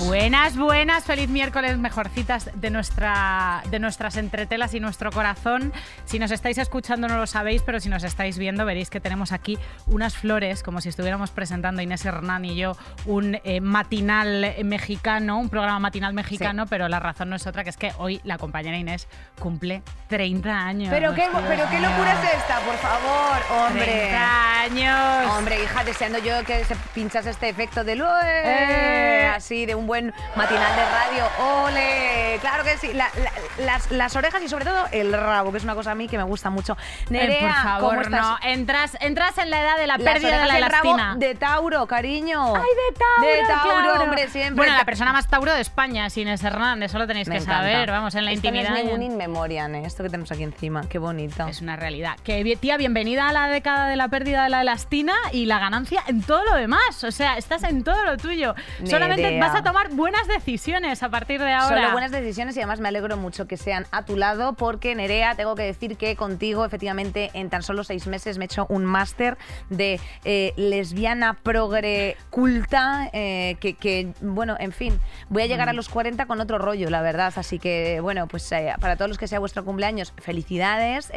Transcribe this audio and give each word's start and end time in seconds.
Buenas, 0.00 0.56
buenas, 0.56 1.04
feliz 1.04 1.28
miércoles, 1.28 1.78
mejorcitas 1.78 2.50
de, 2.54 2.70
nuestra, 2.70 3.62
de 3.70 3.78
nuestras 3.78 4.16
entretelas 4.16 4.74
y 4.74 4.80
nuestro 4.80 5.12
corazón. 5.12 5.72
Si 6.06 6.18
nos 6.18 6.32
estáis 6.32 6.58
escuchando 6.58 7.06
no 7.06 7.16
lo 7.16 7.26
sabéis, 7.28 7.62
pero 7.62 7.78
si 7.78 7.88
nos 7.88 8.02
estáis 8.02 8.36
viendo 8.36 8.64
veréis 8.64 8.90
que 8.90 8.98
tenemos 8.98 9.30
aquí 9.30 9.58
unas 9.86 10.16
flores, 10.16 10.64
como 10.64 10.80
si 10.80 10.88
estuviéramos 10.88 11.30
presentando 11.30 11.82
Inés 11.82 12.04
Hernán 12.04 12.44
y 12.44 12.56
yo 12.56 12.76
un 13.06 13.38
eh, 13.44 13.60
matinal 13.60 14.56
mexicano, 14.64 15.38
un 15.38 15.48
programa 15.48 15.78
matinal 15.78 16.14
mexicano, 16.14 16.66
pero 16.66 16.88
la 16.88 16.98
razón 16.98 17.30
no 17.30 17.36
es 17.36 17.46
otra, 17.46 17.62
que 17.62 17.70
es 17.70 17.76
que 17.76 17.92
hoy 17.98 18.20
la 18.24 18.38
compañera 18.38 18.76
Inés 18.76 19.06
cumple 19.38 19.82
30 20.08 20.50
años. 20.50 20.88
Pero 20.90 21.14
qué, 21.14 21.28
pero 21.46 21.68
qué 21.70 21.78
locura 21.78 22.20
es 22.20 22.34
esta, 22.40 22.58
por 22.60 22.76
favor, 22.76 23.66
hombre. 23.66 23.84
30 23.84 24.60
años. 24.62 25.36
Hombre, 25.36 25.62
hija, 25.62 25.84
deseando 25.84 26.18
yo 26.18 26.42
que 26.44 26.64
se 26.64 26.74
pinchas 26.92 27.26
este 27.26 27.48
efecto 27.48 27.84
de 27.84 27.94
luz, 27.94 28.08
eh, 28.24 29.30
así 29.32 29.59
de 29.66 29.74
un 29.74 29.86
buen 29.86 30.12
matinal 30.36 30.76
de 30.76 30.84
radio. 30.84 31.24
¡Ole! 31.64 32.38
Claro 32.40 32.64
que 32.64 32.76
sí. 32.78 32.92
La- 32.92 33.10
la- 33.22 33.64
las, 33.64 33.90
las 33.90 34.16
orejas 34.16 34.42
y 34.42 34.48
sobre 34.48 34.64
todo 34.64 34.86
el 34.92 35.12
rabo, 35.12 35.50
que 35.52 35.58
es 35.58 35.64
una 35.64 35.74
cosa 35.74 35.92
a 35.92 35.94
mí 35.94 36.08
que 36.08 36.16
me 36.16 36.24
gusta 36.24 36.50
mucho. 36.50 36.76
Eh, 37.02 37.06
Nerea, 37.10 37.40
por 37.40 37.62
favor, 37.62 37.88
¿cómo 37.90 38.00
estás? 38.02 38.20
no. 38.22 38.38
Entras, 38.42 38.96
entras 39.00 39.38
en 39.38 39.50
la 39.50 39.60
edad 39.62 39.76
de 39.78 39.86
la 39.86 39.98
Las 39.98 40.12
pérdida 40.12 40.30
de 40.42 40.60
la 40.60 40.68
rabo 40.68 40.94
elastina. 40.94 41.14
de 41.18 41.34
Tauro, 41.34 41.86
cariño. 41.86 42.54
¡Ay, 42.56 42.62
de 42.62 42.98
Tauro! 42.98 43.26
De 43.26 43.42
Tauro, 43.46 44.02
hombre, 44.04 44.28
siempre. 44.28 44.56
Bueno, 44.56 44.76
la 44.76 44.84
persona 44.84 45.12
más 45.12 45.26
Tauro 45.28 45.52
de 45.52 45.60
España 45.60 46.06
es 46.06 46.16
Inés 46.16 46.42
Hernández, 46.42 46.90
eso 46.90 46.98
lo 46.98 47.06
tenéis 47.06 47.28
Me 47.28 47.36
que 47.36 47.42
encanta. 47.42 47.58
saber, 47.62 47.90
vamos, 47.90 48.14
en 48.14 48.24
la 48.24 48.32
Esto 48.32 48.46
intimidad. 48.48 48.70
No 48.70 48.76
es 48.76 48.84
ningún 48.84 49.02
in 49.02 49.16
memoriam, 49.16 49.74
¿eh? 49.74 49.82
esto 49.84 50.02
que 50.02 50.08
tenemos 50.10 50.30
aquí 50.32 50.42
encima. 50.42 50.82
Qué 50.88 50.98
bonito. 50.98 51.46
Es 51.46 51.60
una 51.60 51.76
realidad. 51.76 52.16
Que, 52.24 52.56
tía, 52.60 52.76
bienvenida 52.76 53.28
a 53.28 53.32
la 53.32 53.48
década 53.48 53.88
de 53.88 53.96
la 53.96 54.08
pérdida 54.08 54.44
de 54.44 54.50
la 54.50 54.62
elastina 54.62 55.14
y 55.32 55.46
la 55.46 55.58
ganancia 55.58 56.02
en 56.06 56.22
todo 56.22 56.44
lo 56.44 56.54
demás. 56.56 57.04
O 57.04 57.10
sea, 57.10 57.36
estás 57.36 57.62
en 57.64 57.84
todo 57.84 58.02
lo 58.04 58.16
tuyo. 58.16 58.54
Solamente 58.84 59.22
Nerea. 59.22 59.40
Vas 59.52 59.60
a 59.60 59.62
tomar 59.64 59.90
buenas 59.90 60.26
decisiones 60.28 61.02
a 61.02 61.08
partir 61.08 61.40
de 61.40 61.52
ahora. 61.52 61.76
Solo 61.76 61.92
buenas 61.92 62.10
decisiones 62.10 62.56
y 62.56 62.60
además 62.60 62.80
me 62.80 62.88
alegro 62.88 63.16
mucho 63.16 63.46
que 63.46 63.56
sean 63.56 63.86
a 63.90 64.04
tu 64.04 64.16
lado 64.16 64.54
porque 64.54 64.94
Nerea, 64.94 65.34
tengo 65.34 65.54
que 65.54 65.62
decir 65.62 65.96
que 65.96 66.16
contigo 66.16 66.64
efectivamente 66.64 67.30
en 67.34 67.50
tan 67.50 67.62
solo 67.62 67.84
seis 67.84 68.06
meses 68.06 68.38
me 68.38 68.44
he 68.44 68.46
hecho 68.46 68.66
un 68.68 68.84
máster 68.84 69.36
de 69.68 70.00
eh, 70.24 70.52
lesbiana 70.56 71.34
progre 71.34 72.16
culta 72.30 73.08
eh, 73.12 73.56
que, 73.60 73.74
que, 73.74 74.12
bueno, 74.20 74.56
en 74.58 74.72
fin, 74.72 74.98
voy 75.28 75.42
a 75.42 75.46
llegar 75.46 75.66
Mm. 75.66 75.70
a 75.70 75.72
los 75.74 75.88
40 75.88 76.26
con 76.26 76.40
otro 76.40 76.58
rollo, 76.58 76.90
la 76.90 77.02
verdad. 77.02 77.32
Así 77.36 77.58
que, 77.58 78.00
bueno, 78.00 78.26
pues 78.26 78.50
eh, 78.52 78.72
para 78.80 78.96
todos 78.96 79.08
los 79.08 79.18
que 79.18 79.28
sea 79.28 79.38
vuestro 79.38 79.64
cumpleaños, 79.64 80.12
felicidades 80.18 81.10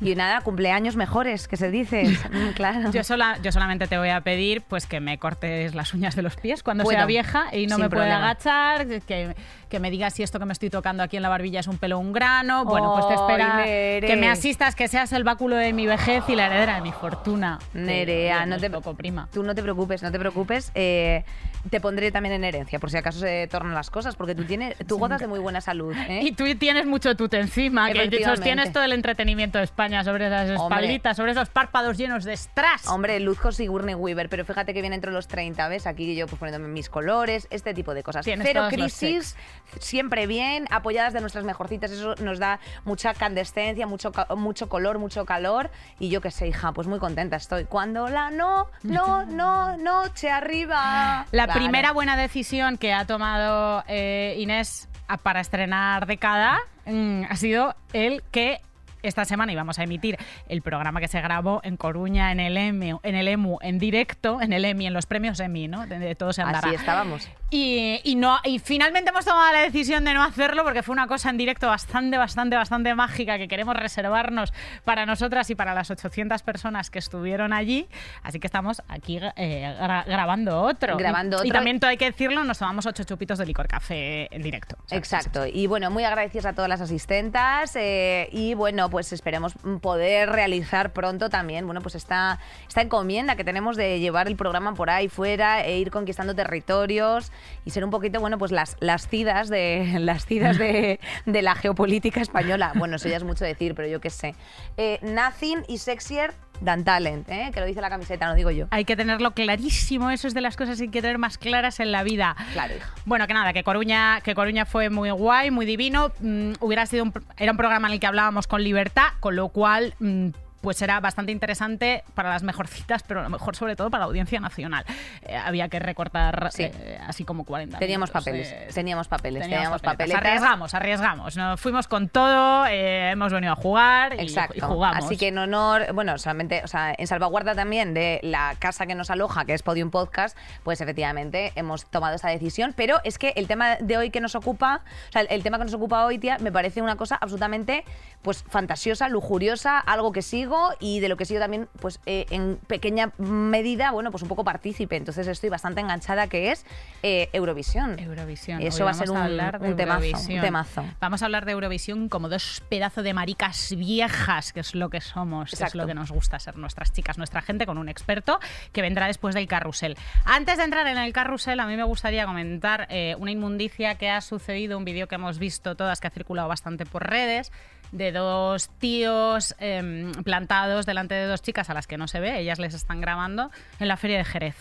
y 0.00 0.14
nada, 0.14 0.40
cumpleaños 0.42 0.96
mejores, 0.96 1.48
que 1.48 1.56
se 1.56 1.70
dice. 1.70 2.04
Mm, 2.04 2.48
claro. 2.54 2.90
Yo, 2.92 3.04
sola, 3.04 3.38
yo 3.42 3.52
solamente 3.52 3.86
te 3.86 3.98
voy 3.98 4.10
a 4.10 4.20
pedir 4.20 4.62
pues 4.62 4.86
que 4.86 5.00
me 5.00 5.18
cortes 5.18 5.74
las 5.74 5.94
uñas 5.94 6.14
de 6.16 6.22
los 6.22 6.36
pies 6.36 6.62
cuando 6.62 6.84
sea 6.84 7.06
vieja 7.06 7.46
y 7.54 7.66
no 7.66 7.76
sin 7.76 7.84
me 7.84 7.90
problema. 7.90 8.16
agachar, 8.18 8.86
que, 9.02 9.34
que 9.74 9.80
me 9.80 9.90
digas 9.90 10.14
si 10.14 10.22
esto 10.22 10.38
que 10.38 10.44
me 10.44 10.52
estoy 10.52 10.70
tocando 10.70 11.02
aquí 11.02 11.16
en 11.16 11.22
la 11.24 11.28
barbilla 11.28 11.58
es 11.58 11.66
un 11.66 11.78
pelo 11.78 11.96
o 11.96 11.98
un 11.98 12.12
grano. 12.12 12.64
Bueno, 12.64 12.94
pues 12.94 13.08
te 13.08 13.14
espera 13.14 13.64
que 13.64 14.16
me 14.16 14.28
asistas, 14.28 14.76
que 14.76 14.86
seas 14.86 15.12
el 15.12 15.24
báculo 15.24 15.56
de 15.56 15.72
mi 15.72 15.84
vejez 15.84 16.22
y 16.28 16.36
la 16.36 16.46
heredera 16.46 16.76
de 16.76 16.82
mi 16.82 16.92
fortuna. 16.92 17.58
Nerea, 17.72 18.46
no 18.46 18.56
te 18.58 18.70
poco 18.70 18.94
prima. 18.94 19.28
Tú 19.32 19.42
no 19.42 19.52
te 19.52 19.64
preocupes, 19.64 20.00
no 20.04 20.12
te 20.12 20.18
preocupes. 20.20 20.70
eh, 20.76 21.24
te 21.70 21.80
pondré 21.80 22.12
también 22.12 22.34
en 22.34 22.44
herencia, 22.44 22.78
por 22.78 22.90
si 22.90 22.98
acaso 22.98 23.18
se 23.18 23.48
tornan 23.50 23.74
las 23.74 23.90
cosas, 23.90 24.16
porque 24.16 24.34
tú 24.34 24.44
tienes, 24.44 24.76
tú 24.86 24.98
gozas 24.98 25.20
de 25.20 25.26
muy 25.26 25.38
buena 25.38 25.60
salud. 25.60 25.94
¿eh? 25.96 26.20
Y 26.22 26.32
tú 26.32 26.44
tienes 26.56 26.86
mucho 26.86 27.16
tute 27.16 27.40
encima, 27.40 27.90
que 27.90 28.22
sostienes 28.22 28.72
todo 28.72 28.84
el 28.84 28.92
entretenimiento 28.92 29.58
de 29.58 29.64
España 29.64 30.04
sobre 30.04 30.26
esas 30.26 30.60
Hombre. 30.60 30.76
espalditas, 30.76 31.16
sobre 31.16 31.32
esos 31.32 31.48
párpados 31.48 31.96
llenos 31.96 32.24
de 32.24 32.36
strass. 32.36 32.86
Hombre, 32.88 33.18
luzco 33.20 33.50
Sigourney 33.50 33.94
Weaver, 33.94 34.28
pero 34.28 34.44
fíjate 34.44 34.74
que 34.74 34.80
viene 34.82 34.96
entre 34.96 35.10
los 35.10 35.26
30, 35.26 35.66
¿ves? 35.68 35.86
Aquí 35.86 36.14
yo 36.14 36.26
pues 36.26 36.38
poniéndome 36.38 36.68
mis 36.68 36.90
colores, 36.90 37.46
este 37.50 37.72
tipo 37.72 37.94
de 37.94 38.02
cosas. 38.02 38.24
Tienes 38.24 38.46
Cero 38.46 38.66
crisis, 38.70 39.36
siempre 39.80 40.26
bien, 40.26 40.66
apoyadas 40.70 41.12
de 41.12 41.20
nuestras 41.20 41.44
mejorcitas, 41.44 41.90
eso 41.90 42.14
nos 42.16 42.38
da 42.38 42.60
mucha 42.84 43.14
candescencia, 43.14 43.86
mucho, 43.86 44.12
mucho 44.36 44.68
color, 44.68 44.98
mucho 44.98 45.24
calor. 45.24 45.70
Y 45.98 46.08
yo 46.08 46.20
qué 46.20 46.30
sé, 46.30 46.48
hija, 46.48 46.72
pues 46.72 46.86
muy 46.86 46.98
contenta 46.98 47.36
estoy. 47.36 47.64
Cuando 47.64 48.08
la 48.08 48.30
no, 48.30 48.68
no, 48.82 49.24
no, 49.26 49.76
noche 49.76 50.30
arriba. 50.30 51.26
La 51.32 51.44
Claro. 51.44 51.58
primera 51.60 51.92
buena 51.92 52.16
decisión 52.16 52.78
que 52.78 52.92
ha 52.92 53.04
tomado 53.06 53.84
eh, 53.88 54.36
Inés 54.38 54.88
para 55.22 55.40
estrenar 55.40 56.06
década 56.06 56.58
mm, 56.86 57.24
ha 57.28 57.36
sido 57.36 57.74
el 57.92 58.22
que 58.30 58.60
esta 59.02 59.26
semana 59.26 59.52
íbamos 59.52 59.78
a 59.78 59.82
emitir 59.82 60.16
el 60.48 60.62
programa 60.62 60.98
que 60.98 61.08
se 61.08 61.20
grabó 61.20 61.60
en 61.62 61.76
Coruña, 61.76 62.32
en 62.32 62.40
el 62.40 62.56
EMU, 62.56 63.00
en, 63.02 63.14
el 63.14 63.28
EMU, 63.28 63.58
en 63.60 63.78
directo, 63.78 64.40
en 64.40 64.54
el 64.54 64.64
EMI, 64.64 64.86
en 64.86 64.94
los 64.94 65.04
premios 65.04 65.38
EMI, 65.40 65.68
¿no? 65.68 65.86
De, 65.86 65.98
de 65.98 66.14
todo 66.14 66.32
se 66.32 66.40
andará. 66.40 66.68
Así 66.68 66.74
estábamos. 66.74 67.28
Y, 67.56 68.00
y 68.02 68.16
no, 68.16 68.38
y 68.42 68.58
finalmente 68.58 69.10
hemos 69.10 69.24
tomado 69.24 69.52
la 69.52 69.60
decisión 69.60 70.04
de 70.04 70.12
no 70.12 70.24
hacerlo 70.24 70.64
porque 70.64 70.82
fue 70.82 70.92
una 70.92 71.06
cosa 71.06 71.30
en 71.30 71.36
directo 71.36 71.68
bastante, 71.68 72.18
bastante, 72.18 72.56
bastante 72.56 72.92
mágica 72.96 73.38
que 73.38 73.46
queremos 73.46 73.76
reservarnos 73.76 74.52
para 74.82 75.06
nosotras 75.06 75.48
y 75.50 75.54
para 75.54 75.72
las 75.72 75.88
800 75.88 76.42
personas 76.42 76.90
que 76.90 76.98
estuvieron 76.98 77.52
allí. 77.52 77.86
Así 78.24 78.40
que 78.40 78.48
estamos 78.48 78.82
aquí 78.88 79.20
eh, 79.36 79.72
gra- 79.80 80.04
grabando 80.04 80.62
otro. 80.62 80.96
Grabando 80.96 81.44
Y 81.44 81.50
también, 81.52 81.78
todo 81.78 81.90
hay 81.90 81.96
que 81.96 82.06
decirlo, 82.06 82.42
nos 82.42 82.58
tomamos 82.58 82.86
ocho 82.86 83.04
chupitos 83.04 83.38
de 83.38 83.46
licor 83.46 83.68
café 83.68 84.34
en 84.34 84.42
directo. 84.42 84.76
Exacto. 84.90 85.46
Y 85.46 85.68
bueno, 85.68 85.92
muy 85.92 86.02
agradecidos 86.02 86.46
a 86.46 86.54
todas 86.54 86.68
las 86.68 86.80
asistentas 86.80 87.76
eh, 87.76 88.30
y 88.32 88.54
bueno, 88.54 88.90
pues 88.90 89.12
esperemos 89.12 89.54
poder 89.80 90.28
realizar 90.30 90.92
pronto 90.92 91.30
también, 91.30 91.66
bueno, 91.66 91.82
pues 91.82 91.94
esta, 91.94 92.40
esta 92.66 92.80
encomienda 92.82 93.36
que 93.36 93.44
tenemos 93.44 93.76
de 93.76 94.00
llevar 94.00 94.26
el 94.26 94.34
programa 94.34 94.74
por 94.74 94.90
ahí 94.90 95.08
fuera 95.08 95.64
e 95.64 95.78
ir 95.78 95.92
conquistando 95.92 96.34
territorios 96.34 97.30
y 97.64 97.70
ser 97.70 97.84
un 97.84 97.90
poquito, 97.90 98.20
bueno, 98.20 98.38
pues 98.38 98.52
las, 98.52 98.76
las 98.80 99.08
cidas 99.08 99.48
de 99.48 99.96
las 100.00 100.26
cidas 100.26 100.58
de, 100.58 101.00
de 101.26 101.42
la 101.42 101.54
geopolítica 101.54 102.20
española. 102.20 102.72
Bueno, 102.74 102.96
eso 102.96 103.08
ya 103.08 103.16
es 103.16 103.24
mucho 103.24 103.44
decir, 103.44 103.74
pero 103.74 103.88
yo 103.88 104.00
qué 104.00 104.10
sé. 104.10 104.34
Eh, 104.76 104.98
nothing 105.02 105.64
is 105.68 105.82
sexier 105.82 106.34
than 106.62 106.84
talent, 106.84 107.28
¿eh? 107.28 107.50
que 107.52 107.60
lo 107.60 107.66
dice 107.66 107.80
la 107.80 107.90
camiseta, 107.90 108.26
no 108.26 108.34
digo 108.34 108.50
yo. 108.50 108.66
Hay 108.70 108.84
que 108.84 108.96
tenerlo 108.96 109.32
clarísimo, 109.32 110.10
eso 110.10 110.28
es 110.28 110.34
de 110.34 110.40
las 110.40 110.56
cosas 110.56 110.78
que 110.78 110.84
hay 110.84 110.90
que 110.90 111.02
tener 111.02 111.18
más 111.18 111.38
claras 111.38 111.80
en 111.80 111.92
la 111.92 112.02
vida. 112.02 112.36
Claro. 112.52 112.74
Bueno, 113.04 113.26
que 113.26 113.34
nada, 113.34 113.52
que 113.52 113.64
Coruña, 113.64 114.20
que 114.22 114.34
Coruña 114.34 114.66
fue 114.66 114.90
muy 114.90 115.10
guay, 115.10 115.50
muy 115.50 115.66
divino. 115.66 116.12
Mm, 116.20 116.52
hubiera 116.60 116.86
sido 116.86 117.04
un, 117.04 117.12
era 117.36 117.52
un 117.52 117.58
programa 117.58 117.88
en 117.88 117.94
el 117.94 118.00
que 118.00 118.06
hablábamos 118.06 118.46
con 118.46 118.62
libertad, 118.62 119.08
con 119.20 119.36
lo 119.36 119.48
cual 119.48 119.94
mm, 120.00 120.28
pues 120.64 120.80
era 120.80 120.98
bastante 120.98 121.30
interesante 121.30 122.02
para 122.14 122.30
las 122.30 122.42
mejorcitas, 122.42 123.02
pero 123.02 123.20
a 123.20 123.22
lo 123.22 123.28
mejor 123.28 123.54
sobre 123.54 123.76
todo 123.76 123.90
para 123.90 124.00
la 124.00 124.06
audiencia 124.06 124.40
nacional. 124.40 124.84
Eh, 125.22 125.36
había 125.36 125.68
que 125.68 125.78
recortar 125.78 126.48
Sí. 126.52 126.64
eh, 126.64 126.98
así 127.06 127.24
como 127.24 127.44
40 127.44 127.78
Teníamos 127.78 128.08
minutos, 128.08 128.24
papeles, 128.24 128.48
eh, 128.50 128.68
teníamos 128.72 129.06
papeles, 129.06 129.42
teníamos 129.42 129.82
papeletas. 129.82 130.20
Arriesgamos, 130.22 130.74
arriesgamos. 130.74 131.36
Nos 131.36 131.60
fuimos 131.60 131.86
con 131.86 132.08
todo, 132.08 132.64
hemos 132.66 133.30
venido 133.32 133.52
a 133.52 133.56
jugar 133.56 134.18
y 134.18 134.34
jugamos. 134.60 135.04
Así 135.04 135.18
que 135.18 135.28
en 135.28 135.36
honor, 135.38 135.92
bueno, 135.92 136.16
solamente, 136.16 136.62
o 136.64 136.66
sea, 136.66 136.94
en 136.96 137.06
salvaguarda 137.06 137.54
también 137.54 137.92
de 137.92 138.20
la 138.22 138.54
casa 138.58 138.86
que 138.86 138.94
nos 138.94 139.10
aloja, 139.10 139.44
que 139.44 139.52
es 139.52 139.62
Podium 139.62 139.90
Podcast, 139.90 140.36
pues 140.62 140.80
efectivamente 140.80 141.52
hemos 141.56 141.84
tomado 141.84 142.16
esa 142.16 142.30
decisión. 142.30 142.72
Pero 142.74 143.00
es 143.04 143.18
que 143.18 143.34
el 143.36 143.46
tema 143.46 143.76
de 143.76 143.98
hoy 143.98 144.08
que 144.10 144.20
nos 144.22 144.34
ocupa, 144.34 144.80
o 145.10 145.12
sea, 145.12 145.20
el 145.22 145.42
tema 145.42 145.58
que 145.58 145.64
nos 145.64 145.74
ocupa 145.74 146.06
hoy, 146.06 146.18
tía, 146.18 146.38
me 146.38 146.50
parece 146.50 146.80
una 146.80 146.96
cosa 146.96 147.16
absolutamente, 147.16 147.84
pues, 148.24 148.42
fantasiosa, 148.48 149.08
lujuriosa, 149.08 149.78
algo 149.78 150.10
que 150.10 150.22
sigo 150.22 150.70
y 150.80 150.98
de 150.98 151.08
lo 151.08 151.16
que 151.16 151.26
sigo 151.26 151.38
también, 151.38 151.68
pues, 151.78 152.00
eh, 152.06 152.26
en 152.30 152.56
pequeña 152.66 153.12
medida, 153.18 153.92
bueno, 153.92 154.10
pues 154.10 154.22
un 154.24 154.28
poco 154.28 154.42
partícipe. 154.42 154.96
Entonces 154.96 155.28
estoy 155.28 155.50
bastante 155.50 155.80
enganchada, 155.82 156.26
que 156.26 156.50
es 156.50 156.64
eh, 157.02 157.28
Eurovisión. 157.32 157.98
Eurovisión. 157.98 158.60
Eso 158.62 158.78
Hoy 158.78 158.84
va 158.86 158.90
a 158.90 158.94
ser 158.94 159.10
un- 159.10 159.16
hablar 159.18 159.60
de 159.60 159.68
un 159.68 159.76
temazo, 159.76 159.98
un 160.00 160.04
Eurovisión. 160.06 160.40
temazo. 160.42 160.84
Vamos 160.98 161.22
a 161.22 161.26
hablar 161.26 161.44
de 161.44 161.52
Eurovisión 161.52 162.08
como 162.08 162.28
dos 162.28 162.62
pedazos 162.68 163.04
de 163.04 163.12
maricas 163.14 163.74
viejas, 163.76 164.52
que 164.52 164.60
es 164.60 164.74
lo 164.74 164.88
que 164.90 165.00
somos, 165.00 165.50
que 165.52 165.62
es 165.62 165.74
lo 165.74 165.86
que 165.86 165.94
nos 165.94 166.10
gusta 166.10 166.38
ser 166.38 166.56
nuestras 166.56 166.92
chicas, 166.92 167.18
nuestra 167.18 167.42
gente, 167.42 167.66
con 167.66 167.78
un 167.78 167.88
experto 167.88 168.40
que 168.72 168.80
vendrá 168.82 169.06
después 169.06 169.34
del 169.34 169.46
carrusel. 169.46 169.96
Antes 170.24 170.56
de 170.56 170.64
entrar 170.64 170.86
en 170.86 170.96
el 170.96 171.12
carrusel, 171.12 171.60
a 171.60 171.66
mí 171.66 171.76
me 171.76 171.84
gustaría 171.84 172.24
comentar 172.24 172.86
eh, 172.88 173.14
una 173.18 173.30
inmundicia 173.30 173.96
que 173.96 174.08
ha 174.08 174.22
sucedido, 174.22 174.78
un 174.78 174.84
vídeo 174.86 175.08
que 175.08 175.16
hemos 175.16 175.38
visto 175.38 175.76
todas, 175.76 176.00
que 176.00 176.06
ha 176.06 176.10
circulado 176.10 176.48
bastante 176.48 176.86
por 176.86 177.06
redes, 177.06 177.52
de 177.94 178.12
dos 178.12 178.68
tíos 178.78 179.54
em, 179.58 180.12
plantados 180.24 180.84
delante 180.84 181.14
de 181.14 181.26
dos 181.26 181.42
chicas 181.42 181.70
a 181.70 181.74
las 181.74 181.86
que 181.86 181.96
no 181.96 182.08
se 182.08 182.20
ve, 182.20 182.38
ellas 182.40 182.58
les 182.58 182.74
están 182.74 183.00
grabando 183.00 183.50
en 183.78 183.88
la 183.88 183.96
feria 183.96 184.18
de 184.18 184.24
Jerez. 184.24 184.56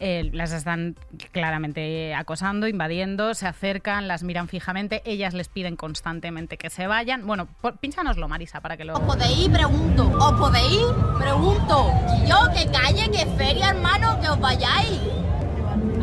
Eh, 0.00 0.30
las 0.32 0.52
están 0.52 0.96
claramente 1.30 2.12
acosando, 2.14 2.66
invadiendo, 2.66 3.34
se 3.34 3.46
acercan, 3.46 4.08
las 4.08 4.24
miran 4.24 4.48
fijamente, 4.48 5.02
ellas 5.04 5.34
les 5.34 5.48
piden 5.48 5.76
constantemente 5.76 6.56
que 6.56 6.70
se 6.70 6.86
vayan. 6.86 7.26
Bueno, 7.26 7.46
por, 7.60 7.76
pínchanoslo, 7.76 8.26
Marisa, 8.26 8.60
para 8.60 8.76
que 8.76 8.84
lo... 8.84 8.94
Os 8.94 9.00
podéis 9.00 9.48
pregunto. 9.50 10.10
Os 10.18 10.32
podéis 10.32 10.82
pregunto. 11.18 11.92
Yo, 12.26 12.52
que 12.52 12.68
calle, 12.72 13.10
que 13.12 13.26
feria, 13.36 13.68
hermano, 13.68 14.18
que 14.20 14.28
os 14.28 14.40
vayáis. 14.40 14.98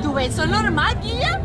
¿Tu 0.02 0.14
ves 0.14 0.30
eso 0.30 0.46
normal, 0.46 0.98
Guilla? 1.02 1.42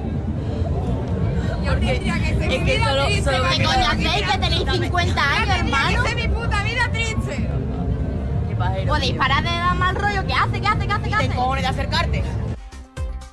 Porque 1.65 1.93
es 1.93 2.63
que 2.65 2.85
solo, 2.85 3.05
solo 3.25 3.49
¿Qué 3.57 3.65
coño 3.65 3.87
hacéis 3.91 4.31
que 4.31 4.39
tenéis 4.39 4.65
50 4.71 5.23
años, 5.33 5.57
hermano? 5.57 6.03
mi 6.15 6.29
puta 6.29 6.63
vida 6.63 6.91
triste. 6.93 7.49
Qué 8.49 8.57
pajero. 8.57 8.87
Podéis 8.93 9.15
parar 9.15 9.43
de 9.43 9.51
dar 9.51 9.75
mal 9.77 9.95
rollo. 9.97 10.27
¿Qué 10.27 10.35
hace? 10.35 10.61
¿Qué 10.61 10.67
hace? 10.69 10.87
¿Qué 10.87 10.93
hace? 10.93 11.03
¿Qué 11.05 11.09
Te 11.11 11.15
hace? 11.17 11.29
cojones 11.29 11.63
de 11.63 11.69
acercarte. 11.69 12.23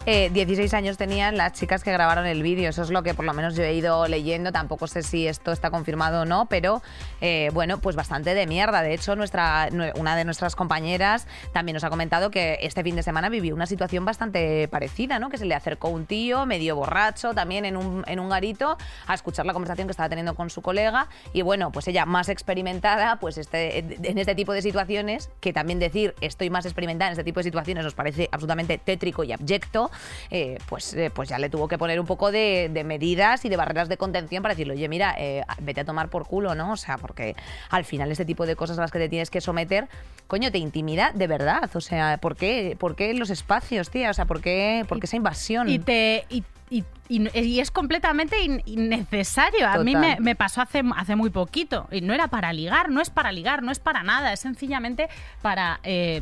Eh, 0.07 0.31
16 0.33 0.73
años 0.73 0.97
tenían 0.97 1.37
las 1.37 1.53
chicas 1.53 1.83
que 1.83 1.91
grabaron 1.91 2.25
el 2.25 2.41
vídeo, 2.41 2.67
eso 2.71 2.81
es 2.81 2.89
lo 2.89 3.03
que 3.03 3.13
por 3.13 3.23
lo 3.23 3.33
menos 3.35 3.55
yo 3.55 3.61
he 3.61 3.75
ido 3.75 4.07
leyendo, 4.07 4.51
tampoco 4.51 4.87
sé 4.87 5.03
si 5.03 5.27
esto 5.27 5.51
está 5.51 5.69
confirmado 5.69 6.21
o 6.21 6.25
no, 6.25 6.47
pero 6.47 6.81
eh, 7.21 7.51
bueno, 7.53 7.77
pues 7.79 7.95
bastante 7.95 8.33
de 8.33 8.47
mierda. 8.47 8.81
De 8.81 8.95
hecho, 8.95 9.15
nuestra, 9.15 9.69
nue- 9.69 9.91
una 9.99 10.15
de 10.15 10.25
nuestras 10.25 10.55
compañeras 10.55 11.27
también 11.53 11.75
nos 11.75 11.83
ha 11.83 11.91
comentado 11.91 12.31
que 12.31 12.57
este 12.61 12.81
fin 12.81 12.95
de 12.95 13.03
semana 13.03 13.29
vivió 13.29 13.53
una 13.53 13.67
situación 13.67 14.03
bastante 14.03 14.67
parecida, 14.69 15.19
¿no? 15.19 15.29
Que 15.29 15.37
se 15.37 15.45
le 15.45 15.53
acercó 15.53 15.89
un 15.89 16.07
tío 16.07 16.47
medio 16.47 16.75
borracho 16.75 17.35
también 17.35 17.63
en 17.65 17.77
un, 17.77 18.03
en 18.07 18.19
un 18.19 18.27
garito 18.29 18.79
a 19.05 19.13
escuchar 19.13 19.45
la 19.45 19.53
conversación 19.53 19.87
que 19.87 19.91
estaba 19.91 20.09
teniendo 20.09 20.33
con 20.33 20.49
su 20.49 20.63
colega 20.63 21.09
y 21.31 21.43
bueno, 21.43 21.71
pues 21.71 21.87
ella 21.87 22.07
más 22.07 22.27
experimentada, 22.27 23.17
pues 23.17 23.37
este, 23.37 23.77
en 23.77 24.17
este 24.17 24.33
tipo 24.33 24.51
de 24.51 24.63
situaciones, 24.63 25.29
que 25.41 25.53
también 25.53 25.77
decir 25.77 26.15
estoy 26.21 26.49
más 26.49 26.65
experimentada 26.65 27.09
en 27.09 27.13
este 27.13 27.23
tipo 27.23 27.39
de 27.39 27.43
situaciones 27.43 27.83
nos 27.83 27.93
parece 27.93 28.29
absolutamente 28.31 28.79
tétrico 28.79 29.23
y 29.23 29.31
abyecto, 29.31 29.90
eh, 30.29 30.57
pues, 30.67 30.93
eh, 30.93 31.11
pues 31.13 31.29
ya 31.29 31.37
le 31.39 31.49
tuvo 31.49 31.67
que 31.67 31.77
poner 31.77 31.99
un 31.99 32.05
poco 32.05 32.31
de, 32.31 32.69
de 32.73 32.83
medidas 32.83 33.45
y 33.45 33.49
de 33.49 33.57
barreras 33.57 33.89
de 33.89 33.97
contención 33.97 34.41
para 34.43 34.53
decirle, 34.53 34.73
oye, 34.73 34.87
mira, 34.89 35.15
eh, 35.17 35.43
vete 35.61 35.81
a 35.81 35.85
tomar 35.85 36.09
por 36.09 36.25
culo, 36.27 36.55
¿no? 36.55 36.73
O 36.73 36.77
sea, 36.77 36.97
porque 36.97 37.35
al 37.69 37.85
final 37.85 38.11
este 38.11 38.25
tipo 38.25 38.45
de 38.45 38.55
cosas 38.55 38.77
a 38.77 38.81
las 38.81 38.91
que 38.91 38.99
te 38.99 39.09
tienes 39.09 39.29
que 39.29 39.41
someter, 39.41 39.87
coño, 40.27 40.51
te 40.51 40.57
intimida 40.57 41.11
de 41.13 41.27
verdad. 41.27 41.69
O 41.75 41.81
sea, 41.81 42.17
¿por 42.17 42.35
qué, 42.35 42.75
¿Por 42.79 42.95
qué 42.95 43.13
los 43.13 43.29
espacios, 43.29 43.89
tía? 43.89 44.09
O 44.09 44.13
sea, 44.13 44.25
¿por 44.25 44.41
qué, 44.41 44.85
por 44.87 44.99
qué 44.99 45.05
esa 45.05 45.15
invasión? 45.17 45.69
Y 45.69 45.79
te. 45.79 46.25
y- 46.29 46.43
y- 46.69 46.85
y- 47.09 47.37
y 47.37 47.59
es 47.59 47.69
completamente 47.69 48.41
in- 48.41 48.63
innecesario. 48.65 49.67
A 49.67 49.77
mí 49.83 49.93
me, 49.93 50.17
me 50.21 50.35
pasó 50.35 50.61
hace, 50.61 50.81
hace 50.95 51.17
muy 51.17 51.29
poquito. 51.29 51.87
Y 51.91 51.99
no 51.99 52.13
era 52.13 52.27
para 52.29 52.53
ligar, 52.53 52.89
no 52.89 53.01
es 53.01 53.09
para 53.09 53.33
ligar, 53.33 53.61
no 53.61 53.73
es 53.73 53.79
para 53.79 54.03
nada. 54.03 54.31
Es 54.31 54.39
sencillamente 54.39 55.09
para. 55.41 55.81
eh, 55.83 56.21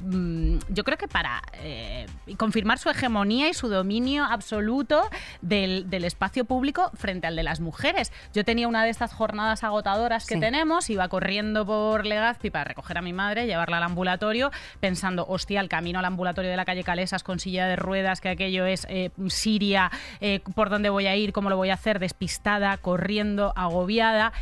yo 0.00 0.84
creo 0.84 0.96
que 0.98 1.08
para 1.08 1.42
eh, 1.62 2.06
confirmar 2.36 2.78
su 2.78 2.88
hegemonía 2.90 3.48
y 3.48 3.54
su 3.54 3.68
dominio 3.68 4.24
absoluto 4.24 5.02
del, 5.42 5.90
del 5.90 6.04
espacio 6.04 6.44
público 6.44 6.90
frente 6.94 7.26
al 7.26 7.36
de 7.36 7.42
las 7.42 7.60
mujeres. 7.60 8.12
Yo 8.34 8.44
tenía 8.44 8.66
una 8.68 8.82
de 8.84 8.90
estas 8.90 9.12
jornadas 9.12 9.62
agotadoras 9.64 10.26
que 10.26 10.34
Sí. 10.34 10.40
tenemos, 10.40 10.88
iba 10.90 11.08
corriendo 11.08 11.66
por 11.66 12.06
Legazpi 12.06 12.50
para 12.50 12.64
recoger 12.64 12.98
a 12.98 13.02
mi 13.02 13.12
madre, 13.12 13.46
llevarla 13.46 13.76
al 13.78 13.82
ambulatorio, 13.84 14.50
pensando, 14.80 15.26
hostia, 15.28 15.60
el 15.60 15.68
camino 15.68 15.98
al 15.98 16.04
ambulatorio 16.04 16.50
de 16.50 16.56
la 16.56 16.64
calle 16.64 16.82
Calesas 16.84 17.22
con 17.22 17.38
silla 17.40 17.66
de 17.66 17.76
ruedas, 17.76 18.20
que 18.20 18.30
aquello 18.30 18.64
es 18.66 18.86
eh, 18.88 19.10
Siria, 19.28 19.90
eh, 20.20 20.40
por 20.54 20.70
dónde 20.70 20.88
voy 20.90 21.06
a 21.06 21.16
ir, 21.16 21.32
cómo 21.32 21.50
lo 21.50 21.56
voy 21.56 21.70
a 21.70 21.74
hacer, 21.74 21.98
despistada, 21.98 22.76
corriendo, 22.78 23.52
agobiada. 23.56 24.32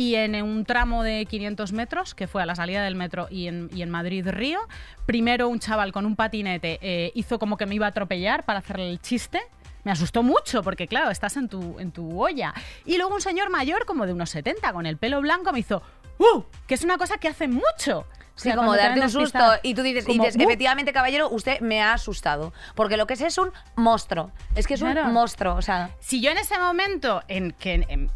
Y 0.00 0.14
en 0.14 0.34
un 0.42 0.64
tramo 0.64 1.02
de 1.02 1.26
500 1.26 1.74
metros, 1.74 2.14
que 2.14 2.26
fue 2.26 2.42
a 2.42 2.46
la 2.46 2.54
salida 2.54 2.82
del 2.82 2.94
metro 2.94 3.28
y 3.30 3.48
en, 3.48 3.68
y 3.70 3.82
en 3.82 3.90
Madrid-Río, 3.90 4.58
primero 5.04 5.46
un 5.46 5.58
chaval 5.58 5.92
con 5.92 6.06
un 6.06 6.16
patinete 6.16 6.78
eh, 6.80 7.12
hizo 7.14 7.38
como 7.38 7.58
que 7.58 7.66
me 7.66 7.74
iba 7.74 7.84
a 7.84 7.90
atropellar 7.90 8.46
para 8.46 8.60
hacerle 8.60 8.88
el 8.88 9.02
chiste. 9.02 9.42
Me 9.84 9.92
asustó 9.92 10.22
mucho 10.22 10.62
porque, 10.62 10.88
claro, 10.88 11.10
estás 11.10 11.36
en 11.36 11.50
tu, 11.50 11.78
en 11.78 11.92
tu 11.92 12.18
olla. 12.18 12.54
Y 12.86 12.96
luego 12.96 13.14
un 13.14 13.20
señor 13.20 13.50
mayor, 13.50 13.84
como 13.84 14.06
de 14.06 14.14
unos 14.14 14.30
70, 14.30 14.72
con 14.72 14.86
el 14.86 14.96
pelo 14.96 15.20
blanco, 15.20 15.52
me 15.52 15.58
hizo 15.58 15.82
¡Uh! 16.16 16.44
Que 16.66 16.76
es 16.76 16.82
una 16.82 16.96
cosa 16.96 17.18
que 17.18 17.28
hace 17.28 17.46
mucho. 17.46 18.06
O 18.36 18.42
Sí, 18.42 18.48
sea, 18.48 18.56
como 18.56 18.74
darte 18.74 19.00
un 19.00 19.10
susto 19.10 19.38
y 19.62 19.74
tú 19.74 19.82
dices, 19.82 20.08
y 20.08 20.12
dices, 20.18 20.36
efectivamente, 20.38 20.92
caballero, 20.92 21.28
usted 21.28 21.60
me 21.60 21.82
ha 21.82 21.92
asustado. 21.92 22.52
Porque 22.74 22.96
lo 22.96 23.06
que 23.06 23.14
es 23.14 23.20
es 23.20 23.36
un 23.38 23.52
monstruo. 23.76 24.30
Es 24.54 24.66
que 24.66 24.74
es 24.74 24.80
Claro. 24.80 25.04
un 25.04 25.12
monstruo. 25.12 25.54
O 25.56 25.62
sea, 25.62 25.90
Si 26.00 26.20
yo 26.22 26.30
en 26.30 26.38
ese 26.38 26.58
momento 26.58 27.22
en 27.28 27.52
que 27.52 27.84
en 27.88 28.10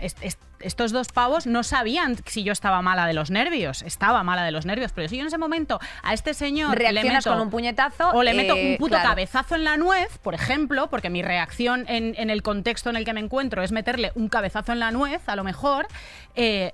estos 0.60 0.92
dos 0.92 1.08
pavos 1.08 1.46
no 1.46 1.62
sabían 1.62 2.16
si 2.24 2.42
yo 2.42 2.52
estaba 2.52 2.80
mala 2.80 3.06
de 3.06 3.12
los 3.12 3.30
nervios, 3.30 3.82
estaba 3.82 4.22
mala 4.22 4.44
de 4.44 4.50
los 4.50 4.64
nervios, 4.64 4.92
pero 4.92 5.08
si 5.10 5.16
yo 5.16 5.20
en 5.22 5.26
ese 5.26 5.36
momento 5.36 5.78
a 6.02 6.14
este 6.14 6.32
señor 6.32 6.70
le 6.70 6.90
reaccionas 6.90 7.26
meto, 7.26 7.30
con 7.36 7.40
un 7.42 7.50
puñetazo. 7.50 8.10
o 8.12 8.22
le 8.22 8.32
meto 8.32 8.54
eh, 8.56 8.70
un 8.72 8.76
puto 8.78 8.90
claro. 8.94 9.10
cabezazo 9.10 9.56
en 9.56 9.64
la 9.64 9.76
nuez, 9.76 10.16
por 10.22 10.32
ejemplo, 10.34 10.88
porque 10.88 11.10
mi 11.10 11.20
reacción 11.22 11.84
en, 11.88 12.14
en 12.16 12.30
el 12.30 12.42
contexto 12.42 12.88
en 12.88 12.96
el 12.96 13.04
que 13.04 13.12
me 13.12 13.20
encuentro 13.20 13.62
es 13.62 13.72
meterle 13.72 14.12
un 14.14 14.28
cabezazo 14.30 14.72
en 14.72 14.78
la 14.80 14.90
nuez, 14.90 15.28
a 15.28 15.36
lo 15.36 15.44
mejor, 15.44 15.86
eh, 16.34 16.72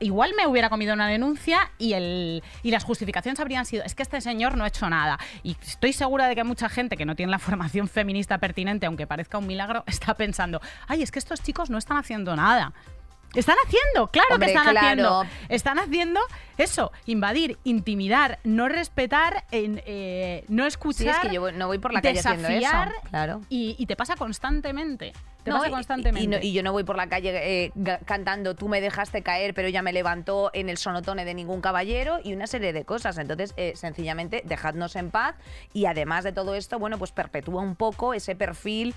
igual 0.00 0.32
me 0.36 0.46
hubiera 0.46 0.68
comido 0.70 0.94
una 0.94 1.08
denuncia 1.08 1.70
y, 1.78 1.94
el, 1.94 2.42
y 2.62 2.70
las 2.70 2.84
justificaciones 2.84 3.40
habrían 3.40 3.66
sido, 3.66 3.84
es 3.84 3.94
que 3.94 4.02
este 4.02 4.20
señor 4.20 4.56
no 4.56 4.64
ha 4.64 4.68
hecho 4.68 4.88
nada. 4.88 5.18
Y 5.42 5.56
estoy 5.62 5.92
segura 5.92 6.28
de 6.28 6.34
que 6.34 6.44
mucha 6.44 6.68
gente 6.68 6.96
que 6.96 7.04
no 7.04 7.16
tiene 7.16 7.30
la 7.30 7.38
formación 7.40 7.88
feminista 7.88 8.38
pertinente, 8.38 8.86
aunque 8.86 9.06
parezca 9.06 9.38
un 9.38 9.46
milagro, 9.46 9.84
está 9.86 10.14
pensando, 10.14 10.60
ay, 10.86 11.02
es 11.02 11.10
que 11.10 11.18
estos 11.18 11.42
chicos 11.42 11.70
no 11.70 11.78
están 11.78 11.98
haciendo 11.98 12.34
nada. 12.36 12.72
Están 13.36 13.56
haciendo, 13.64 14.08
claro 14.08 14.34
Hombre, 14.34 14.48
que 14.48 14.54
están 14.54 14.70
claro. 14.72 14.86
haciendo. 15.20 15.26
Están 15.48 15.78
haciendo 15.78 16.20
eso, 16.58 16.90
invadir, 17.06 17.58
intimidar, 17.64 18.38
no 18.44 18.68
respetar, 18.68 19.44
eh, 19.52 20.44
no 20.48 20.66
escuchar. 20.66 21.02
Sí, 21.02 21.08
es 21.08 21.18
que 21.18 21.34
yo 21.34 21.52
no 21.52 21.66
voy 21.66 21.78
por 21.78 21.92
la 21.92 22.00
calle 22.02 22.18
haciendo 22.18 22.48
eso, 22.48 22.68
claro. 23.10 23.40
Y, 23.48 23.76
y 23.78 23.86
te 23.86 23.94
pasa 23.96 24.16
constantemente. 24.16 25.12
Te 25.42 25.50
No, 25.50 25.58
pasa 25.58 25.68
y- 25.68 25.72
constantemente. 25.72 26.24
Y, 26.24 26.26
no- 26.26 26.38
y 26.38 26.52
yo 26.52 26.62
no 26.64 26.72
voy 26.72 26.82
por 26.82 26.96
la 26.96 27.08
calle 27.08 27.64
eh, 27.66 27.72
cantando 28.04 28.54
tú 28.56 28.68
me 28.68 28.80
dejaste 28.80 29.22
caer, 29.22 29.54
pero 29.54 29.68
ella 29.68 29.80
me 29.82 29.92
levantó 29.92 30.50
en 30.54 30.68
el 30.68 30.76
sonotone 30.76 31.24
de 31.24 31.34
ningún 31.34 31.60
caballero 31.60 32.18
y 32.24 32.32
una 32.32 32.46
serie 32.48 32.72
de 32.72 32.84
cosas. 32.84 33.16
Entonces, 33.18 33.54
eh, 33.56 33.72
sencillamente, 33.76 34.42
dejadnos 34.44 34.96
en 34.96 35.10
paz 35.10 35.36
y 35.72 35.84
además 35.86 36.24
de 36.24 36.32
todo 36.32 36.54
esto, 36.56 36.78
bueno, 36.80 36.98
pues 36.98 37.12
perpetúa 37.12 37.62
un 37.62 37.76
poco 37.76 38.12
ese 38.14 38.34
perfil. 38.34 38.94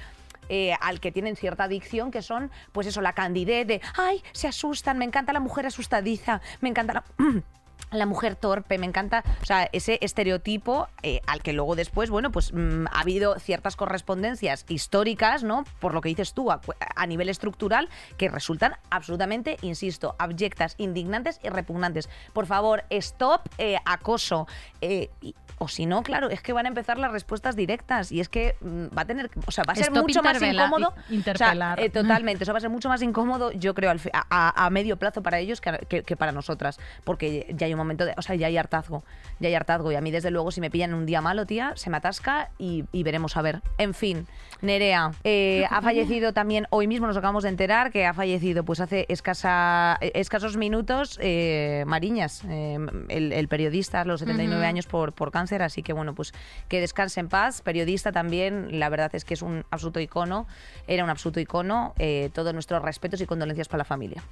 Eh, 0.50 0.74
al 0.82 1.00
que 1.00 1.12
tienen 1.12 1.36
cierta 1.36 1.66
adicción, 1.66 2.12
que 2.12 2.22
son, 2.22 2.52
pues 2.72 2.88
eso, 2.88 3.02
la 3.02 3.14
candidez 3.14 3.68
de, 3.68 3.82
ay, 3.98 4.24
se 4.32 4.48
asustan, 4.48 4.98
me 4.98 5.06
encanta 5.06 5.34
la 5.34 5.40
mujer 5.40 5.66
asustadiza, 5.66 6.42
me 6.62 6.70
encanta 6.70 6.94
la... 6.94 7.04
La 7.92 8.06
mujer 8.06 8.36
torpe, 8.36 8.78
me 8.78 8.86
encanta, 8.86 9.24
o 9.42 9.46
sea, 9.46 9.68
ese 9.72 9.98
estereotipo 10.02 10.88
eh, 11.02 11.22
al 11.28 11.42
que 11.42 11.54
luego 11.54 11.76
después, 11.76 12.10
bueno, 12.10 12.32
pues 12.32 12.54
mm, 12.54 12.86
ha 12.92 13.00
habido 13.02 13.40
ciertas 13.40 13.76
correspondencias 13.76 14.66
históricas, 14.70 15.44
¿no? 15.44 15.64
Por 15.80 15.94
lo 15.94 16.02
que 16.02 16.10
dices 16.10 16.34
tú, 16.34 16.52
a, 16.52 16.62
a 16.96 17.08
nivel 17.08 17.30
estructural, 17.30 17.90
que 18.18 18.30
resultan 18.30 18.74
absolutamente, 18.90 19.58
insisto, 19.62 20.16
abyectas, 20.20 20.76
indignantes 20.78 21.40
y 21.44 21.50
repugnantes. 21.50 22.10
Por 22.34 22.46
favor, 22.46 22.84
stop 22.90 23.42
eh, 23.58 23.78
acoso. 23.86 24.48
eh, 24.82 25.10
y- 25.22 25.36
o 25.62 25.68
si 25.68 25.86
no, 25.86 26.04
claro, 26.04 26.30
es 26.30 26.42
que 26.42 26.54
van 26.54 26.68
a 26.68 26.70
empezar 26.70 26.98
las 26.98 27.12
respuestas 27.12 27.58
directas 27.58 28.14
y 28.14 28.22
es 28.22 28.30
que 28.30 28.56
mm, 28.62 28.98
va 28.98 29.02
a 29.02 29.06
tener, 29.06 29.30
o 29.46 29.52
sea, 29.52 29.66
va 29.68 29.74
a 29.74 29.76
ser 29.76 29.88
Stop 29.88 30.04
mucho 30.04 30.24
más 30.24 30.42
incómodo. 30.42 30.94
interpelar. 31.10 31.78
O 31.78 31.82
sea, 31.82 31.92
totalmente, 31.92 32.44
eso 32.46 32.54
va 32.54 32.60
a 32.60 32.62
ser 32.62 32.70
mucho 32.70 32.88
más 32.88 33.02
incómodo, 33.02 33.52
yo 33.52 33.74
creo, 33.74 33.92
al 33.92 34.00
a, 34.14 34.26
a- 34.30 34.66
a 34.66 34.70
medio 34.70 34.96
plazo 34.96 35.22
para 35.22 35.38
ellos 35.40 35.60
que, 35.60 35.78
que- 35.90 36.04
que 36.04 36.16
para 36.16 36.32
nosotras, 36.32 36.80
porque 37.04 37.46
ya 37.58 37.66
hay 37.68 37.74
un 37.74 37.79
momento 37.80 38.06
de, 38.06 38.14
o 38.18 38.22
sea, 38.22 38.36
ya 38.36 38.48
hay 38.48 38.58
hartazgo, 38.58 39.04
ya 39.40 39.48
hay 39.48 39.56
hartazgo 39.56 39.92
y 39.92 39.96
a 39.96 40.02
mí 40.02 40.12
desde 40.12 40.32
luego 40.32 40.52
si 40.52 40.62
me 40.62 40.70
pillan 40.70 40.94
un 40.94 41.06
día 41.06 41.22
malo, 41.22 41.46
tía, 41.46 41.74
se 41.76 41.90
me 41.90 41.98
atasca 41.98 42.50
y, 42.58 42.86
y 42.92 43.04
veremos 43.04 43.38
a 43.38 43.42
ver. 43.42 43.62
En 43.78 43.94
fin, 43.94 44.28
Nerea, 44.62 45.12
eh, 45.24 45.66
ha 45.70 45.82
fallecido 45.82 46.34
también, 46.34 46.68
hoy 46.70 46.88
mismo 46.88 47.08
nos 47.08 47.18
acabamos 47.18 47.44
de 47.44 47.50
enterar 47.50 47.92
que 47.92 48.06
ha 48.06 48.14
fallecido 48.14 48.64
pues 48.64 48.80
hace 48.80 49.06
escasa, 49.10 49.98
escasos 50.02 50.58
minutos 50.58 51.18
eh, 51.22 51.84
Mariñas, 51.88 52.44
eh, 52.48 52.78
el, 53.08 53.32
el 53.32 53.48
periodista 53.48 54.02
a 54.02 54.06
los 54.06 54.20
79 54.20 54.66
años 54.66 54.86
por, 54.86 55.14
por 55.14 55.32
cáncer, 55.32 55.62
así 55.62 55.82
que 55.82 55.94
bueno, 55.94 56.14
pues 56.14 56.34
que 56.68 56.82
descanse 56.82 57.20
en 57.20 57.30
paz, 57.30 57.62
periodista 57.62 58.12
también, 58.12 58.80
la 58.80 58.90
verdad 58.90 59.12
es 59.14 59.24
que 59.24 59.34
es 59.34 59.42
un 59.42 59.66
absoluto 59.72 60.00
icono, 60.00 60.46
era 60.88 61.04
un 61.04 61.10
absoluto 61.10 61.40
icono, 61.40 61.94
todos 62.34 62.54
nuestros 62.54 62.82
respetos 62.82 63.22
y 63.22 63.26
condolencias 63.26 63.68
para 63.68 63.80
la 63.80 63.86
familia. 63.86 64.24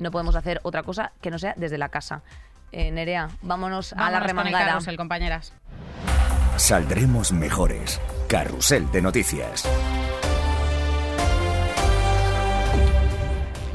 No 0.00 0.10
podemos 0.10 0.36
hacer 0.36 0.60
otra 0.62 0.82
cosa 0.82 1.12
que 1.20 1.30
no 1.30 1.38
sea 1.38 1.54
desde 1.56 1.78
la 1.78 1.88
casa. 1.88 2.22
Eh, 2.72 2.90
Nerea, 2.90 3.28
vámonos, 3.42 3.92
a 3.92 3.96
la 3.96 4.02
Vámonos 4.04 4.18
con 4.20 4.22
el 4.30 4.36
remangada. 4.44 4.66
carrusel, 4.72 4.96
compañeras. 4.96 5.52
Saldremos 6.56 7.32
mejores. 7.32 8.00
Carrusel 8.28 8.90
de 8.90 9.02
noticias. 9.02 9.68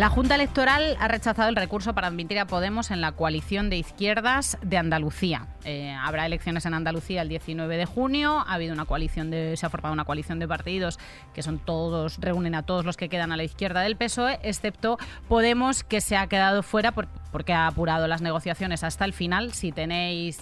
La 0.02 0.10
Junta 0.10 0.34
Electoral 0.34 0.98
ha 1.00 1.08
rechazado 1.08 1.48
el 1.50 1.56
recurso 1.56 1.94
para 1.94 2.08
admitir 2.08 2.40
a 2.40 2.48
Podemos 2.48 2.90
en 2.90 3.02
la 3.02 3.12
coalición 3.12 3.70
de 3.70 3.78
izquierdas 3.78 4.58
de 4.64 4.78
Andalucía. 4.78 5.46
Eh, 5.64 5.92
habrá 5.94 6.26
elecciones 6.26 6.66
en 6.66 6.74
Andalucía 6.74 7.22
el 7.22 7.30
19 7.30 7.78
de 7.78 7.86
junio. 7.86 8.44
Ha 8.48 8.54
habido 8.56 8.74
una 8.74 8.86
coalición 8.86 9.30
de, 9.30 9.56
se 9.58 9.64
ha 9.64 9.70
formado 9.70 9.94
una 9.94 10.04
coalición 10.06 10.40
de 10.40 10.48
partidos 10.48 10.98
que 11.36 11.44
son 11.44 11.60
todos 11.60 12.18
reúnen 12.20 12.56
a 12.56 12.64
todos 12.64 12.84
los 12.84 12.98
que 12.98 13.10
quedan 13.10 13.32
a 13.32 13.38
la 13.38 13.44
izquierda 13.44 13.82
del 13.82 13.96
PSOE, 13.96 14.40
excepto 14.42 14.98
Podemos 15.30 15.84
que 15.84 16.02
se 16.02 16.18
ha 16.18 16.26
quedado 16.26 16.64
fuera 16.64 16.94
por- 16.94 17.08
porque 17.32 17.54
ha 17.54 17.68
apurado 17.68 18.08
las 18.08 18.24
negociaciones 18.24 18.84
hasta 18.84 19.06
el 19.06 19.14
final. 19.14 19.54
Si 19.54 19.72
tenéis 19.72 20.40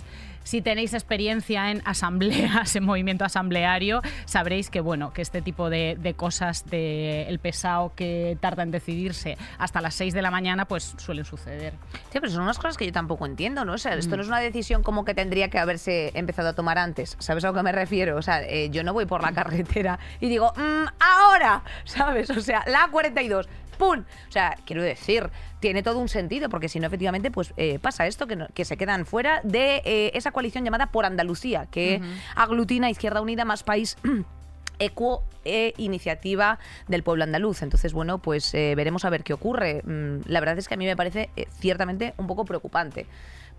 si 0.50 0.64
tenéis 0.64 0.96
experiencia 0.96 1.70
en 1.70 1.84
asambleas, 1.86 2.76
en 2.76 2.84
movimiento 2.84 3.24
asambleario, 3.24 4.02
sabréis 4.26 4.72
que 4.72 4.82
bueno, 4.82 5.14
que 5.14 5.22
este 5.22 5.44
tipo 5.44 5.70
de, 5.70 5.96
de 6.00 6.16
cosas 6.16 6.66
de 6.72 7.28
el 7.30 7.38
pesado 7.38 7.94
que 7.96 8.36
tarda 8.42 8.64
en 8.64 8.72
decidirse 8.72 9.38
hasta 9.60 9.80
las 9.80 9.94
6 9.94 10.12
de 10.16 10.24
la 10.24 10.32
mañana, 10.32 10.66
pues 10.66 10.96
suelen 10.98 11.24
suceder. 11.26 11.74
Sí, 12.12 12.20
pero 12.20 12.30
son 12.30 12.42
unas 12.42 12.58
cosas 12.58 12.78
que 12.78 12.86
yo 12.88 12.92
tampoco 12.92 13.28
entiendo, 13.28 13.64
¿no? 13.64 13.74
O 13.74 13.78
sea, 13.78 13.96
Mm. 13.96 14.00
esto 14.00 14.16
no 14.18 14.24
es 14.24 14.28
una 14.28 14.40
decisión 14.40 14.82
como 14.82 15.06
que 15.06 15.14
tendría 15.14 15.50
que 15.52 15.60
haberse 15.60 16.12
empezado 16.16 16.50
a 16.50 16.54
tomar 16.54 16.80
antes. 16.80 17.16
¿Sabes 17.20 17.44
a 17.44 17.48
lo 17.50 17.54
que 17.54 17.62
me 17.62 17.72
refiero? 17.72 18.18
O 18.18 18.22
sea, 18.24 18.42
eh, 18.42 18.72
yo 18.72 18.84
no 18.84 18.92
voy 18.94 19.06
por 19.06 19.22
la 19.22 19.32
carretera 19.34 20.00
y 20.20 20.30
digo, 20.30 20.52
"Mm, 20.58 20.86
ahora, 21.00 21.62
¿sabes? 21.84 22.28
O 22.32 22.42
sea, 22.42 22.64
la 22.66 22.88
42. 22.92 23.48
¡Pum! 23.80 24.02
O 24.28 24.32
sea, 24.32 24.56
quiero 24.68 24.84
decir, 24.84 25.30
tiene 25.60 25.82
todo 25.82 25.98
un 25.98 26.10
sentido, 26.10 26.50
porque 26.50 26.70
si 26.70 26.80
no, 26.80 26.86
efectivamente, 26.86 27.32
pues 27.32 27.54
eh, 27.58 27.80
pasa 27.80 28.06
esto, 28.06 28.28
que, 28.28 28.36
no- 28.36 28.48
que 28.54 28.66
se 28.66 28.78
quedan 28.78 29.08
fuera 29.08 29.42
de 29.44 29.82
eh, 29.86 30.12
esa 30.14 30.30
coalición 30.32 30.64
llamada 30.66 30.88
Por 30.92 31.06
Andalucía, 31.06 31.66
que 31.72 32.00
aglutina 32.36 32.92
Izquierda 32.92 33.22
Unida 33.22 33.46
más 33.46 33.64
país 33.64 33.98
Equo 34.80 35.24
e 35.46 35.74
Iniciativa 35.78 36.60
del 36.88 37.04
Pueblo 37.04 37.24
Andaluz. 37.24 37.62
Entonces, 37.64 37.92
bueno, 37.94 38.20
pues 38.20 38.54
eh, 38.54 38.76
veremos 38.76 39.04
a 39.06 39.10
ver 39.10 39.24
qué 39.24 39.34
ocurre. 39.34 39.82
Mm, 39.84 40.22
La 40.28 40.40
verdad 40.40 40.58
es 40.58 40.68
que 40.68 40.76
a 40.76 40.78
mí 40.78 40.86
me 40.86 40.96
parece 40.96 41.30
eh, 41.36 41.48
ciertamente 41.60 42.14
un 42.18 42.28
poco 42.28 42.46
preocupante. 42.46 43.06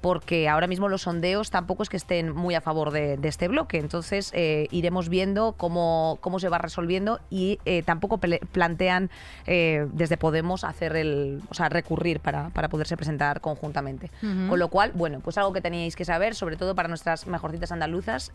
Porque 0.01 0.49
ahora 0.49 0.67
mismo 0.67 0.89
los 0.89 1.03
sondeos 1.03 1.51
tampoco 1.51 1.83
es 1.83 1.89
que 1.89 1.97
estén 1.97 2.35
muy 2.35 2.55
a 2.55 2.61
favor 2.61 2.91
de, 2.91 3.17
de 3.17 3.29
este 3.29 3.49
bloque. 3.49 3.79
Entonces 3.79 4.31
eh, 4.35 4.69
iremos 4.71 5.09
viendo 5.09 5.55
cómo, 5.57 6.19
cómo 6.21 6.39
se 6.39 6.49
va 6.49 6.59
resolviendo 6.59 7.21
y 7.31 7.59
eh, 7.65 7.83
tampoco 7.83 8.19
plantean 8.19 9.11
eh, 9.47 9.87
desde 9.93 10.17
Podemos 10.17 10.65
hacer 10.65 10.97
el. 10.97 11.41
o 11.49 11.55
sea, 11.55 11.69
recurrir 11.69 12.21
para, 12.21 12.51
para 12.51 12.69
poderse 12.69 12.97
presentar 12.97 13.41
conjuntamente. 13.41 14.11
Con 14.21 14.59
lo 14.59 14.69
cual, 14.69 14.93
bueno, 14.95 15.21
pues 15.21 15.39
algo 15.39 15.53
que 15.53 15.61
teníais 15.61 15.97
que 15.97 16.05
saber, 16.05 16.35
sobre 16.35 16.57
todo 16.57 16.75
para 16.75 16.89
nuestras 16.89 17.27
mejorcitas 17.27 17.73
andaluzas, 17.73 18.31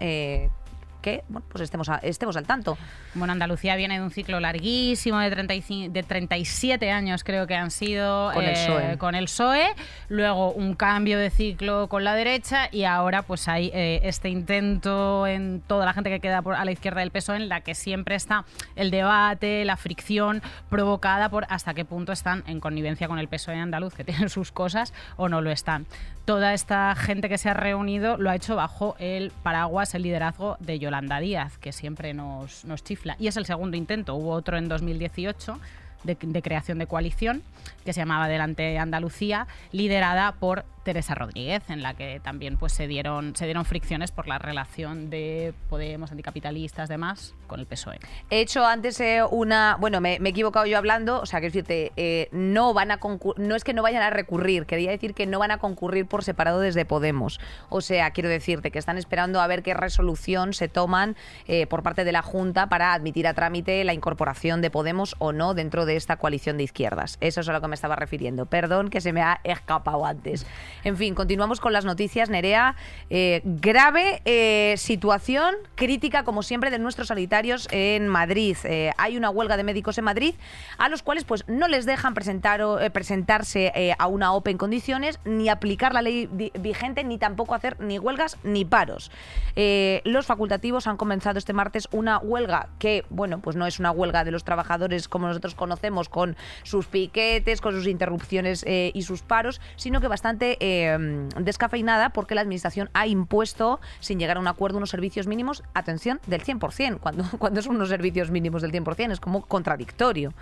que 1.05 1.23
bueno, 1.29 1.45
pues 1.49 1.61
estemos, 1.61 1.87
a- 1.87 1.99
estemos 1.99 2.35
al 2.35 2.47
tanto. 2.47 2.79
Bueno, 3.13 3.31
Andalucía 3.31 3.75
viene 3.75 3.99
de 3.99 4.03
un 4.03 4.09
ciclo 4.09 4.39
larguísimo 4.39 5.19
de, 5.19 5.29
35, 5.29 5.93
de 5.93 6.01
37 6.01 6.89
años, 6.91 7.23
creo 7.23 7.45
que 7.45 7.55
han 7.55 7.69
sido 7.69 8.31
Con 8.33 8.43
el 8.43 8.49
eh, 8.49 8.53
PSOE. 8.53 8.97
con 8.97 9.13
el 9.13 9.25
PSOE, 9.25 9.67
luego 10.09 10.51
un 10.51 10.73
cambio 10.73 11.19
de 11.19 11.29
ciclo 11.29 11.87
con 11.89 12.03
la 12.03 12.15
derecha 12.15 12.69
y 12.71 12.85
ahora 12.85 13.21
pues 13.21 13.47
hay 13.47 13.69
eh, 13.73 13.99
este 14.03 14.29
intento 14.29 15.27
en 15.27 15.61
toda 15.67 15.85
la 15.85 15.93
gente 15.93 16.09
que 16.09 16.19
queda 16.19 16.41
por, 16.41 16.55
a 16.55 16.65
la 16.65 16.71
izquierda 16.71 17.01
del 17.01 17.11
PSOE 17.11 17.35
en 17.37 17.49
la 17.49 17.61
que 17.61 17.75
siempre 17.75 18.15
está 18.15 18.45
el 18.75 18.89
debate, 18.89 19.63
la 19.63 19.77
fricción 19.77 20.41
provocada 20.69 21.29
por 21.29 21.45
hasta 21.49 21.75
qué 21.75 21.85
punto 21.85 22.11
están 22.13 22.43
en 22.47 22.59
connivencia 22.59 23.07
con 23.07 23.19
el 23.19 23.27
PSOE 23.27 23.57
andaluz, 23.59 23.93
que 23.93 24.03
tienen 24.05 24.29
sus 24.29 24.51
cosas, 24.51 24.91
o 25.17 25.29
no 25.29 25.41
lo 25.41 25.51
están. 25.51 25.85
Toda 26.25 26.55
esta 26.55 26.95
gente 26.95 27.29
que 27.29 27.37
se 27.37 27.49
ha 27.49 27.53
reunido 27.53 28.17
lo 28.17 28.31
ha 28.31 28.35
hecho 28.35 28.55
bajo 28.55 28.95
el 28.97 29.31
paraguas, 29.43 29.93
el 29.93 30.01
liderazgo 30.01 30.57
de 30.59 30.79
Yolanda 30.79 30.94
Díaz, 31.01 31.57
que 31.57 31.71
siempre 31.71 32.13
nos, 32.13 32.65
nos 32.65 32.83
chifla. 32.83 33.15
Y 33.19 33.27
es 33.27 33.37
el 33.37 33.45
segundo 33.45 33.77
intento. 33.77 34.15
Hubo 34.15 34.31
otro 34.31 34.57
en 34.57 34.67
2018 34.67 35.59
de, 36.03 36.17
de 36.19 36.41
creación 36.41 36.79
de 36.79 36.87
coalición 36.87 37.43
que 37.83 37.93
se 37.93 38.01
llamaba 38.01 38.27
Delante 38.27 38.77
Andalucía, 38.77 39.47
liderada 39.71 40.33
por 40.33 40.65
Teresa 40.85 41.15
Rodríguez, 41.15 41.63
en 41.69 41.81
la 41.81 41.95
que 41.95 42.21
también 42.21 42.57
pues, 42.57 42.71
se, 42.71 42.87
dieron, 42.87 43.35
se 43.35 43.45
dieron 43.45 43.65
fricciones 43.65 44.11
por 44.11 44.27
la 44.27 44.37
relación 44.37 45.09
de 45.09 45.53
Podemos, 45.67 46.11
anticapitalistas, 46.11 46.87
demás, 46.87 47.33
con 47.47 47.59
el 47.59 47.65
PSOE. 47.65 47.99
He 48.29 48.39
hecho 48.39 48.65
antes 48.65 48.99
eh, 49.01 49.23
una. 49.29 49.77
Bueno, 49.79 49.99
me, 49.99 50.13
he 50.13 50.29
equivocado 50.29 50.65
yo 50.65 50.77
hablando. 50.77 51.19
O 51.19 51.25
sea, 51.25 51.41
que 51.41 51.47
decirte, 51.47 51.91
eh, 51.97 52.29
no 52.31 52.73
van 52.73 52.91
a 52.91 52.99
no 53.37 53.55
es 53.55 53.63
que 53.63 53.73
no 53.73 53.81
vayan 53.81 54.03
a 54.03 54.11
recurrir, 54.11 54.65
quería 54.65 54.91
decir 54.91 55.13
que 55.13 55.25
no 55.25 55.39
van 55.39 55.51
a 55.51 55.57
concurrir 55.57 56.05
por 56.05 56.23
separado 56.23 56.59
desde 56.59 56.85
Podemos. 56.85 57.39
O 57.69 57.81
sea, 57.81 58.11
quiero 58.11 58.29
decirte 58.29 58.71
que 58.71 58.79
están 58.79 58.97
esperando 58.97 59.41
a 59.41 59.47
ver 59.47 59.63
qué 59.63 59.73
resolución 59.73 60.53
se 60.53 60.67
toman 60.67 61.15
eh, 61.47 61.65
por 61.65 61.81
parte 61.83 62.03
de 62.03 62.11
la 62.11 62.21
Junta 62.21 62.69
para 62.69 62.93
admitir 62.93 63.27
a 63.27 63.33
trámite 63.33 63.83
la 63.83 63.93
incorporación 63.93 64.61
de 64.61 64.69
Podemos 64.69 65.15
o 65.17 65.33
no 65.33 65.55
dentro 65.55 65.85
de 65.85 65.95
esta 65.95 66.17
coalición 66.17 66.57
de 66.57 66.63
izquierdas. 66.63 67.17
Eso 67.21 67.41
es 67.41 67.49
a 67.49 67.53
lo 67.53 67.61
que 67.61 67.67
me 67.67 67.75
estaba 67.75 67.95
refiriendo. 67.95 68.45
Perdón 68.45 68.89
que 68.89 69.01
se 69.01 69.13
me 69.13 69.23
ha 69.23 69.41
escapado 69.43 70.05
antes. 70.05 70.45
En 70.83 70.97
fin, 70.97 71.15
continuamos 71.15 71.59
con 71.59 71.73
las 71.73 71.85
noticias. 71.85 72.29
Nerea, 72.29 72.75
eh, 73.09 73.41
grave 73.43 74.21
eh, 74.25 74.75
situación 74.77 75.55
crítica, 75.75 76.23
como 76.23 76.43
siempre, 76.43 76.71
de 76.71 76.79
nuestros 76.79 77.07
sanitarios 77.07 77.67
en 77.71 78.07
Madrid. 78.07 78.57
Eh, 78.63 78.91
hay 78.97 79.17
una 79.17 79.29
huelga 79.29 79.57
de 79.57 79.63
médicos 79.63 79.97
en 79.97 80.05
Madrid 80.05 80.35
a 80.77 80.89
los 80.89 81.01
cuales 81.03 81.23
pues 81.23 81.43
no 81.47 81.67
les 81.67 81.85
dejan 81.85 82.13
presentar 82.13 82.45
presentarse 82.93 83.95
a 83.97 84.07
una 84.07 84.33
OPE 84.33 84.51
en 84.51 84.57
condiciones, 84.57 85.19
ni 85.25 85.49
aplicar 85.49 85.93
la 85.93 86.01
ley 86.01 86.29
vigente, 86.59 87.03
ni 87.03 87.17
tampoco 87.17 87.53
hacer 87.53 87.79
ni 87.79 87.99
huelgas 87.99 88.37
ni 88.43 88.65
paros. 88.65 89.11
Los 89.55 90.25
facultativos 90.25 90.87
han 90.87 90.97
comenzado 90.97 91.37
este 91.37 91.53
martes 91.53 91.87
una 91.91 92.19
huelga 92.19 92.69
que, 92.79 93.03
bueno, 93.09 93.39
pues 93.39 93.55
no 93.55 93.65
es 93.65 93.79
una 93.79 93.91
huelga 93.91 94.23
de 94.23 94.31
los 94.31 94.43
trabajadores 94.43 95.07
como 95.07 95.27
nosotros 95.27 95.55
conocemos, 95.55 96.09
con 96.09 96.37
sus 96.63 96.85
piquetes, 96.85 97.61
con 97.61 97.73
sus 97.73 97.87
interrupciones 97.87 98.63
y 98.67 99.01
sus 99.01 99.21
paros, 99.21 99.59
sino 99.75 100.01
que 100.01 100.07
bastante 100.07 100.57
eh, 100.65 101.27
descafeinada 101.39 102.09
porque 102.09 102.35
la 102.35 102.41
Administración 102.41 102.89
ha 102.93 103.07
impuesto, 103.07 103.79
sin 103.99 104.19
llegar 104.19 104.37
a 104.37 104.39
un 104.39 104.47
acuerdo, 104.47 104.77
unos 104.77 104.89
servicios 104.89 105.27
mínimos, 105.27 105.63
atención, 105.73 106.19
del 106.27 106.43
100%. 106.43 106.99
Cuando, 106.99 107.25
cuando 107.39 107.61
son 107.61 107.75
unos 107.75 107.89
servicios 107.89 108.31
mínimos 108.31 108.61
del 108.61 108.71
100%, 108.71 109.11
es 109.11 109.19
como 109.19 109.45
contradictorio. 109.45 110.33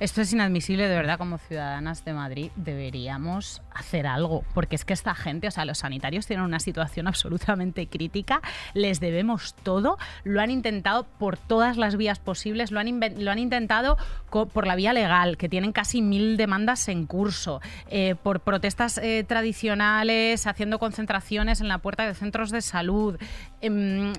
Esto 0.00 0.20
es 0.20 0.32
inadmisible, 0.32 0.86
de 0.86 0.94
verdad, 0.94 1.18
como 1.18 1.38
ciudadanas 1.38 2.04
de 2.04 2.12
Madrid 2.12 2.50
deberíamos 2.54 3.62
hacer 3.78 4.06
algo, 4.06 4.44
porque 4.54 4.76
es 4.76 4.84
que 4.84 4.92
esta 4.92 5.14
gente, 5.14 5.48
o 5.48 5.50
sea, 5.50 5.64
los 5.64 5.78
sanitarios 5.78 6.26
tienen 6.26 6.44
una 6.44 6.60
situación 6.60 7.06
absolutamente 7.06 7.86
crítica, 7.86 8.40
les 8.74 9.00
debemos 9.00 9.54
todo, 9.62 9.98
lo 10.24 10.40
han 10.40 10.50
intentado 10.50 11.04
por 11.04 11.36
todas 11.36 11.76
las 11.76 11.96
vías 11.96 12.18
posibles, 12.18 12.70
lo 12.70 12.80
han, 12.80 13.00
lo 13.18 13.30
han 13.30 13.38
intentado 13.38 13.96
por 14.30 14.66
la 14.66 14.76
vía 14.76 14.92
legal, 14.92 15.36
que 15.36 15.48
tienen 15.48 15.72
casi 15.72 16.02
mil 16.02 16.36
demandas 16.36 16.88
en 16.88 17.06
curso, 17.06 17.60
eh, 17.88 18.14
por 18.22 18.40
protestas 18.40 18.98
eh, 18.98 19.24
tradicionales, 19.26 20.46
haciendo 20.46 20.78
concentraciones 20.78 21.60
en 21.60 21.68
la 21.68 21.78
puerta 21.78 22.06
de 22.06 22.14
centros 22.14 22.50
de 22.50 22.60
salud, 22.60 23.16
em, 23.60 24.12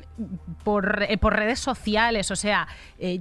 por, 0.64 1.04
eh, 1.08 1.18
por 1.18 1.36
redes 1.36 1.60
sociales, 1.60 2.32
o 2.32 2.36
sea, 2.36 2.68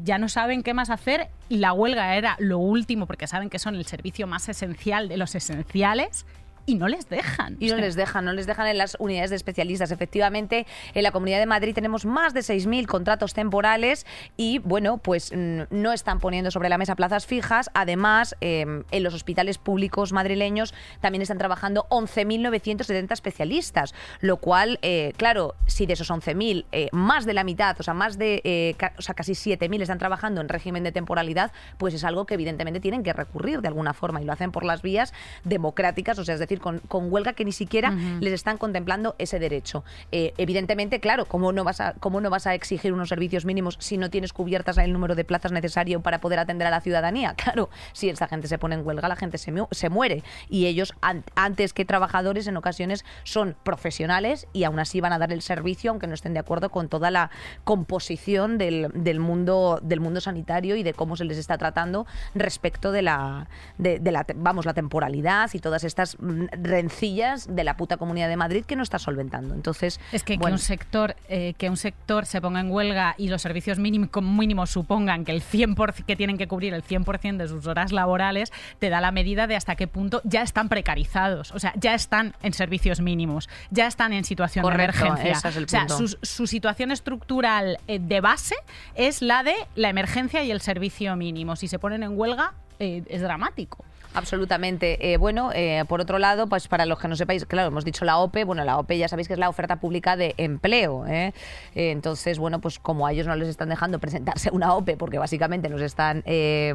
ya 0.02 0.18
no 0.18 0.28
saben 0.28 0.62
qué 0.62 0.74
más 0.74 0.90
hacer 0.90 1.28
y 1.48 1.58
la 1.58 1.72
huelga 1.72 2.16
era 2.16 2.36
lo 2.38 2.58
último 2.58 3.06
porque 3.06 3.26
saben 3.26 3.48
que 3.50 3.58
son 3.58 3.74
el 3.74 3.86
servicio 3.86 4.26
más 4.26 4.48
esencial 4.48 5.08
de 5.08 5.16
los 5.16 5.34
esenciales 5.34 6.26
y 6.68 6.74
no 6.74 6.86
les 6.86 7.08
dejan. 7.08 7.56
Y 7.60 7.70
no 7.70 7.76
les 7.76 7.96
dejan, 7.96 8.26
no 8.26 8.34
les 8.34 8.46
dejan 8.46 8.66
en 8.66 8.76
las 8.76 8.94
unidades 9.00 9.30
de 9.30 9.36
especialistas. 9.36 9.90
Efectivamente, 9.90 10.66
en 10.92 11.02
la 11.02 11.12
Comunidad 11.12 11.38
de 11.38 11.46
Madrid 11.46 11.74
tenemos 11.74 12.04
más 12.04 12.34
de 12.34 12.40
6.000 12.40 12.84
contratos 12.86 13.32
temporales 13.32 14.04
y, 14.36 14.58
bueno, 14.58 14.98
pues 14.98 15.32
no 15.34 15.92
están 15.94 16.20
poniendo 16.20 16.50
sobre 16.50 16.68
la 16.68 16.76
mesa 16.76 16.94
plazas 16.94 17.24
fijas. 17.24 17.70
Además, 17.72 18.36
eh, 18.42 18.82
en 18.90 19.02
los 19.02 19.14
hospitales 19.14 19.56
públicos 19.56 20.12
madrileños 20.12 20.74
también 21.00 21.22
están 21.22 21.38
trabajando 21.38 21.86
11.970 21.88 23.12
especialistas, 23.12 23.94
lo 24.20 24.36
cual, 24.36 24.78
eh, 24.82 25.14
claro, 25.16 25.54
si 25.66 25.86
de 25.86 25.94
esos 25.94 26.10
11.000, 26.10 26.66
eh, 26.72 26.88
más 26.92 27.24
de 27.24 27.32
la 27.32 27.44
mitad, 27.44 27.76
o 27.80 27.82
sea, 27.82 27.94
más 27.94 28.18
de, 28.18 28.42
eh, 28.44 28.74
ca- 28.76 28.92
o 28.98 29.02
sea, 29.02 29.14
casi 29.14 29.32
7.000 29.34 29.80
están 29.80 29.98
trabajando 29.98 30.42
en 30.42 30.50
régimen 30.50 30.84
de 30.84 30.92
temporalidad, 30.92 31.50
pues 31.78 31.94
es 31.94 32.04
algo 32.04 32.26
que 32.26 32.34
evidentemente 32.34 32.78
tienen 32.80 33.02
que 33.02 33.14
recurrir 33.14 33.62
de 33.62 33.68
alguna 33.68 33.94
forma 33.94 34.20
y 34.20 34.24
lo 34.26 34.32
hacen 34.34 34.52
por 34.52 34.64
las 34.64 34.82
vías 34.82 35.14
democráticas, 35.44 36.18
o 36.18 36.24
sea, 36.24 36.34
es 36.34 36.40
decir, 36.40 36.57
con, 36.60 36.78
con 36.80 37.12
huelga 37.12 37.32
que 37.32 37.44
ni 37.44 37.52
siquiera 37.52 37.90
les 38.20 38.32
están 38.32 38.58
contemplando 38.58 39.14
ese 39.18 39.38
derecho. 39.38 39.84
Eh, 40.12 40.34
evidentemente, 40.38 41.00
claro, 41.00 41.24
¿cómo 41.26 41.52
no, 41.52 41.64
vas 41.64 41.80
a, 41.80 41.94
¿cómo 41.94 42.20
no 42.20 42.30
vas 42.30 42.46
a 42.46 42.54
exigir 42.54 42.92
unos 42.92 43.08
servicios 43.08 43.44
mínimos 43.44 43.76
si 43.80 43.96
no 43.98 44.10
tienes 44.10 44.32
cubiertas 44.32 44.78
el 44.78 44.92
número 44.92 45.14
de 45.14 45.24
plazas 45.24 45.52
necesario 45.52 46.00
para 46.00 46.20
poder 46.20 46.38
atender 46.38 46.66
a 46.66 46.70
la 46.70 46.80
ciudadanía? 46.80 47.34
Claro, 47.48 47.70
si 47.92 48.08
esa 48.10 48.28
gente 48.28 48.46
se 48.48 48.58
pone 48.58 48.74
en 48.74 48.86
huelga, 48.86 49.08
la 49.08 49.16
gente 49.16 49.38
se, 49.38 49.50
mu- 49.52 49.68
se 49.70 49.88
muere. 49.88 50.22
Y 50.50 50.66
ellos, 50.66 50.92
an- 51.00 51.24
antes 51.34 51.72
que 51.72 51.84
trabajadores, 51.84 52.46
en 52.46 52.56
ocasiones 52.56 53.04
son 53.24 53.56
profesionales 53.62 54.46
y 54.52 54.64
aún 54.64 54.78
así 54.78 55.00
van 55.00 55.12
a 55.12 55.18
dar 55.18 55.32
el 55.32 55.40
servicio, 55.40 55.90
aunque 55.90 56.06
no 56.06 56.14
estén 56.14 56.34
de 56.34 56.40
acuerdo 56.40 56.68
con 56.70 56.88
toda 56.88 57.10
la 57.10 57.30
composición 57.64 58.58
del, 58.58 58.88
del 58.92 59.20
mundo, 59.20 59.78
del 59.82 60.00
mundo 60.00 60.20
sanitario 60.20 60.74
y 60.76 60.82
de 60.82 60.92
cómo 60.94 61.16
se 61.16 61.24
les 61.24 61.38
está 61.38 61.56
tratando 61.56 62.06
respecto 62.34 62.92
de 62.92 63.02
la, 63.02 63.48
de, 63.78 63.98
de 64.00 64.10
la, 64.10 64.26
vamos, 64.34 64.66
la 64.66 64.74
temporalidad 64.74 65.48
y 65.54 65.60
todas 65.60 65.84
estas 65.84 66.16
rencillas 66.52 67.54
de 67.54 67.64
la 67.64 67.76
puta 67.76 67.96
Comunidad 67.96 68.28
de 68.28 68.36
Madrid 68.36 68.64
que 68.64 68.76
no 68.76 68.82
está 68.82 68.98
solventando. 68.98 69.54
Entonces, 69.54 70.00
Es 70.12 70.22
que, 70.22 70.38
un 70.40 70.58
sector 70.58 71.16
eh, 71.28 71.54
que 71.58 71.70
un 71.70 71.76
sector 71.76 72.26
se 72.26 72.40
ponga 72.40 72.60
en 72.60 72.70
huelga 72.70 73.14
y 73.18 73.28
los 73.28 73.42
servicios 73.42 73.78
mínimos, 73.78 74.70
supongan 74.70 75.24
que 75.24 75.32
el 75.32 75.42
100% 75.42 76.04
que 76.04 76.16
tienen 76.16 76.38
que 76.38 76.48
cubrir 76.48 76.74
el 76.74 76.82
100% 76.82 77.36
de 77.36 77.48
sus 77.48 77.66
horas 77.66 77.92
laborales 77.92 78.52
te 78.78 78.90
da 78.90 79.00
la 79.00 79.12
medida 79.12 79.46
de 79.46 79.56
hasta 79.56 79.76
qué 79.76 79.86
punto 79.86 80.20
ya 80.24 80.42
están 80.42 80.68
precarizados, 80.68 81.52
o 81.52 81.58
sea, 81.58 81.72
ya 81.76 81.94
están 81.94 82.34
en 82.42 82.52
servicios 82.52 83.00
mínimos, 83.00 83.48
ya 83.70 83.86
están 83.86 84.12
en 84.12 84.24
situación 84.24 84.62
Correcto, 84.62 84.98
de 84.98 85.08
emergencia. 85.08 85.32
ese 85.32 85.48
es 85.48 85.56
el 85.56 85.64
o 85.64 85.68
sea, 85.68 85.86
su 86.22 86.46
situación 86.46 86.90
estructural 86.90 87.78
eh, 87.86 87.98
de 87.98 88.20
base 88.20 88.54
es 88.94 89.22
la 89.22 89.42
de 89.42 89.54
la 89.74 89.88
emergencia 89.88 90.44
y 90.44 90.50
el 90.50 90.60
servicio 90.60 91.14
mínimo. 91.16 91.56
Si 91.56 91.68
se 91.68 91.78
ponen 91.78 92.02
en 92.02 92.18
huelga 92.18 92.54
eh, 92.78 93.02
es 93.08 93.22
dramático. 93.22 93.84
Absolutamente. 94.14 95.12
Eh, 95.12 95.16
bueno, 95.16 95.50
eh, 95.54 95.84
por 95.86 96.00
otro 96.00 96.18
lado, 96.18 96.48
pues 96.48 96.66
para 96.66 96.86
los 96.86 96.98
que 96.98 97.08
no 97.08 97.14
sepáis, 97.14 97.44
claro, 97.44 97.68
hemos 97.68 97.84
dicho 97.84 98.04
la 98.04 98.18
OPE, 98.18 98.44
bueno, 98.44 98.64
la 98.64 98.78
OPE 98.78 98.98
ya 98.98 99.06
sabéis 99.08 99.28
que 99.28 99.34
es 99.34 99.38
la 99.38 99.48
oferta 99.48 99.76
pública 99.76 100.16
de 100.16 100.34
empleo. 100.38 101.06
¿eh? 101.06 101.32
Eh, 101.74 101.90
entonces, 101.90 102.38
bueno, 102.38 102.60
pues 102.60 102.78
como 102.78 103.06
a 103.06 103.12
ellos 103.12 103.26
no 103.26 103.36
les 103.36 103.48
están 103.48 103.68
dejando 103.68 103.98
presentarse 103.98 104.50
una 104.50 104.74
OPE 104.74 104.96
porque 104.96 105.18
básicamente 105.18 105.68
nos 105.68 105.82
están, 105.82 106.22
eh, 106.26 106.74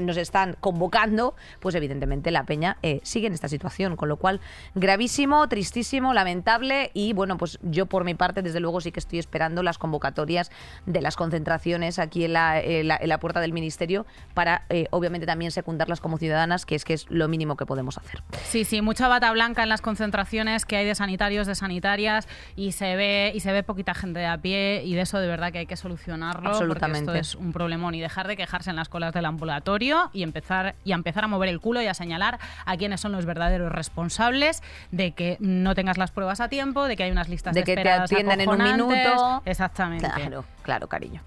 nos 0.00 0.16
están 0.16 0.56
convocando, 0.58 1.34
pues 1.60 1.74
evidentemente 1.74 2.30
la 2.30 2.44
peña 2.44 2.78
sigue 3.02 3.26
en 3.26 3.34
esta 3.34 3.48
situación, 3.48 3.96
con 3.96 4.08
lo 4.08 4.16
cual 4.16 4.40
gravísimo, 4.74 5.48
tristísimo, 5.48 6.14
lamentable 6.14 6.90
y 6.94 7.12
bueno, 7.12 7.36
pues 7.36 7.58
yo 7.62 7.86
por 7.86 8.04
mi 8.04 8.14
parte 8.14 8.42
desde 8.42 8.60
luego 8.60 8.80
sí 8.80 8.90
que 8.90 9.00
estoy 9.00 9.18
esperando 9.18 9.62
las 9.62 9.78
convocatorias 9.78 10.50
de 10.86 11.00
las 11.02 11.14
concentraciones 11.16 11.98
aquí 11.98 12.24
en 12.24 12.32
la, 12.32 12.60
en 12.60 12.88
la- 12.88 13.18
puerta 13.18 13.40
del 13.40 13.52
ministerio 13.52 14.06
para 14.32 14.62
obviamente 14.90 15.26
también 15.26 15.50
secundarlas 15.50 16.00
como 16.00 16.18
ciudadanas, 16.38 16.66
que 16.66 16.74
es 16.74 16.84
que 16.84 16.94
es 16.94 17.06
lo 17.10 17.28
mínimo 17.28 17.56
que 17.56 17.66
podemos 17.66 17.98
hacer. 17.98 18.22
Sí, 18.44 18.64
sí, 18.64 18.80
mucha 18.80 19.08
bata 19.08 19.30
blanca 19.32 19.62
en 19.62 19.68
las 19.68 19.80
concentraciones 19.80 20.64
que 20.64 20.76
hay 20.76 20.86
de 20.86 20.94
sanitarios, 20.94 21.46
de 21.46 21.54
sanitarias 21.54 22.28
y 22.56 22.72
se 22.72 22.96
ve 22.96 23.32
y 23.34 23.40
se 23.40 23.52
ve 23.52 23.62
poquita 23.62 23.94
gente 23.94 24.20
de 24.20 24.26
a 24.26 24.38
pie 24.38 24.82
y 24.84 24.94
de 24.94 25.02
eso 25.02 25.18
de 25.18 25.26
verdad 25.26 25.52
que 25.52 25.58
hay 25.58 25.66
que 25.66 25.76
solucionarlo 25.76 26.50
Absolutamente. 26.50 27.06
porque 27.06 27.18
esto 27.20 27.38
es 27.38 27.42
un 27.42 27.52
problemón 27.52 27.94
y 27.94 28.00
dejar 28.00 28.28
de 28.28 28.36
quejarse 28.36 28.70
en 28.70 28.76
las 28.76 28.88
colas 28.88 29.12
del 29.12 29.24
ambulatorio 29.24 30.10
y 30.12 30.22
empezar 30.22 30.76
y 30.84 30.92
a 30.92 30.94
empezar 30.94 31.24
a 31.24 31.28
mover 31.28 31.48
el 31.48 31.60
culo 31.60 31.82
y 31.82 31.86
a 31.86 31.94
señalar 31.94 32.38
a 32.64 32.76
quiénes 32.76 33.00
son 33.00 33.12
los 33.12 33.26
verdaderos 33.26 33.72
responsables 33.72 34.62
de 34.90 35.12
que 35.12 35.36
no 35.40 35.74
tengas 35.74 35.98
las 35.98 36.10
pruebas 36.10 36.40
a 36.40 36.48
tiempo, 36.48 36.84
de 36.84 36.96
que 36.96 37.04
hay 37.04 37.10
unas 37.10 37.28
listas 37.28 37.54
De 37.54 37.60
de 37.60 37.64
que 37.64 37.82
te 37.82 37.90
atiendan 37.90 38.40
en 38.40 38.48
un 38.48 38.62
minuto. 38.62 39.42
Exactamente. 39.44 40.08
Claro, 40.14 40.44
claro, 40.62 40.86
cariño. 40.88 41.22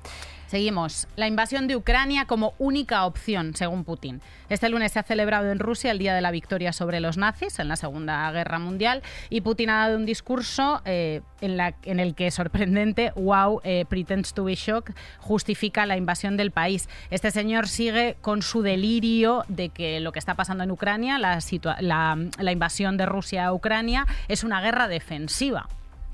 Seguimos. 0.51 1.07
La 1.15 1.27
invasión 1.27 1.69
de 1.69 1.77
Ucrania 1.77 2.25
como 2.25 2.55
única 2.59 3.05
opción, 3.05 3.55
según 3.55 3.85
Putin. 3.85 4.19
Este 4.49 4.67
lunes 4.67 4.91
se 4.91 4.99
ha 4.99 5.03
celebrado 5.03 5.49
en 5.49 5.59
Rusia 5.59 5.91
el 5.91 5.97
Día 5.97 6.13
de 6.13 6.19
la 6.19 6.29
Victoria 6.29 6.73
sobre 6.73 6.99
los 6.99 7.15
nazis 7.15 7.57
en 7.59 7.69
la 7.69 7.77
Segunda 7.77 8.29
Guerra 8.33 8.59
Mundial 8.59 9.01
y 9.29 9.39
Putin 9.39 9.69
ha 9.69 9.87
dado 9.87 9.95
un 9.95 10.05
discurso 10.05 10.81
eh, 10.83 11.21
en, 11.39 11.99
el 12.01 12.15
que, 12.15 12.31
sorprendente, 12.31 13.13
wow, 13.15 13.61
eh, 13.63 13.85
pretends 13.87 14.33
to 14.33 14.43
be 14.43 14.55
shocked, 14.55 14.93
justifica 15.19 15.85
la 15.85 15.95
invasión 15.95 16.35
del 16.35 16.51
país. 16.51 16.89
Este 17.11 17.31
señor 17.31 17.69
sigue 17.69 18.17
con 18.19 18.41
su 18.41 18.61
delirio 18.61 19.45
de 19.47 19.69
que 19.69 20.01
lo 20.01 20.11
que 20.11 20.19
está 20.19 20.35
pasando 20.35 20.65
en 20.65 20.71
Ucrania, 20.71 21.17
la- 21.17 21.39
la 21.79 22.51
invasión 22.51 22.97
de 22.97 23.05
Rusia 23.05 23.45
a 23.45 23.53
Ucrania, 23.53 24.05
es 24.27 24.43
una 24.43 24.59
guerra 24.59 24.89
defensiva. 24.89 25.69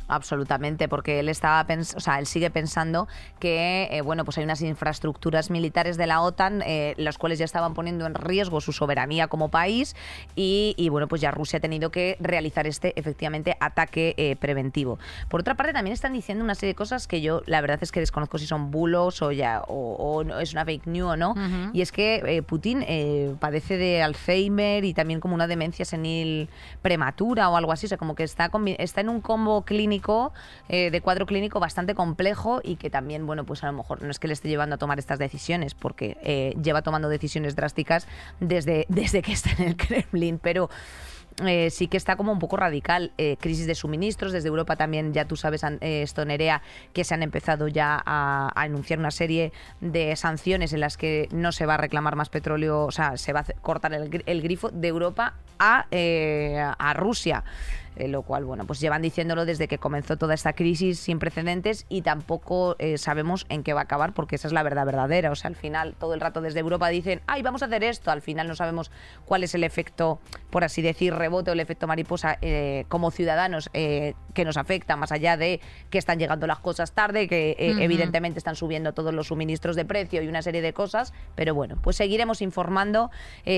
Absolutamente, 0.07 0.87
porque 0.87 1.19
él 1.19 1.29
estaba 1.29 1.65
pens- 1.67 1.95
o 1.95 1.99
sea, 1.99 2.19
él 2.19 2.25
sigue 2.27 2.49
pensando 2.49 3.07
que 3.39 3.89
eh, 3.91 4.01
bueno, 4.01 4.23
pues 4.25 4.37
hay 4.37 4.43
unas 4.45 4.61
infraestructuras 4.61 5.49
militares 5.49 5.97
de 5.97 6.07
la 6.07 6.21
OTAN 6.21 6.61
eh, 6.65 6.93
las 6.97 7.17
cuales 7.17 7.39
ya 7.39 7.45
estaban 7.45 7.73
poniendo 7.73 8.05
en 8.05 8.15
riesgo 8.15 8.61
su 8.61 8.71
soberanía 8.71 9.27
como 9.27 9.49
país 9.49 9.95
y, 10.35 10.73
y, 10.77 10.89
bueno, 10.89 11.07
pues 11.07 11.21
ya 11.21 11.31
Rusia 11.31 11.57
ha 11.57 11.59
tenido 11.59 11.91
que 11.91 12.17
realizar 12.19 12.67
este 12.67 12.97
efectivamente 12.99 13.57
ataque 13.59 14.13
eh, 14.17 14.35
preventivo. 14.37 14.97
Por 15.29 15.41
otra 15.41 15.55
parte, 15.55 15.73
también 15.73 15.93
están 15.93 16.13
diciendo 16.13 16.43
una 16.43 16.55
serie 16.55 16.69
de 16.73 16.75
cosas 16.75 17.07
que 17.07 17.21
yo 17.21 17.41
la 17.45 17.59
verdad 17.61 17.79
es 17.81 17.91
que 17.91 17.99
desconozco 17.99 18.37
si 18.37 18.47
son 18.47 18.71
bulos 18.71 19.21
o 19.21 19.31
ya 19.31 19.61
o, 19.67 19.95
o 19.95 20.23
no- 20.23 20.39
es 20.39 20.53
una 20.53 20.63
fake 20.65 20.87
news 20.87 21.11
o 21.13 21.17
no. 21.17 21.35
Y 21.73 21.81
es 21.81 21.91
que 21.91 22.43
Putin 22.47 22.85
padece 23.39 23.77
de 23.77 24.01
Alzheimer 24.01 24.85
y 24.85 24.93
también 24.93 25.19
como 25.19 25.35
una 25.35 25.47
demencia 25.47 25.83
senil 25.85 26.49
prematura 26.81 27.49
o 27.49 27.57
algo 27.57 27.71
así. 27.71 27.85
O 27.87 27.89
sea, 27.89 27.97
como 27.97 28.15
que 28.15 28.23
está, 28.23 28.49
está 28.77 29.01
en 29.01 29.09
un 29.09 29.21
combo 29.21 29.63
clínico, 29.63 29.96
eh, 30.69 30.91
de 30.91 31.01
cuadro 31.01 31.25
clínico 31.25 31.59
bastante 31.59 31.95
complejo 31.95 32.61
y 32.63 32.75
que 32.75 32.89
también, 32.89 33.25
bueno, 33.25 33.45
pues 33.45 33.63
a 33.63 33.67
lo 33.67 33.73
mejor 33.73 34.01
no 34.01 34.11
es 34.11 34.19
que 34.19 34.27
le 34.27 34.33
esté 34.33 34.49
llevando 34.49 34.75
a 34.75 34.77
tomar 34.77 34.99
estas 34.99 35.19
decisiones, 35.19 35.73
porque 35.73 36.17
eh, 36.21 36.55
lleva 36.61 36.81
tomando 36.81 37.09
decisiones 37.09 37.55
drásticas 37.55 38.07
desde, 38.39 38.85
desde 38.89 39.21
que 39.21 39.33
está 39.33 39.51
en 39.57 39.69
el 39.69 39.77
Kremlin, 39.77 40.39
pero 40.39 40.69
eh, 41.45 41.69
sí 41.69 41.87
que 41.87 41.97
está 41.97 42.15
como 42.15 42.31
un 42.31 42.39
poco 42.39 42.57
radical. 42.57 43.11
Eh, 43.17 43.37
crisis 43.39 43.67
de 43.67 43.75
suministros, 43.75 44.31
desde 44.31 44.47
Europa 44.47 44.75
también, 44.75 45.13
ya 45.13 45.25
tú 45.25 45.35
sabes, 45.35 45.63
an- 45.63 45.77
eh, 45.81 46.05
que 46.93 47.03
se 47.03 47.13
han 47.13 47.23
empezado 47.23 47.67
ya 47.67 48.01
a, 48.05 48.49
a 48.55 48.61
anunciar 48.61 48.99
una 48.99 49.11
serie 49.11 49.51
de 49.81 50.15
sanciones 50.15 50.73
en 50.73 50.79
las 50.79 50.97
que 50.97 51.27
no 51.31 51.51
se 51.51 51.65
va 51.65 51.75
a 51.75 51.77
reclamar 51.77 52.15
más 52.15 52.29
petróleo, 52.29 52.85
o 52.85 52.91
sea, 52.91 53.17
se 53.17 53.33
va 53.33 53.41
a 53.41 53.43
cortar 53.61 53.93
el, 53.93 54.09
gri- 54.09 54.23
el 54.25 54.41
grifo 54.41 54.69
de 54.69 54.87
Europa 54.87 55.35
a, 55.59 55.85
a 56.79 56.93
Rusia. 56.93 57.43
Lo 57.99 58.21
cual, 58.21 58.45
bueno, 58.45 58.67
pues 58.67 58.79
llevan 58.79 59.01
diciéndolo 59.01 59.43
desde 59.43 59.67
que 59.67 59.79
comenzó 59.79 60.17
toda 60.17 60.35
esta 60.35 60.53
crisis 60.53 60.99
sin 60.99 61.17
precedentes 61.17 61.87
y 61.89 62.03
tampoco 62.03 62.75
sabemos 62.97 63.47
en 63.49 63.63
qué 63.63 63.73
va 63.73 63.79
a 63.79 63.83
acabar 63.85 64.13
porque 64.13 64.35
esa 64.35 64.47
es 64.47 64.53
la 64.53 64.61
verdad 64.61 64.85
verdadera. 64.85 65.31
O 65.31 65.35
sea, 65.35 65.47
al 65.47 65.55
final, 65.55 65.95
todo 65.99 66.13
el 66.13 66.19
rato 66.19 66.39
desde 66.41 66.59
Europa 66.59 66.89
dicen, 66.89 67.21
ay, 67.25 67.41
vamos 67.41 67.63
a 67.63 67.65
hacer 67.65 67.83
esto. 67.83 68.11
Al 68.11 68.21
final 68.21 68.47
no 68.47 68.53
sabemos 68.55 68.91
cuál 69.25 69.43
es 69.43 69.55
el 69.55 69.63
efecto, 69.63 70.19
por 70.51 70.63
así 70.63 70.83
decir, 70.83 71.15
rebote 71.27 71.51
o 71.51 71.53
el 71.53 71.59
efecto 71.59 71.87
mariposa 71.87 72.37
eh, 72.41 72.85
como 72.87 73.11
ciudadanos 73.11 73.69
eh, 73.73 74.13
que 74.33 74.45
nos 74.45 74.55
afecta, 74.55 74.95
más 74.95 75.11
allá 75.11 75.35
de 75.35 75.59
que 75.89 75.97
están 75.97 76.19
llegando 76.19 76.47
las 76.47 76.59
cosas 76.59 76.93
tarde, 76.93 77.27
que 77.27 77.51
eh, 77.51 77.75
evidentemente 77.79 78.39
están 78.39 78.55
subiendo 78.55 78.93
todos 78.93 79.13
los 79.13 79.27
suministros 79.27 79.75
de 79.75 79.83
precio 79.83 80.21
y 80.21 80.27
una 80.27 80.41
serie 80.41 80.61
de 80.61 80.71
cosas. 80.71 81.13
Pero 81.35 81.53
bueno, 81.53 81.77
pues 81.81 81.97
seguiremos 81.97 82.41
informando. 82.41 83.11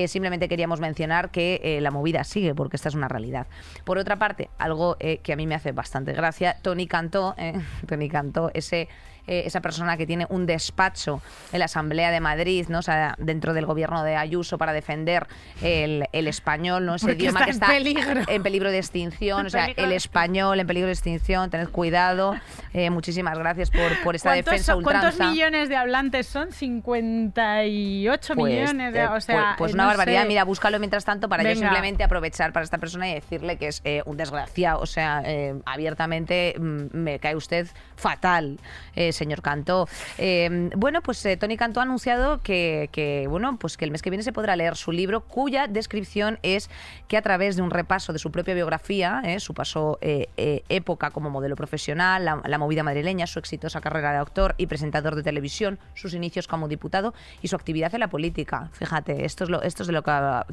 Simplemente 0.06 0.48
queríamos 0.48 0.80
mencionar 0.80 1.30
que 1.30 1.78
la 1.80 1.90
movida 1.90 2.24
sigue 2.24 2.54
porque 2.54 2.76
esta 2.76 2.88
es 2.88 2.94
una 2.94 3.08
realidad. 3.08 3.46
Por 3.84 3.98
otra 3.98 4.16
parte, 4.16 4.50
algo 4.58 4.96
que 4.98 5.32
a 5.32 5.36
mí 5.36 5.46
me 5.46 5.54
hace 5.54 5.72
bastante 5.72 6.12
gracia, 6.12 6.58
Tony 6.62 6.86
Cantó, 6.86 7.34
Tony 7.86 8.08
Cantó, 8.08 8.50
ese 8.54 8.88
eh, 9.30 9.44
esa 9.46 9.60
persona 9.62 9.96
que 9.96 10.06
tiene 10.06 10.26
un 10.28 10.44
despacho 10.44 11.22
en 11.52 11.60
la 11.60 11.64
Asamblea 11.66 12.10
de 12.10 12.20
Madrid, 12.20 12.66
¿no? 12.68 12.80
O 12.80 12.82
sea, 12.82 13.14
dentro 13.18 13.54
del 13.54 13.64
gobierno 13.64 14.02
de 14.04 14.16
Ayuso 14.16 14.58
para 14.58 14.72
defender 14.74 15.26
el, 15.62 16.04
el 16.12 16.28
español, 16.28 16.84
¿no? 16.84 16.96
Ese 16.96 17.06
Porque 17.06 17.22
idioma 17.22 17.40
está 17.40 17.44
que 17.44 17.50
en 17.50 17.54
está 17.54 17.66
peligro. 17.68 18.22
en 18.26 18.42
peligro 18.42 18.70
de 18.70 18.78
extinción, 18.78 19.40
En 19.40 19.46
o 19.46 19.50
sea, 19.50 19.62
peligro 19.66 19.84
el 19.84 19.92
español 19.92 20.60
en 20.60 20.66
peligro 20.66 20.86
de 20.88 20.92
extinción, 20.92 21.48
tened 21.48 21.68
cuidado. 21.68 22.34
Eh, 22.74 22.90
muchísimas 22.90 23.38
gracias 23.38 23.70
por, 23.70 24.02
por 24.02 24.16
esta 24.16 24.30
¿Cuántos, 24.30 24.44
defensa 24.52 24.74
cuántos 24.82 25.18
millones 25.18 25.68
de 25.68 25.76
hablantes 25.76 26.26
son? 26.26 26.50
58 26.52 28.34
Pues, 28.34 28.52
millones. 28.52 28.92
De, 28.92 29.06
o 29.06 29.20
sea, 29.20 29.54
pues, 29.56 29.58
pues 29.58 29.70
eh, 29.70 29.74
una 29.74 29.84
no 29.84 29.88
barbaridad. 29.90 30.22
sé. 30.22 30.28
Mira, 30.28 30.44
búscalo 30.44 30.78
mientras 30.78 31.04
tanto 31.04 31.28
para 31.28 31.42
yo 31.42 31.54
simplemente 31.56 32.02
aprovechar 32.04 32.52
para 32.52 32.64
esta 32.64 32.78
persona 32.78 33.08
y 33.08 33.14
decirle 33.14 33.56
que 33.56 33.68
es 33.68 33.80
eh, 33.84 34.02
un 34.06 34.16
desgraciado. 34.16 34.80
O 34.80 34.86
sea, 34.86 35.22
abiertamente 35.64 36.54
mm, 36.58 36.86
me 36.92 37.18
cae 37.18 37.36
usted 37.36 37.68
fatal, 37.96 38.58
eh, 38.96 39.12
señor 39.20 39.42
Cantó. 39.42 39.86
Eh, 40.18 40.70
bueno, 40.76 41.02
pues 41.02 41.24
eh, 41.26 41.36
Tony 41.36 41.56
Cantó 41.56 41.80
ha 41.80 41.84
anunciado 41.84 42.40
que, 42.42 42.88
que, 42.90 43.26
bueno, 43.28 43.58
pues 43.58 43.76
que 43.76 43.84
el 43.84 43.90
mes 43.90 44.00
que 44.02 44.10
viene 44.10 44.22
se 44.24 44.32
podrá 44.32 44.56
leer 44.56 44.74
su 44.76 44.92
libro, 44.92 45.20
cuya 45.20 45.66
descripción 45.68 46.38
es 46.42 46.70
que 47.06 47.16
a 47.16 47.22
través 47.22 47.56
de 47.56 47.62
un 47.62 47.70
repaso 47.70 48.12
de 48.12 48.18
su 48.18 48.30
propia 48.32 48.54
biografía, 48.54 49.20
eh, 49.24 49.38
su 49.40 49.52
paso 49.54 49.98
eh, 50.00 50.26
eh, 50.36 50.62
época 50.68 51.10
como 51.10 51.28
modelo 51.30 51.54
profesional, 51.54 52.24
la, 52.24 52.58
movida 52.58 52.82
madrileña, 52.82 53.26
su 53.26 53.38
exitosa 53.38 53.80
carrera 53.80 54.12
de 54.12 54.18
actor 54.18 54.54
y 54.56 54.66
presentador 54.66 55.14
de 55.14 55.22
televisión, 55.22 55.78
sus 55.94 56.14
inicios 56.14 56.46
como 56.48 56.66
diputado 56.68 57.12
y 57.42 57.48
su 57.48 57.56
actividad 57.56 57.92
en 57.94 58.00
la 58.00 58.08
política. 58.08 58.70
Fíjate, 58.72 59.24
esto 59.24 59.44
es, 59.44 59.50
lo, 59.50 59.62
esto 59.62 59.82
es 59.82 59.86
de, 59.88 59.92
lo 59.92 60.02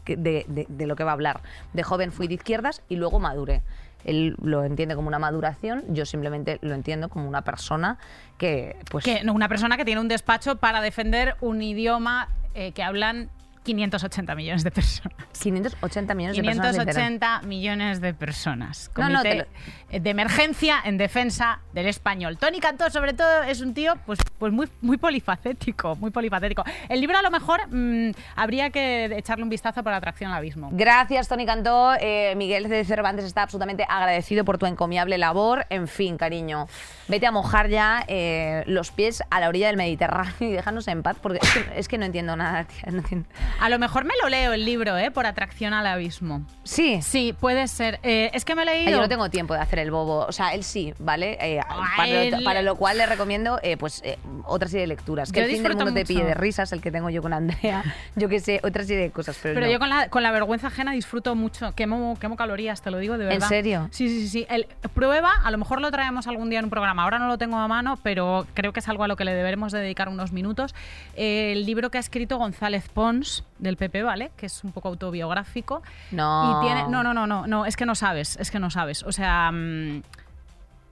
que, 0.06 0.16
de- 0.18 0.46
de 0.68 0.86
lo 0.88 0.96
que 0.96 1.04
va 1.04 1.12
a 1.12 1.14
hablar. 1.14 1.42
De 1.74 1.84
joven 1.84 2.12
fui 2.12 2.28
de 2.28 2.34
izquierdas 2.36 2.82
y 2.90 2.96
luego 2.98 3.20
maduré. 3.20 3.62
Él 4.08 4.36
lo 4.42 4.64
entiende 4.64 4.96
como 4.96 5.08
una 5.08 5.20
maduración, 5.20 5.84
yo 5.90 6.06
simplemente 6.06 6.58
lo 6.62 6.74
entiendo 6.74 7.10
como 7.10 7.28
una 7.28 7.44
persona 7.44 8.00
que, 8.38 8.78
pues, 8.90 9.06
Que 9.06 9.22
una 9.30 9.48
persona 9.48 9.78
que 9.78 9.86
tiene 9.86 10.02
un 10.02 10.08
despacho 10.08 10.56
para 10.56 10.82
defender 10.82 11.36
un 11.42 11.62
idioma 11.62 12.30
eh, 12.56 12.72
que 12.72 12.82
hablan 12.82 13.30
580 13.68 14.36
millones 14.36 14.64
de 14.64 14.72
personas. 14.72 15.18
580 15.40 16.16
millones 16.16 16.38
de 16.38 16.44
personas 16.44 16.76
se 16.76 16.82
enteran. 16.82 17.42
580 17.42 17.42
millones 17.48 18.02
de 18.02 18.14
personas. 18.14 18.92
No, 18.96 19.10
no, 19.10 19.18
Comité 19.20 19.48
de 19.90 20.10
emergencia 20.10 20.80
en 20.84 20.98
defensa 20.98 21.60
del 21.74 21.88
español. 21.88 22.38
Tony 22.38 22.60
Cantó, 22.60 22.90
sobre 22.90 23.14
todo, 23.14 23.44
es 23.44 23.62
un 23.62 23.74
tío 23.74 23.96
pues, 24.06 24.20
pues 24.38 24.52
muy, 24.52 24.68
muy 24.82 24.98
polifacético, 24.98 25.96
muy 25.96 26.12
polifacético. 26.12 26.64
El 26.90 27.00
libro 27.00 27.18
a 27.18 27.22
lo 27.22 27.32
mejor 27.32 27.62
mm, 27.70 28.12
habría 28.36 28.70
que 28.70 29.06
echarle 29.18 29.44
un 29.44 29.50
vistazo 29.50 29.84
por 29.84 29.94
atracción 29.94 30.32
al 30.32 30.38
abismo. 30.38 30.70
Gracias, 30.74 31.28
Tony 31.28 31.46
Cantó. 31.46 31.94
Eh, 32.00 32.34
Miguel 32.36 32.68
de 32.68 32.84
Cervantes 32.84 33.26
está 33.26 33.44
absolutamente 33.44 33.86
agradecido 33.88 34.44
por 34.44 34.58
tu 34.58 34.66
encomiable 34.66 35.18
labor. 35.18 35.66
En 35.70 35.88
fin, 35.88 36.18
cariño, 36.18 36.68
vete 37.08 37.26
a 37.26 37.32
mojar 37.32 37.70
ya 37.70 38.04
eh, 38.08 38.64
los 38.68 38.92
pies 38.92 39.24
a 39.30 39.40
la 39.40 39.48
orilla 39.48 39.68
del 39.68 39.78
Mediterráneo 39.78 40.34
y 40.40 40.52
déjanos 40.52 40.88
en 40.90 41.02
paz, 41.02 41.18
porque 41.22 41.40
es 41.42 41.52
que, 41.52 41.80
es 41.80 41.88
que 41.88 41.98
no 41.98 42.06
entiendo 42.06 42.36
nada, 42.36 42.66
tía. 42.66 42.92
no 42.92 42.98
entiendo. 43.00 43.28
A 43.60 43.70
lo 43.70 43.80
mejor 43.80 44.06
me 44.06 44.14
lo 44.22 44.30
leo 44.30 44.54
el 44.54 44.66
libro, 44.66 44.98
¿eh? 44.98 45.12
Por 45.12 45.26
atracción 45.26 45.74
al 45.74 45.88
abismo. 45.88 46.44
Sí. 46.64 47.02
Sí, 47.02 47.34
puede 47.40 47.68
ser. 47.68 48.00
Eh, 48.04 48.30
es 48.34 48.46
que 48.46 48.56
me 48.56 48.64
he 48.64 48.66
leído. 48.66 48.88
Ay, 48.88 48.94
Yo 48.94 49.02
no 49.02 49.10
tengo 49.10 49.30
tiempo 49.30 49.54
de 49.54 49.60
hacer 49.62 49.80
el 49.80 49.92
bobo. 49.92 50.26
O 50.26 50.32
sea, 50.32 50.54
él 50.54 50.64
sí, 50.64 50.94
¿vale? 51.00 51.38
Eh, 51.42 51.60
para, 51.96 52.24
lo, 52.38 52.44
para 52.44 52.62
lo 52.62 52.76
cual 52.76 52.98
le 52.98 53.06
recomiendo 53.06 53.60
eh, 53.64 53.78
pues 53.78 54.04
otra 54.46 54.68
serie 54.68 54.82
de 54.82 54.88
lecturas. 54.88 55.32
Que 55.32 55.40
Yo 55.40 55.46
el 55.46 55.52
fin 55.52 55.64
del 55.64 55.76
mundo 55.76 55.94
te 55.94 56.00
mucho. 56.02 56.08
pille 56.08 56.24
de 56.24 56.34
risas, 56.34 56.72
el 56.72 56.82
que 56.82 56.92
tengo 56.92 57.10
yo 57.10 57.22
con 57.22 57.34
Andrea. 57.34 57.84
Yo 58.16 58.30
qué 58.30 58.40
sé, 58.40 58.60
otra 58.64 58.84
serie 58.84 59.04
de 59.04 59.12
cosas. 59.12 59.38
Pero, 59.42 59.56
Pero 59.56 59.66
no. 59.68 59.72
yo 59.72 59.80
con 59.80 59.90
la, 59.90 60.10
con 60.10 60.24
la 60.24 60.32
vergüenza 60.32 60.68
ajena 60.68 60.92
disfruto 60.92 61.36
mucho. 61.36 61.74
Quemo, 61.74 62.18
quemo 62.20 62.36
calorías, 62.36 62.82
te 62.82 62.92
lo 62.92 62.98
digo 62.98 63.18
de 63.18 63.26
¿En 63.26 63.30
verdad. 63.30 63.48
serio? 63.48 63.90
Sí, 63.92 64.08
sí, 64.10 64.22
sí. 64.22 64.28
sí. 64.30 64.48
El, 64.50 64.68
prueba, 64.94 65.32
a 65.44 65.52
lo 65.52 65.58
mejor 65.58 65.82
lo 65.82 65.92
traemos 65.92 66.28
algún 66.28 66.50
día 66.50 66.60
en 66.60 66.66
un 66.66 66.72
programa. 66.72 67.04
Ahora 67.04 67.20
no 67.20 67.28
lo 67.28 67.38
tengo 67.38 67.58
a 67.58 67.68
mano, 67.68 67.98
pero 68.04 68.46
creo 68.54 68.74
que 68.74 68.80
es 68.80 68.88
algo 68.88 69.04
a 69.04 69.08
lo 69.08 69.16
que 69.16 69.26
le 69.26 69.34
deberemos 69.34 69.72
dedicar 69.72 70.10
unos 70.10 70.32
minutos. 70.32 70.74
El 71.16 71.66
libro 71.66 71.92
que 71.92 71.98
ha 71.98 72.02
escrito 72.02 72.38
González 72.38 72.88
Pons 72.90 73.44
del 73.60 73.78
PP, 73.78 74.04
¿vale? 74.04 74.32
Que 74.36 74.46
es 74.46 74.64
un 74.64 74.72
poco 74.72 74.90
autobiográfico. 74.90 75.82
No. 76.12 76.62
Y 76.62 76.66
tiene. 76.66 76.88
No, 76.88 77.04
no, 77.04 77.14
no, 77.14 77.28
no, 77.28 77.48
no, 77.48 77.66
es 77.66 77.76
que 77.76 77.86
no 77.86 77.96
sabes, 77.96 78.38
es 78.38 78.52
que 78.52 78.60
no 78.60 78.70
sabes. 78.70 79.04
O 79.04 79.12
sea. 79.12 79.52
mm, 79.52 80.02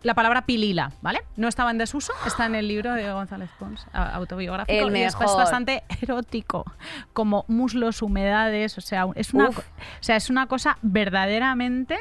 la 0.03 0.13
palabra 0.13 0.45
pilila, 0.45 0.91
¿vale? 1.01 1.23
No 1.35 1.47
estaba 1.47 1.71
en 1.71 1.79
desuso, 1.79 2.13
está 2.27 2.45
en 2.45 2.53
el 2.53 2.67
libro 2.67 2.93
de 2.93 3.11
González 3.11 3.49
Pons, 3.57 3.87
autobiográfico. 3.91 4.87
El 4.87 4.95
y 4.95 5.01
es, 5.01 5.17
bastante 5.17 5.83
erótico, 5.99 6.63
como 7.11 7.43
muslos, 7.47 8.03
humedades, 8.03 8.77
o 8.77 8.81
sea, 8.81 9.07
es 9.15 9.33
una, 9.33 9.49
Uf. 9.49 9.57
o 9.57 9.63
sea, 10.01 10.15
es 10.15 10.29
una 10.29 10.45
cosa 10.45 10.77
verdaderamente 10.83 11.97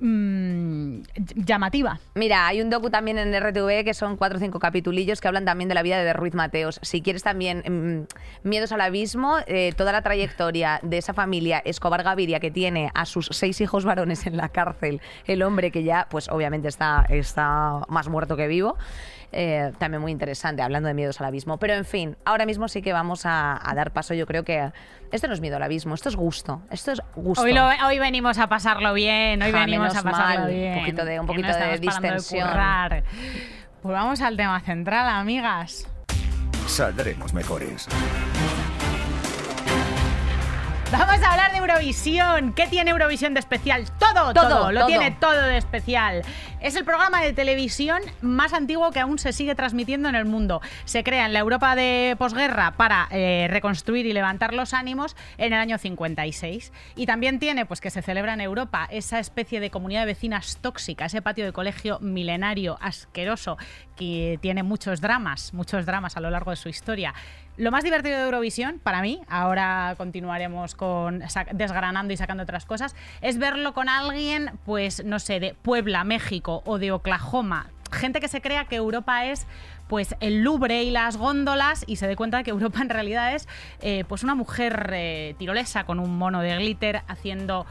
mm, 0.00 1.02
llamativa. 1.36 2.00
Mira, 2.14 2.46
hay 2.46 2.60
un 2.60 2.70
docu 2.70 2.90
también 2.90 3.18
en 3.18 3.32
RTV 3.38 3.84
que 3.84 3.94
son 3.94 4.16
cuatro 4.16 4.38
o 4.38 4.40
cinco 4.40 4.58
capitulillos 4.58 5.20
que 5.20 5.28
hablan 5.28 5.44
también 5.44 5.68
de 5.68 5.74
la 5.74 5.82
vida 5.82 6.02
de 6.02 6.12
Ruiz 6.12 6.34
Mateos. 6.34 6.80
Si 6.82 7.02
quieres 7.02 7.22
también 7.22 7.62
mm, 7.66 8.48
Miedos 8.48 8.72
al 8.72 8.80
Abismo, 8.80 9.38
eh, 9.46 9.72
toda 9.76 9.92
la 9.92 10.02
trayectoria 10.02 10.80
de 10.82 10.98
esa 10.98 11.14
familia 11.14 11.62
Escobar 11.64 12.02
Gaviria 12.02 12.40
que 12.40 12.50
tiene 12.50 12.90
a 12.94 13.06
sus 13.06 13.28
seis 13.32 13.60
hijos 13.60 13.84
varones 13.84 14.26
en 14.26 14.36
la 14.36 14.48
cárcel, 14.48 15.00
el 15.26 15.42
hombre 15.42 15.70
que 15.70 15.82
ya, 15.82 16.06
pues 16.10 16.28
obviamente 16.28 16.68
está, 16.68 17.06
está 17.08 17.80
más 17.88 18.08
muerto 18.08 18.36
que 18.36 18.46
vivo. 18.46 18.76
Eh, 19.32 19.72
también 19.78 20.00
muy 20.00 20.12
interesante, 20.12 20.62
hablando 20.62 20.86
de 20.88 20.94
miedos 20.94 21.20
al 21.20 21.26
abismo. 21.26 21.58
Pero 21.58 21.74
en 21.74 21.84
fin, 21.84 22.16
ahora 22.24 22.46
mismo 22.46 22.68
sí 22.68 22.82
que 22.82 22.92
vamos 22.92 23.26
a, 23.26 23.58
a 23.62 23.74
dar 23.74 23.92
paso. 23.92 24.14
Yo 24.14 24.26
creo 24.26 24.44
que 24.44 24.72
esto 25.12 25.26
no 25.28 25.34
es 25.34 25.40
miedo 25.40 25.56
al 25.56 25.62
abismo, 25.62 25.94
esto 25.94 26.08
es 26.08 26.16
gusto. 26.16 26.62
Esto 26.70 26.92
es 26.92 27.00
gusto. 27.16 27.42
Hoy, 27.44 27.52
lo- 27.52 27.68
hoy 27.86 27.98
venimos 27.98 28.38
a 28.38 28.48
pasarlo 28.48 28.92
bien, 28.94 29.42
hoy 29.42 29.52
Ja, 29.52 29.60
venimos 29.60 29.94
a 29.96 30.02
pasarlo 30.02 30.40
mal, 30.44 30.50
bien. 30.52 30.72
un 30.74 30.78
poquito 30.80 31.04
de- 31.04 31.20
un 31.20 31.26
no 31.26 31.32
poquito 31.32 31.48
de 31.56 31.78
distensión. 31.78 32.48
Pues 33.82 33.94
vamos 33.94 34.20
al 34.20 34.36
tema 34.36 34.60
central, 34.60 35.08
amigas. 35.08 35.86
Saldremos 36.66 37.32
mejores. 37.34 37.88
Vamos 40.92 41.22
a 41.22 41.30
hablar 41.30 41.52
de 41.52 41.58
Eurovisión. 41.58 42.52
¿Qué 42.52 42.66
tiene 42.66 42.90
Eurovisión 42.90 43.32
de 43.32 43.38
especial? 43.40 43.84
Todo, 43.98 44.34
todo, 44.34 44.48
Todo, 44.48 44.72
lo 44.72 44.80
todo. 44.80 44.88
tiene 44.88 45.12
todo 45.12 45.40
de 45.40 45.56
especial. 45.56 46.22
Es 46.60 46.74
el 46.74 46.84
programa 46.84 47.22
de 47.22 47.32
televisión 47.32 48.02
más 48.20 48.52
antiguo 48.52 48.90
que 48.90 48.98
aún 48.98 49.18
se 49.20 49.32
sigue 49.32 49.54
transmitiendo 49.54 50.08
en 50.08 50.16
el 50.16 50.24
mundo. 50.24 50.60
Se 50.84 51.04
crea 51.04 51.26
en 51.26 51.32
la 51.32 51.38
Europa 51.38 51.76
de 51.76 52.16
posguerra 52.18 52.72
para 52.72 53.06
eh, 53.12 53.46
reconstruir 53.48 54.04
y 54.04 54.12
levantar 54.12 54.52
los 54.52 54.74
ánimos 54.74 55.14
en 55.38 55.52
el 55.52 55.60
año 55.60 55.78
56. 55.78 56.72
Y 56.96 57.06
también 57.06 57.38
tiene, 57.38 57.66
pues 57.66 57.80
que 57.80 57.90
se 57.90 58.02
celebra 58.02 58.34
en 58.34 58.40
Europa, 58.40 58.88
esa 58.90 59.20
especie 59.20 59.60
de 59.60 59.70
comunidad 59.70 60.00
de 60.00 60.06
vecinas 60.06 60.58
tóxica, 60.60 61.04
ese 61.04 61.22
patio 61.22 61.44
de 61.44 61.52
colegio 61.52 62.00
milenario, 62.00 62.78
asqueroso, 62.80 63.56
que 63.96 64.38
tiene 64.42 64.64
muchos 64.64 65.00
dramas, 65.00 65.54
muchos 65.54 65.86
dramas 65.86 66.16
a 66.16 66.20
lo 66.20 66.30
largo 66.30 66.50
de 66.50 66.56
su 66.56 66.68
historia. 66.68 67.14
Lo 67.60 67.70
más 67.70 67.84
divertido 67.84 68.16
de 68.16 68.24
Eurovisión, 68.24 68.78
para 68.82 69.02
mí, 69.02 69.20
ahora 69.28 69.94
continuaremos 69.98 70.74
con 70.74 71.22
desgranando 71.52 72.10
y 72.10 72.16
sacando 72.16 72.44
otras 72.44 72.64
cosas, 72.64 72.96
es 73.20 73.36
verlo 73.36 73.74
con 73.74 73.90
alguien, 73.90 74.52
pues 74.64 75.04
no 75.04 75.18
sé, 75.18 75.40
de 75.40 75.54
Puebla, 75.60 76.02
México 76.02 76.62
o 76.64 76.78
de 76.78 76.90
Oklahoma. 76.90 77.66
Gente 77.92 78.18
que 78.20 78.28
se 78.28 78.40
crea 78.40 78.64
que 78.64 78.76
Europa 78.76 79.26
es 79.26 79.46
pues 79.90 80.14
el 80.20 80.42
Louvre 80.42 80.84
y 80.84 80.90
las 80.90 81.16
góndolas 81.16 81.82
y 81.88 81.96
se 81.96 82.06
dé 82.06 82.14
cuenta 82.14 82.36
de 82.38 82.44
que 82.44 82.50
Europa 82.50 82.80
en 82.80 82.88
realidad 82.90 83.34
es 83.34 83.48
eh, 83.82 84.04
pues 84.08 84.22
una 84.22 84.36
mujer 84.36 84.90
eh, 84.94 85.34
tirolesa 85.36 85.82
con 85.82 85.98
un 85.98 86.16
mono 86.16 86.40
de 86.42 86.56
glitter 86.56 87.02
haciendo 87.08 87.66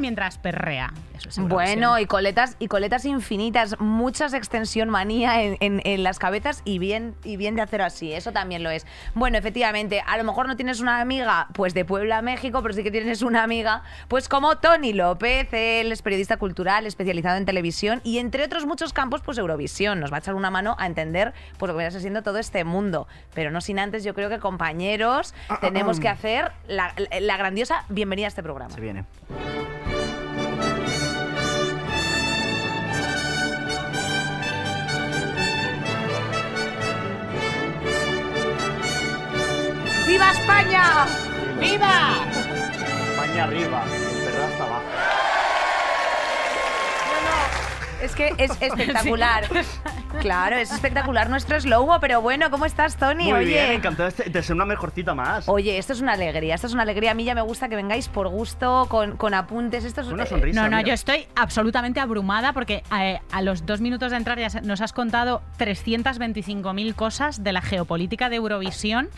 mientras 0.00 0.38
perrea. 0.38 0.92
Eso 1.16 1.28
es. 1.30 1.38
Bueno, 1.40 1.98
y 1.98 2.06
coletas, 2.06 2.54
y 2.60 2.68
coletas 2.68 3.04
infinitas, 3.04 3.80
muchas 3.80 4.32
extensión 4.34 4.88
manía 4.88 5.42
en, 5.42 5.56
en- 5.58 5.80
en 5.84 6.04
las 6.04 6.20
cabezas 6.20 6.62
y 6.64 6.78
bien, 6.78 7.16
y 7.24 7.36
bien 7.36 7.56
de 7.56 7.62
hacer 7.62 7.82
así, 7.82 8.12
eso 8.12 8.30
también 8.30 8.62
lo 8.62 8.70
es. 8.70 8.86
Bueno, 9.14 9.36
efectivamente, 9.36 10.00
a 10.06 10.16
lo 10.16 10.22
mejor 10.22 10.46
no 10.46 10.54
tienes 10.54 10.78
una 10.78 11.00
amiga 11.00 11.48
pues 11.54 11.74
de 11.74 11.84
Puebla, 11.84 12.22
México, 12.22 12.62
pero 12.62 12.72
sí 12.74 12.84
que 12.84 12.92
tienes 12.92 13.22
una 13.22 13.42
amiga 13.42 13.82
pues 14.06 14.28
como 14.28 14.58
Tony 14.58 14.92
López, 14.92 15.48
él 15.52 15.90
es 15.90 16.02
periodista 16.02 16.36
cultural 16.36 16.86
especializado 16.86 17.36
en 17.36 17.44
televisión 17.44 18.00
y 18.04 18.18
entre 18.18 18.44
otros 18.44 18.64
muchos 18.66 18.92
campos 18.92 19.20
pues 19.24 19.38
Eurovisión, 19.38 19.98
nos 19.98 20.12
va 20.12 20.16
a 20.16 20.20
echar 20.20 20.34
una 20.36 20.50
mano 20.52 20.67
a 20.78 20.86
entender 20.86 21.32
pues 21.58 21.68
lo 21.68 21.74
que 21.74 21.84
viene 21.84 22.00
siendo 22.00 22.22
todo 22.22 22.38
este 22.38 22.64
mundo, 22.64 23.06
pero 23.34 23.50
no 23.50 23.60
sin 23.60 23.78
antes 23.78 24.04
yo 24.04 24.14
creo 24.14 24.28
que 24.28 24.38
compañeros 24.38 25.34
tenemos 25.60 26.00
que 26.00 26.08
hacer 26.08 26.52
la, 26.66 26.92
grandiosa 27.36 27.84
bienvenida 27.88 28.26
a 28.26 28.28
este 28.28 28.42
programa. 28.42 28.74
Se 28.74 28.80
viene. 28.80 29.04
¡Viva 40.06 40.30
España! 40.32 41.06
¡Viva! 41.60 42.16
España 43.10 43.44
arriba, 43.44 43.84
el 43.84 44.24
perro 44.24 44.44
hasta 44.44 44.64
abajo. 44.64 44.84
Es 48.02 48.14
que 48.14 48.34
es 48.38 48.50
espectacular. 48.60 49.44
Claro, 50.20 50.56
es 50.56 50.72
espectacular 50.72 51.30
nuestro 51.30 51.60
slow 51.60 51.88
pero 52.00 52.20
bueno, 52.20 52.50
¿cómo 52.50 52.64
estás, 52.66 52.96
Tony? 52.96 53.24
Muy 53.24 53.32
Oye. 53.32 53.46
bien, 53.46 53.72
encantado 53.72 54.10
de 54.10 54.42
ser 54.42 54.54
una 54.56 54.64
mejorcita 54.64 55.14
más. 55.14 55.48
Oye, 55.48 55.78
esto 55.78 55.92
es 55.92 56.00
una 56.00 56.12
alegría, 56.12 56.54
esto 56.54 56.66
es 56.66 56.72
una 56.74 56.82
alegría. 56.82 57.12
A 57.12 57.14
mí 57.14 57.24
ya 57.24 57.34
me 57.34 57.40
gusta 57.42 57.68
que 57.68 57.76
vengáis 57.76 58.08
por 58.08 58.28
gusto, 58.28 58.86
con, 58.88 59.16
con 59.16 59.32
apuntes. 59.34 59.84
Esto 59.84 60.00
es 60.00 60.08
Una 60.08 60.24
eh, 60.24 60.26
sonrisa. 60.26 60.60
No, 60.62 60.68
no, 60.68 60.76
mira. 60.78 60.88
yo 60.88 60.94
estoy 60.94 61.26
absolutamente 61.36 62.00
abrumada 62.00 62.52
porque 62.52 62.82
eh, 62.98 63.20
a 63.30 63.42
los 63.42 63.64
dos 63.64 63.80
minutos 63.80 64.10
de 64.10 64.16
entrar 64.16 64.38
ya 64.38 64.48
nos 64.62 64.80
has 64.80 64.92
contado 64.92 65.42
325.000 65.58 66.94
cosas 66.94 67.44
de 67.44 67.52
la 67.52 67.62
geopolítica 67.62 68.28
de 68.28 68.36
Eurovisión 68.36 69.08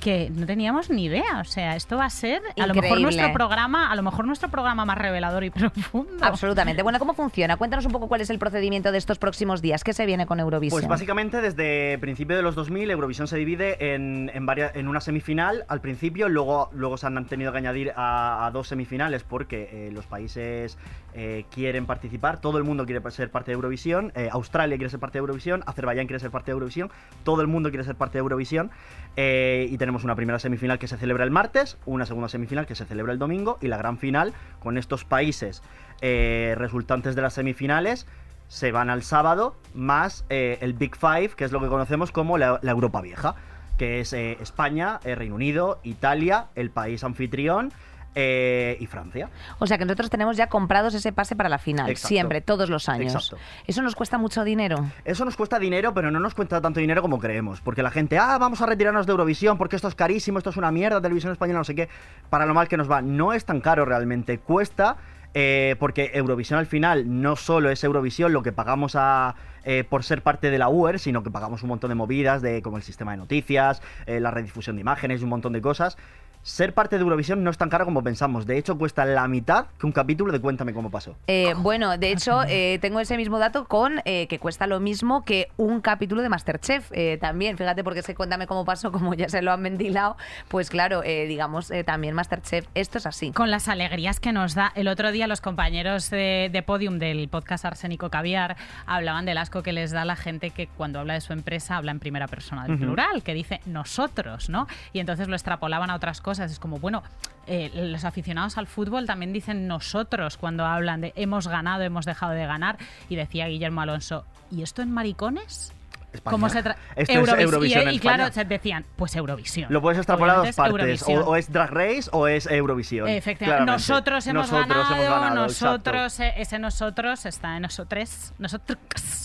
que 0.00 0.30
no 0.30 0.46
teníamos 0.46 0.90
ni 0.90 1.04
idea. 1.04 1.40
O 1.40 1.44
sea, 1.44 1.76
esto 1.76 1.96
va 1.96 2.06
a 2.06 2.10
ser 2.10 2.42
a 2.60 2.66
lo 2.66 2.74
mejor 2.74 3.00
nuestro 3.00 3.32
programa, 3.32 3.90
a 3.90 3.96
lo 3.96 4.02
mejor 4.02 4.26
nuestro 4.26 4.48
programa 4.50 4.84
más 4.84 4.98
revelador 4.98 5.44
y 5.44 5.50
profundo. 5.50 6.24
Absolutamente. 6.24 6.82
Bueno, 6.82 6.98
¿cómo 6.98 7.14
funciona? 7.14 7.56
Cuéntanos 7.56 7.86
un 7.86 7.92
poco 7.92 8.08
cuál 8.08 8.20
es 8.20 8.30
el 8.30 8.38
procedimiento 8.38 8.92
de 8.92 8.98
estos 8.98 9.18
próximos 9.18 9.62
días. 9.62 9.84
¿Qué 9.84 9.92
se 9.92 10.06
viene 10.06 10.26
con 10.26 10.40
Eurovisión? 10.40 10.80
Pues 10.80 10.88
básicamente 10.88 11.40
desde 11.40 11.98
principio 11.98 12.36
de 12.36 12.42
los 12.42 12.54
2000 12.54 12.90
Eurovisión 12.90 13.26
se 13.26 13.36
divide 13.36 13.94
en, 13.94 14.30
en, 14.34 14.46
varias, 14.46 14.74
en 14.76 14.88
una 14.88 15.00
semifinal 15.00 15.64
al 15.68 15.80
principio, 15.80 16.28
luego, 16.28 16.70
luego 16.72 16.96
se 16.96 17.06
han 17.06 17.26
tenido 17.26 17.52
que 17.52 17.58
añadir 17.58 17.92
a, 17.96 18.46
a 18.46 18.50
dos 18.50 18.68
semifinales 18.68 19.24
porque 19.24 19.68
eh, 19.72 19.90
los 19.92 20.06
países 20.06 20.76
eh, 21.16 21.44
quieren 21.48 21.86
participar, 21.86 22.40
todo 22.40 22.58
el 22.58 22.64
mundo 22.64 22.86
quiere 22.86 23.00
ser 23.12 23.30
parte 23.30 23.52
de 23.52 23.54
Eurovisión, 23.54 24.10
eh, 24.16 24.28
Australia 24.32 24.76
quiere 24.76 24.90
ser 24.90 24.98
parte 24.98 25.18
de 25.18 25.20
Eurovisión, 25.20 25.62
Azerbaiyán 25.64 26.08
quiere 26.08 26.18
ser 26.18 26.32
parte 26.32 26.46
de 26.46 26.54
Eurovisión, 26.54 26.90
todo 27.22 27.40
el 27.40 27.46
mundo 27.46 27.70
quiere 27.70 27.84
ser 27.84 27.94
parte 27.94 28.14
de 28.14 28.20
Eurovisión 28.20 28.72
eh, 29.16 29.68
y 29.70 29.78
tenemos 29.84 30.02
una 30.02 30.16
primera 30.16 30.38
semifinal 30.38 30.78
que 30.78 30.88
se 30.88 30.96
celebra 30.96 31.24
el 31.24 31.30
martes, 31.30 31.76
una 31.84 32.06
segunda 32.06 32.30
semifinal 32.30 32.64
que 32.64 32.74
se 32.74 32.86
celebra 32.86 33.12
el 33.12 33.18
domingo 33.18 33.58
y 33.60 33.68
la 33.68 33.76
gran 33.76 33.98
final 33.98 34.32
con 34.58 34.78
estos 34.78 35.04
países 35.04 35.62
eh, 36.00 36.54
resultantes 36.56 37.14
de 37.14 37.20
las 37.20 37.34
semifinales 37.34 38.06
se 38.48 38.72
van 38.72 38.88
al 38.88 39.02
sábado, 39.02 39.56
más 39.74 40.24
eh, 40.30 40.56
el 40.62 40.72
Big 40.72 40.96
Five, 40.96 41.32
que 41.36 41.44
es 41.44 41.52
lo 41.52 41.60
que 41.60 41.66
conocemos 41.68 42.12
como 42.12 42.38
la, 42.38 42.60
Europa 42.62 43.02
Vieja, 43.02 43.34
que 43.76 44.00
es 44.00 44.14
eh, 44.14 44.38
España, 44.40 45.00
eh, 45.04 45.16
Reino 45.16 45.34
Unido, 45.34 45.80
Italia, 45.82 46.46
el 46.54 46.70
país 46.70 47.04
anfitrión 47.04 47.70
eh, 48.14 48.76
y 48.80 48.86
Francia. 48.86 49.30
O 49.58 49.66
sea 49.66 49.78
que 49.78 49.84
nosotros 49.84 50.10
tenemos 50.10 50.36
ya 50.36 50.46
comprados 50.48 50.94
ese 50.94 51.12
pase 51.12 51.36
para 51.36 51.48
la 51.48 51.58
final, 51.58 51.90
Exacto. 51.90 52.08
siempre, 52.08 52.40
todos 52.40 52.70
los 52.70 52.88
años. 52.88 53.12
Exacto. 53.14 53.38
¿Eso 53.66 53.82
nos 53.82 53.94
cuesta 53.94 54.18
mucho 54.18 54.44
dinero? 54.44 54.84
Eso 55.04 55.24
nos 55.24 55.36
cuesta 55.36 55.58
dinero, 55.58 55.94
pero 55.94 56.10
no 56.10 56.20
nos 56.20 56.34
cuesta 56.34 56.60
tanto 56.60 56.80
dinero 56.80 57.02
como 57.02 57.18
creemos. 57.18 57.60
Porque 57.60 57.82
la 57.82 57.90
gente, 57.90 58.18
ah, 58.18 58.38
vamos 58.38 58.60
a 58.62 58.66
retirarnos 58.66 59.06
de 59.06 59.12
Eurovisión 59.12 59.58
porque 59.58 59.76
esto 59.76 59.88
es 59.88 59.94
carísimo, 59.94 60.38
esto 60.38 60.50
es 60.50 60.56
una 60.56 60.70
mierda, 60.70 61.00
televisión 61.00 61.32
española, 61.32 61.58
no 61.58 61.64
sé 61.64 61.74
qué. 61.74 61.88
Para 62.30 62.46
lo 62.46 62.54
mal 62.54 62.68
que 62.68 62.76
nos 62.76 62.90
va. 62.90 63.02
No 63.02 63.32
es 63.32 63.44
tan 63.44 63.60
caro 63.60 63.84
realmente. 63.84 64.38
Cuesta. 64.38 64.96
eh, 65.36 65.74
porque 65.80 66.12
Eurovisión 66.14 66.60
al 66.60 66.66
final 66.66 67.20
no 67.20 67.34
solo 67.34 67.68
es 67.68 67.82
Eurovisión 67.82 68.32
lo 68.32 68.44
que 68.44 68.52
pagamos 68.52 68.94
a, 68.96 69.34
eh, 69.64 69.82
por 69.82 70.04
ser 70.04 70.22
parte 70.22 70.48
de 70.50 70.58
la 70.58 70.68
UER, 70.68 71.00
sino 71.00 71.24
que 71.24 71.30
pagamos 71.32 71.62
un 71.64 71.70
montón 71.70 71.88
de 71.88 71.96
movidas, 71.96 72.40
de 72.40 72.62
como 72.62 72.76
el 72.76 72.84
sistema 72.84 73.10
de 73.10 73.16
noticias, 73.16 73.82
eh, 74.06 74.20
la 74.20 74.30
redifusión 74.30 74.76
de 74.76 74.82
imágenes 74.82 75.20
y 75.20 75.24
un 75.24 75.30
montón 75.30 75.52
de 75.52 75.60
cosas. 75.60 75.98
Ser 76.44 76.74
parte 76.74 76.96
de 76.96 77.02
Eurovisión 77.02 77.42
no 77.42 77.50
es 77.50 77.56
tan 77.56 77.70
caro 77.70 77.86
como 77.86 78.02
pensamos. 78.02 78.44
De 78.44 78.58
hecho, 78.58 78.76
cuesta 78.76 79.06
la 79.06 79.26
mitad 79.28 79.68
que 79.78 79.86
un 79.86 79.92
capítulo 79.92 80.30
de 80.30 80.40
Cuéntame 80.40 80.74
cómo 80.74 80.90
pasó. 80.90 81.16
Eh, 81.26 81.54
bueno, 81.56 81.96
de 81.96 82.12
hecho, 82.12 82.42
eh, 82.46 82.78
tengo 82.82 83.00
ese 83.00 83.16
mismo 83.16 83.38
dato 83.38 83.64
con 83.64 84.02
eh, 84.04 84.26
que 84.26 84.38
cuesta 84.38 84.66
lo 84.66 84.78
mismo 84.78 85.24
que 85.24 85.48
un 85.56 85.80
capítulo 85.80 86.20
de 86.20 86.28
Masterchef 86.28 86.90
eh, 86.92 87.16
también. 87.18 87.56
Fíjate, 87.56 87.82
porque 87.82 88.00
es 88.00 88.06
que 88.06 88.14
cuéntame 88.14 88.46
cómo 88.46 88.66
pasó, 88.66 88.92
como 88.92 89.14
ya 89.14 89.30
se 89.30 89.40
lo 89.40 89.52
han 89.52 89.62
ventilado. 89.62 90.18
Pues 90.48 90.68
claro, 90.68 91.02
eh, 91.02 91.24
digamos, 91.26 91.70
eh, 91.70 91.82
también 91.82 92.14
Masterchef, 92.14 92.66
esto 92.74 92.98
es 92.98 93.06
así. 93.06 93.32
Con 93.32 93.50
las 93.50 93.68
alegrías 93.68 94.20
que 94.20 94.32
nos 94.32 94.54
da. 94.54 94.70
El 94.74 94.88
otro 94.88 95.12
día 95.12 95.26
los 95.26 95.40
compañeros 95.40 96.10
de, 96.10 96.50
de 96.52 96.62
Podium 96.62 96.98
del 96.98 97.26
podcast 97.30 97.64
Arsénico 97.64 98.10
Caviar 98.10 98.58
hablaban 98.84 99.24
del 99.24 99.38
asco 99.38 99.62
que 99.62 99.72
les 99.72 99.92
da 99.92 100.04
la 100.04 100.14
gente 100.14 100.50
que 100.50 100.66
cuando 100.66 101.00
habla 101.00 101.14
de 101.14 101.22
su 101.22 101.32
empresa 101.32 101.78
habla 101.78 101.92
en 101.92 102.00
primera 102.00 102.28
persona 102.28 102.66
del 102.66 102.76
plural, 102.76 103.22
que 103.22 103.32
dice 103.32 103.62
nosotros, 103.64 104.50
¿no? 104.50 104.66
Y 104.92 104.98
entonces 104.98 105.28
lo 105.28 105.36
extrapolaban 105.36 105.88
a 105.88 105.94
otras 105.94 106.20
cosas. 106.20 106.33
Es 106.38 106.58
como, 106.58 106.78
bueno, 106.78 107.02
eh, 107.46 107.70
los 107.74 108.04
aficionados 108.04 108.56
al 108.56 108.66
fútbol 108.66 109.06
también 109.06 109.32
dicen 109.32 109.66
nosotros 109.66 110.36
cuando 110.36 110.64
hablan 110.64 111.02
de 111.02 111.12
hemos 111.16 111.48
ganado, 111.48 111.82
hemos 111.82 112.06
dejado 112.06 112.32
de 112.32 112.46
ganar. 112.46 112.78
Y 113.08 113.16
decía 113.16 113.46
Guillermo 113.46 113.82
Alonso, 113.82 114.24
¿y 114.50 114.62
esto 114.62 114.82
en 114.82 114.90
maricones? 114.90 115.73
España. 116.14 116.32
¿Cómo 116.32 116.48
se 116.48 116.58
Esto 116.58 116.74
es 116.96 117.08
Eurovis- 117.08 117.40
Eurovisión 117.40 117.82
y, 117.84 117.88
en 117.88 117.94
y 117.94 117.98
claro, 117.98 118.32
se 118.32 118.44
decían, 118.44 118.84
pues 118.96 119.14
Eurovisión. 119.16 119.72
Lo 119.72 119.80
puedes 119.82 119.98
extrapolar 119.98 120.36
a 120.36 120.38
dos 120.40 120.54
partes. 120.56 121.04
O, 121.06 121.36
es 121.36 121.52
Drag 121.52 121.70
Race 121.70 122.08
o 122.12 122.26
es 122.28 122.46
Eurovisión. 122.46 123.08
Efectivamente. 123.08 123.44
claramente. 123.44 123.72
Nosotros 123.72 124.26
hemos 124.26 124.50
Nosotros 124.50 124.68
ganado, 124.68 124.94
hemos 125.02 125.20
ganado, 125.20 125.34
nosotros, 125.42 126.20
eh, 126.20 126.34
ese 126.36 126.58
nosotros 126.58 127.26
está 127.26 127.56
en 127.56 127.62
nosotros, 127.62 128.32
nosotros. 128.38 128.78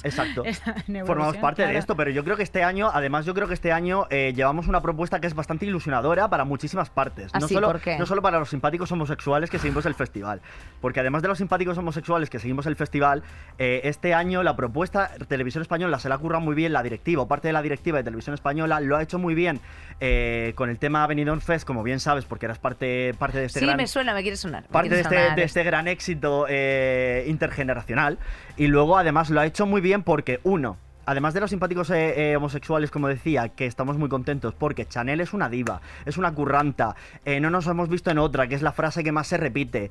Exacto. 0.03 0.43
En 0.87 1.05
Formamos 1.05 1.37
parte 1.37 1.57
claro. 1.61 1.73
de 1.73 1.79
esto, 1.79 1.95
pero 1.95 2.09
yo 2.11 2.23
creo 2.23 2.35
que 2.35 2.43
este 2.43 2.63
año, 2.63 2.89
además, 2.93 3.25
yo 3.25 3.33
creo 3.33 3.47
que 3.47 3.53
este 3.53 3.71
año 3.71 4.07
eh, 4.09 4.33
llevamos 4.35 4.67
una 4.67 4.81
propuesta 4.81 5.19
que 5.19 5.27
es 5.27 5.33
bastante 5.33 5.65
ilusionadora 5.65 6.29
para 6.29 6.45
muchísimas 6.45 6.89
partes. 6.89 7.31
¿Ah, 7.33 7.39
no, 7.39 7.47
sí? 7.47 7.53
solo, 7.53 7.67
¿Por 7.67 7.79
qué? 7.81 7.97
no 7.97 8.05
solo 8.05 8.21
para 8.21 8.39
los 8.39 8.49
simpáticos 8.49 8.91
homosexuales 8.91 9.49
que 9.49 9.59
seguimos 9.59 9.85
el 9.85 9.95
festival. 9.95 10.41
Porque 10.81 10.99
además 10.99 11.21
de 11.21 11.27
los 11.27 11.37
simpáticos 11.37 11.77
homosexuales 11.77 12.29
que 12.29 12.39
seguimos 12.39 12.65
el 12.65 12.75
festival, 12.75 13.23
eh, 13.57 13.81
este 13.83 14.13
año 14.13 14.43
la 14.43 14.55
propuesta 14.55 15.11
Televisión 15.27 15.61
Española 15.61 15.99
se 15.99 16.09
la 16.09 16.15
ha 16.15 16.17
currado 16.17 16.41
muy 16.41 16.55
bien 16.55 16.73
la 16.73 16.78
directiva, 16.83 17.23
o 17.23 17.27
parte 17.27 17.47
de 17.47 17.53
la 17.53 17.61
directiva 17.61 17.97
de 17.97 18.03
Televisión 18.03 18.33
Española 18.33 18.79
lo 18.79 18.97
ha 18.97 19.03
hecho 19.03 19.19
muy 19.19 19.35
bien 19.35 19.59
eh, 19.99 20.53
con 20.55 20.69
el 20.69 20.79
tema 20.79 21.05
Benidorm 21.07 21.41
Fest, 21.41 21.65
como 21.65 21.83
bien 21.83 21.99
sabes, 21.99 22.25
porque 22.25 22.45
eras 22.45 22.59
parte, 22.59 23.13
parte 23.15 23.39
de 23.39 23.45
este 23.45 23.59
sí, 23.59 23.65
gran 23.65 23.77
me 23.77 23.87
suena, 23.87 24.13
me 24.13 24.21
quiere 24.21 24.37
sonar. 24.37 24.63
me 24.63 24.69
parte 24.69 24.89
de 24.89 25.01
este, 25.01 25.15
sonar. 25.15 25.35
de 25.35 25.43
este 25.43 25.63
gran 25.63 25.87
éxito 25.87 26.45
eh, 26.47 27.25
intergeneracional. 27.27 28.17
Y 28.55 28.67
luego, 28.67 28.97
además, 28.97 29.29
lo 29.29 29.41
ha 29.41 29.45
hecho 29.45 29.65
muy 29.65 29.81
bien 29.81 30.03
porque, 30.03 30.39
uno, 30.43 30.77
además 31.09 31.33
de 31.33 31.39
los 31.39 31.49
simpáticos 31.49 31.89
eh, 31.89 32.33
eh, 32.33 32.35
homosexuales, 32.35 32.91
como 32.91 33.07
decía, 33.07 33.49
que 33.49 33.65
estamos 33.65 33.97
muy 33.97 34.09
contentos 34.09 34.53
porque 34.53 34.85
Chanel 34.85 35.21
es 35.21 35.33
una 35.33 35.49
diva, 35.49 35.81
es 36.05 36.17
una 36.17 36.31
curranta, 36.35 36.95
eh, 37.25 37.39
no 37.39 37.49
nos 37.49 37.65
hemos 37.65 37.89
visto 37.89 38.11
en 38.11 38.19
otra, 38.19 38.47
que 38.47 38.53
es 38.53 38.61
la 38.61 38.73
frase 38.73 39.03
que 39.03 39.11
más 39.11 39.25
se 39.25 39.37
repite. 39.37 39.89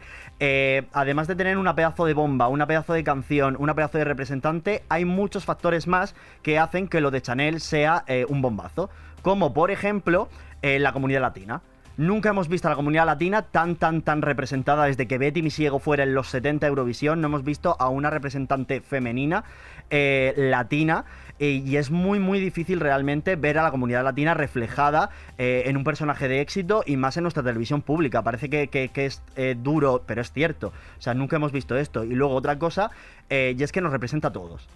Además 0.93 1.27
de 1.27 1.35
tener 1.35 1.59
una 1.59 1.75
pedazo 1.75 2.05
de 2.07 2.15
bomba, 2.15 2.47
una 2.47 2.69
pedazo 2.69 2.93
de 2.93 3.03
canción, 3.03 3.57
una 3.59 3.75
pedazo 3.75 3.99
de 3.99 4.05
representante, 4.05 4.85
hay 4.89 5.05
muchos 5.05 5.45
factores 5.45 5.89
más 5.89 6.15
que 6.43 6.57
hacen 6.61 6.87
que 6.87 7.01
lo 7.01 7.11
de 7.11 7.21
Chanel 7.21 7.61
sea 7.61 8.05
un 8.29 8.41
bombazo. 8.41 8.89
Como, 9.23 9.53
por 9.53 9.73
ejemplo, 9.73 10.29
la 10.63 10.93
comunidad 10.93 11.23
latina. 11.23 11.63
Nunca 11.99 12.29
hemos 12.29 12.49
visto 12.49 12.69
a 12.69 12.71
la 12.71 12.77
comunidad 12.77 13.07
latina 13.07 13.43
tan, 13.43 13.75
tan, 13.75 14.03
tan 14.03 14.23
representada 14.23 14.85
desde 14.85 15.09
que 15.09 15.19
Betty 15.19 15.43
Misiego 15.43 15.81
fuera 15.81 16.05
en 16.05 16.15
los 16.15 16.29
70 16.29 16.65
Eurovisión. 16.69 17.21
No 17.21 17.27
hemos 17.27 17.43
visto 17.43 17.75
a 17.81 17.89
una 17.89 18.09
representante 18.09 18.81
femenina 18.81 19.43
eh, 19.91 20.33
latina. 20.37 21.05
y 21.41 21.75
es 21.77 21.91
muy, 21.91 22.21
muy 22.21 22.39
difícil 22.39 22.79
realmente 22.79 23.35
ver 23.35 23.59
a 23.59 23.65
la 23.65 23.73
comunidad 23.73 24.05
latina 24.05 24.33
reflejada 24.35 25.11
eh, 25.39 25.65
en 25.67 25.77
un 25.77 25.83
personaje 25.83 26.29
de 26.29 26.41
éxito 26.41 26.85
y 26.87 26.97
más 26.97 27.17
en 27.17 27.25
nuestra 27.25 27.43
televisión 27.43 27.83
pública. 27.83 28.23
Parece 28.23 28.49
que, 28.49 28.69
que- 28.69 28.91
es 29.07 29.21
eh, 29.35 29.57
duro, 29.61 30.05
pero 30.07 30.21
es 30.21 30.31
cierto. 30.31 30.69
O 30.69 31.03
sea, 31.03 31.15
nunca 31.15 31.35
hemos 31.35 31.51
visto 31.51 31.77
esto. 31.77 32.05
Y 32.05 32.15
luego 32.15 32.35
otra 32.37 32.61
cosa, 32.61 32.93
y 33.29 33.61
es 33.61 33.73
que 33.73 33.81
nos 33.81 33.91
representa 33.91 34.29
a 34.29 34.33
todos. 34.33 34.69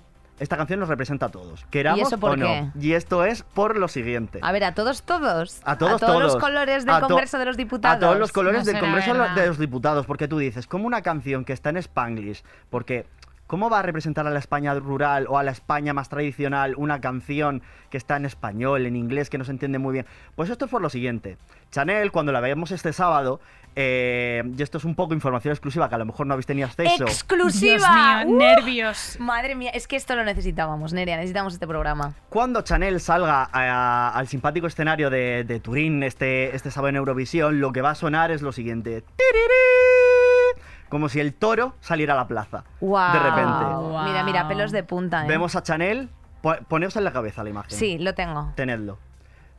Esta 0.42 0.56
canción 0.56 0.80
nos 0.80 0.88
representa 0.88 1.26
a 1.26 1.28
todos, 1.28 1.64
queramos 1.70 2.08
eso 2.08 2.18
por 2.18 2.32
o 2.32 2.36
no. 2.36 2.46
qué? 2.46 2.70
Y 2.80 2.94
esto 2.94 3.24
es 3.24 3.44
por 3.44 3.76
lo 3.78 3.86
siguiente. 3.86 4.40
A 4.42 4.50
ver, 4.50 4.64
a 4.64 4.74
todos, 4.74 5.02
todos. 5.04 5.60
A 5.64 5.78
todos, 5.78 5.92
los 5.92 6.00
todos. 6.00 6.36
colores 6.36 6.84
del 6.84 6.94
A 6.96 7.00
to- 7.00 7.06
Congreso 7.08 7.38
de 7.38 7.44
los 7.44 7.56
Diputados. 7.56 7.96
A 7.96 8.00
todos 8.00 8.18
los 8.18 8.32
colores 8.32 8.66
No 8.66 8.72
del 8.72 8.80
Congreso 8.80 9.12
verdad. 9.12 9.34
de 9.36 9.46
los 9.46 9.58
Diputados. 9.58 10.04
Porque 10.04 10.26
tú 10.26 10.38
dices, 10.38 10.66
como 10.66 10.86
una 10.88 11.00
canción 11.02 11.44
que 11.44 11.52
está 11.52 11.70
en 11.70 11.76
Spanglish, 11.76 12.42
porque 12.70 13.06
¿cómo 13.46 13.70
va 13.70 13.78
a 13.78 13.82
representar 13.82 14.26
a 14.26 14.30
la 14.30 14.38
España 14.40 14.74
rural 14.74 15.26
o 15.28 15.38
a 15.38 15.44
la 15.44 15.52
España 15.52 15.92
más 15.94 16.08
tradicional 16.08 16.74
una 16.76 17.00
canción 17.00 17.62
que 17.90 17.96
está 17.98 18.16
en 18.16 18.24
español, 18.24 18.84
en 18.86 18.96
inglés, 18.96 19.30
que 19.30 19.38
no 19.38 19.44
se 19.44 19.52
entiende 19.52 19.78
muy 19.78 19.92
bien? 19.92 20.06
Pues 20.34 20.50
esto 20.50 20.64
es 20.64 20.70
por 20.72 20.82
lo 20.82 20.90
siguiente. 20.90 21.36
Chanel, 21.70 22.10
cuando 22.10 22.32
la 22.32 22.40
veamos 22.40 22.72
este 22.72 22.92
sábado, 22.92 23.40
eh, 23.76 24.42
y 24.56 24.62
esto 24.62 24.78
es 24.78 24.84
un 24.84 24.94
poco 24.94 25.14
información 25.14 25.52
exclusiva 25.52 25.88
que 25.88 25.94
a 25.94 25.98
lo 25.98 26.04
mejor 26.04 26.26
no 26.26 26.34
habéis 26.34 26.46
tenido 26.46 26.66
acceso. 26.66 27.04
¡Exclusiva! 27.04 28.22
Dios 28.22 28.26
mío, 28.26 28.34
¡Uh! 28.34 28.38
nervios. 28.38 29.16
Madre 29.18 29.54
mía, 29.54 29.70
es 29.72 29.86
que 29.88 29.96
esto 29.96 30.14
lo 30.16 30.24
necesitábamos, 30.24 30.92
Nerea, 30.92 31.16
necesitamos 31.16 31.54
este 31.54 31.66
programa. 31.66 32.14
Cuando 32.28 32.62
Chanel 32.62 33.00
salga 33.00 33.48
a- 33.52 34.10
al 34.14 34.28
simpático 34.28 34.66
escenario 34.66 35.10
de, 35.10 35.44
de 35.44 35.60
Turín 35.60 36.02
este, 36.02 36.54
este 36.54 36.70
sábado 36.70 36.90
en 36.90 36.96
Eurovisión, 36.96 37.60
lo 37.60 37.72
que 37.72 37.80
va 37.82 37.90
a 37.90 37.94
sonar 37.94 38.30
es 38.30 38.42
lo 38.42 38.52
siguiente. 38.52 39.02
¡Tirirí! 39.16 40.62
Como 40.88 41.08
si 41.08 41.20
el 41.20 41.32
toro 41.32 41.74
saliera 41.80 42.12
a 42.14 42.16
la 42.16 42.28
plaza. 42.28 42.64
Wow. 42.80 43.12
De 43.12 43.18
repente. 43.18 43.64
Mira, 44.04 44.22
mira, 44.24 44.48
pelos 44.48 44.72
de 44.72 44.82
punta. 44.84 45.24
¿eh? 45.24 45.28
Vemos 45.28 45.56
a 45.56 45.62
Chanel. 45.62 46.10
po- 46.42 46.56
Poneos 46.68 46.96
en 46.96 47.04
la 47.04 47.12
cabeza 47.12 47.42
la 47.42 47.50
imagen. 47.50 47.70
Sí, 47.70 47.98
lo 47.98 48.14
tengo. 48.14 48.52
Tenedlo. 48.56 48.98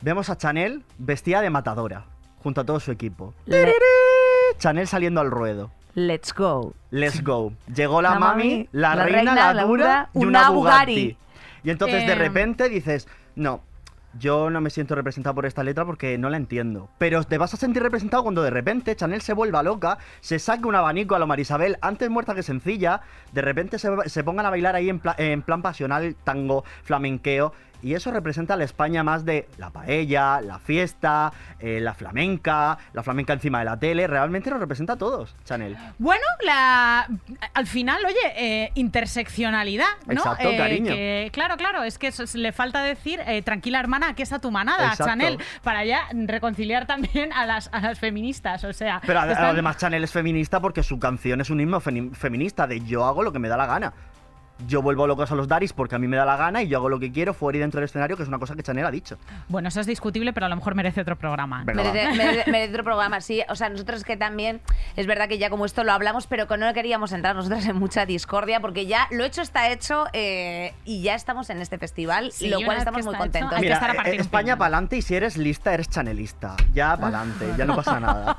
Vemos 0.00 0.30
a 0.30 0.36
Chanel 0.36 0.84
vestida 0.98 1.40
de 1.40 1.50
matadora, 1.50 2.04
junto 2.44 2.60
a 2.60 2.64
todo 2.64 2.78
su 2.78 2.92
equipo. 2.92 3.34
Le- 3.46 3.72
Chanel 4.58 4.86
saliendo 4.86 5.20
al 5.20 5.30
ruedo. 5.32 5.72
let's 5.96 6.32
go. 6.32 6.74
Let's 6.90 7.22
go. 7.24 7.52
Llegó 7.74 8.00
la, 8.02 8.10
La 8.10 8.18
mami, 8.20 8.42
mami, 8.50 8.68
la, 8.72 8.94
la 8.94 9.04
reina, 9.04 9.18
reina, 9.34 9.54
la 9.54 9.64
dura 9.64 10.10
y 10.14 10.18
una 10.18 10.28
una 10.28 10.50
Bugatti. 10.50 10.92
Bugatti. 10.94 11.16
Y 11.64 11.70
entonces 11.70 12.06
de 12.06 12.12
Em. 12.12 12.18
repente 12.18 12.68
dices, 12.68 13.08
no, 13.36 13.62
yo 14.18 14.50
no 14.50 14.60
me 14.60 14.70
siento 14.70 14.94
representado 14.94 15.34
por 15.34 15.46
esta 15.46 15.64
letra 15.64 15.84
porque 15.84 16.18
no 16.18 16.30
la 16.30 16.36
entiendo. 16.36 16.88
Pero 16.98 17.22
te 17.24 17.38
vas 17.38 17.54
a 17.54 17.56
sentir 17.56 17.82
representado 17.82 18.22
cuando 18.22 18.42
de 18.42 18.50
repente 18.50 18.94
Chanel 18.94 19.22
se 19.22 19.32
vuelva 19.32 19.62
loca, 19.62 19.98
se 20.20 20.38
saque 20.38 20.66
un 20.66 20.74
abanico 20.74 21.14
a 21.14 21.18
lo 21.18 21.26
Marisabel, 21.26 21.78
antes 21.80 22.10
muerta 22.10 22.34
que 22.34 22.42
sencilla, 22.42 23.00
de 23.32 23.42
repente 23.42 23.78
se, 23.78 23.88
se 24.06 24.22
pongan 24.22 24.46
a 24.46 24.50
bailar 24.50 24.74
ahí 24.76 24.88
en, 24.90 25.00
pla- 25.00 25.16
en 25.18 25.42
plan 25.42 25.62
pasional, 25.62 26.14
tango, 26.22 26.64
flamenqueo. 26.84 27.52
Y 27.82 27.94
eso 27.94 28.10
representa 28.10 28.56
la 28.56 28.64
España 28.64 29.02
más 29.02 29.24
de 29.24 29.46
la 29.58 29.70
paella, 29.70 30.40
la 30.40 30.58
fiesta, 30.58 31.32
eh, 31.58 31.80
la 31.80 31.92
flamenca, 31.94 32.78
la 32.94 33.02
flamenca 33.02 33.32
encima 33.34 33.58
de 33.58 33.64
la 33.66 33.78
tele. 33.78 34.06
Realmente 34.06 34.50
nos 34.50 34.58
representa 34.60 34.94
a 34.94 34.96
todos, 34.96 35.34
Chanel. 35.44 35.76
Bueno, 35.98 36.22
la, 36.44 37.06
al 37.52 37.66
final, 37.66 38.02
oye, 38.06 38.16
eh, 38.36 38.70
interseccionalidad, 38.74 39.86
¿no? 40.06 40.12
Exacto, 40.14 40.48
Eh, 40.48 40.56
cariño. 40.56 40.92
que- 40.94 41.30
claro, 41.32 41.56
claro, 41.56 41.82
es 41.82 41.98
que 41.98 42.08
eso 42.08 42.24
le 42.38 42.52
falta 42.52 42.82
decir, 42.82 43.20
tranquila 43.44 43.80
hermana, 43.80 44.08
aquí 44.10 44.22
está 44.22 44.38
tu 44.38 44.50
manada, 44.50 44.88
Exacto. 44.88 45.04
Chanel, 45.06 45.38
para 45.62 45.84
ya 45.84 46.02
reconciliar 46.12 46.86
también 46.86 47.32
a 47.32 47.46
las, 47.46 47.68
a 47.72 47.80
las 47.80 47.98
feministas, 47.98 48.64
o 48.64 48.72
sea... 48.72 49.00
Pero 49.06 49.20
están- 49.24 49.44
además 49.44 49.76
Chanel 49.76 50.04
es 50.04 50.12
feminista 50.12 50.60
porque 50.60 50.82
su 50.82 50.98
canción 50.98 51.40
es 51.40 51.50
un 51.50 51.60
himno 51.60 51.80
feminista 51.80 52.66
de 52.66 52.80
yo 52.80 53.04
hago 53.04 53.22
lo 53.22 53.32
que 53.32 53.38
me 53.38 53.48
da 53.48 53.56
la 53.56 53.66
gana. 53.66 53.92
Yo 54.68 54.82
vuelvo 54.82 55.06
locos 55.08 55.30
a 55.32 55.34
los 55.34 55.48
Daris 55.48 55.72
porque 55.72 55.96
a 55.96 55.98
mí 55.98 56.06
me 56.06 56.16
da 56.16 56.24
la 56.24 56.36
gana 56.36 56.62
y 56.62 56.68
yo 56.68 56.78
hago 56.78 56.88
lo 56.88 57.00
que 57.00 57.10
quiero 57.10 57.34
fuera 57.34 57.56
y 57.58 57.60
dentro 57.60 57.80
del 57.80 57.86
escenario, 57.86 58.16
que 58.16 58.22
es 58.22 58.28
una 58.28 58.38
cosa 58.38 58.54
que 58.54 58.62
Chanel 58.62 58.86
ha 58.86 58.90
dicho. 58.92 59.18
Bueno, 59.48 59.66
eso 59.68 59.80
es 59.80 59.86
discutible, 59.86 60.32
pero 60.32 60.46
a 60.46 60.48
lo 60.48 60.54
mejor 60.54 60.76
merece 60.76 61.00
otro 61.00 61.16
programa. 61.16 61.64
Venga. 61.64 61.82
Merece, 61.82 62.08
merece- 62.16 62.46
merece 62.50 62.70
otro 62.72 62.84
programa, 62.84 63.20
sí. 63.20 63.42
O 63.48 63.56
sea, 63.56 63.68
nosotros 63.68 64.04
que 64.04 64.16
también, 64.16 64.60
es 64.94 65.06
verdad 65.08 65.28
que 65.28 65.38
ya 65.38 65.50
como 65.50 65.66
esto 65.66 65.82
lo 65.82 65.92
hablamos, 65.92 66.28
pero 66.28 66.46
que 66.46 66.56
no 66.56 66.72
queríamos 66.72 67.10
entrar 67.12 67.34
nosotras 67.34 67.66
en 67.66 67.76
mucha 67.76 68.06
discordia, 68.06 68.60
porque 68.60 68.86
ya 68.86 69.08
lo 69.10 69.24
hecho 69.24 69.42
está 69.42 69.70
hecho 69.70 70.04
eh, 70.12 70.72
y 70.84 71.02
ya 71.02 71.16
estamos 71.16 71.50
en 71.50 71.60
este 71.60 71.76
festival, 71.78 72.30
Sí, 72.30 72.48
lo 72.48 72.60
cual 72.60 72.78
estamos 72.78 73.04
muy 73.04 73.12
hecho, 73.14 73.18
contentos. 73.22 73.54
que 73.54 73.60
Mira, 73.60 73.74
estar 73.74 73.90
a 73.90 74.08
eh, 74.08 74.14
un 74.14 74.20
España 74.20 74.56
para 74.56 74.76
adelante 74.76 74.96
y 74.96 75.02
si 75.02 75.16
eres 75.16 75.36
lista 75.36 75.74
eres 75.74 75.88
chanelista. 75.90 76.56
Ya 76.72 76.96
para 76.96 77.18
adelante, 77.18 77.46
ya 77.58 77.64
no 77.64 77.74
pasa 77.82 77.98
nada. 77.98 78.38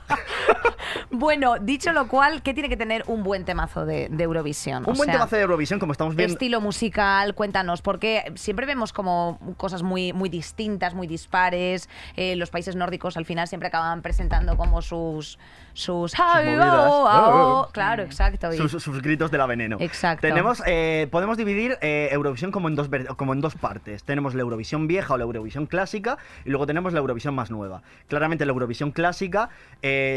Bueno, 1.11 1.55
dicho 1.59 1.91
lo 1.93 2.07
cual, 2.07 2.41
¿qué 2.41 2.53
tiene 2.53 2.69
que 2.69 2.77
tener 2.77 3.03
un 3.07 3.23
buen 3.23 3.45
temazo 3.45 3.85
de, 3.85 4.07
de 4.09 4.23
Eurovisión? 4.23 4.83
Un 4.85 4.93
O 4.93 4.95
buen 4.95 5.07
sea, 5.07 5.13
temazo 5.15 5.35
de 5.35 5.41
Eurovisión, 5.43 5.79
como 5.79 5.91
estamos 6.05 6.15
viendo. 6.15 6.33
Estilo 6.33 6.61
musical, 6.61 7.35
cuéntanos, 7.35 7.81
porque 7.81 8.31
siempre 8.35 8.65
vemos 8.65 8.93
como 8.93 9.39
cosas 9.57 9.83
muy, 9.83 10.13
muy 10.13 10.29
distintas, 10.29 10.93
muy 10.93 11.07
dispares. 11.07 11.89
Eh, 12.15 12.35
los 12.35 12.49
países 12.49 12.75
nórdicos 12.75 13.17
al 13.17 13.25
final 13.25 13.47
siempre 13.47 13.67
acaban 13.67 14.01
presentando 14.01 14.57
como 14.57 14.81
sus. 14.81 15.37
sus. 15.73 16.13
movidas. 16.17 16.85
Oh, 16.89 17.69
Claro, 17.71 18.03
exacto. 18.03 18.53
y- 18.53 18.57
Sus, 18.57 18.81
sus 18.81 19.01
gritos 19.01 19.31
de 19.31 19.37
la 19.37 19.45
veneno. 19.45 19.77
Exacto. 19.79 20.21
Tenemos, 20.21 20.61
eh, 20.65 21.07
podemos 21.11 21.37
dividir 21.37 21.77
eh, 21.81 22.09
Eurovisión 22.11 22.51
como 22.51 22.67
en, 22.69 22.75
dos, 22.75 22.89
como 23.17 23.33
en 23.33 23.41
dos 23.41 23.55
partes. 23.55 24.03
Tenemos 24.03 24.33
la 24.35 24.41
Eurovisión 24.41 24.87
vieja 24.87 25.13
o 25.13 25.17
la 25.17 25.23
Eurovisión 25.23 25.65
clásica 25.65 26.17
y 26.45 26.49
luego 26.49 26.65
tenemos 26.65 26.93
la 26.93 26.99
Eurovisión 26.99 27.35
más 27.35 27.51
nueva. 27.51 27.81
Claramente 28.07 28.45
la 28.45 28.51
Eurovisión 28.53 28.91
clásica, 28.91 29.49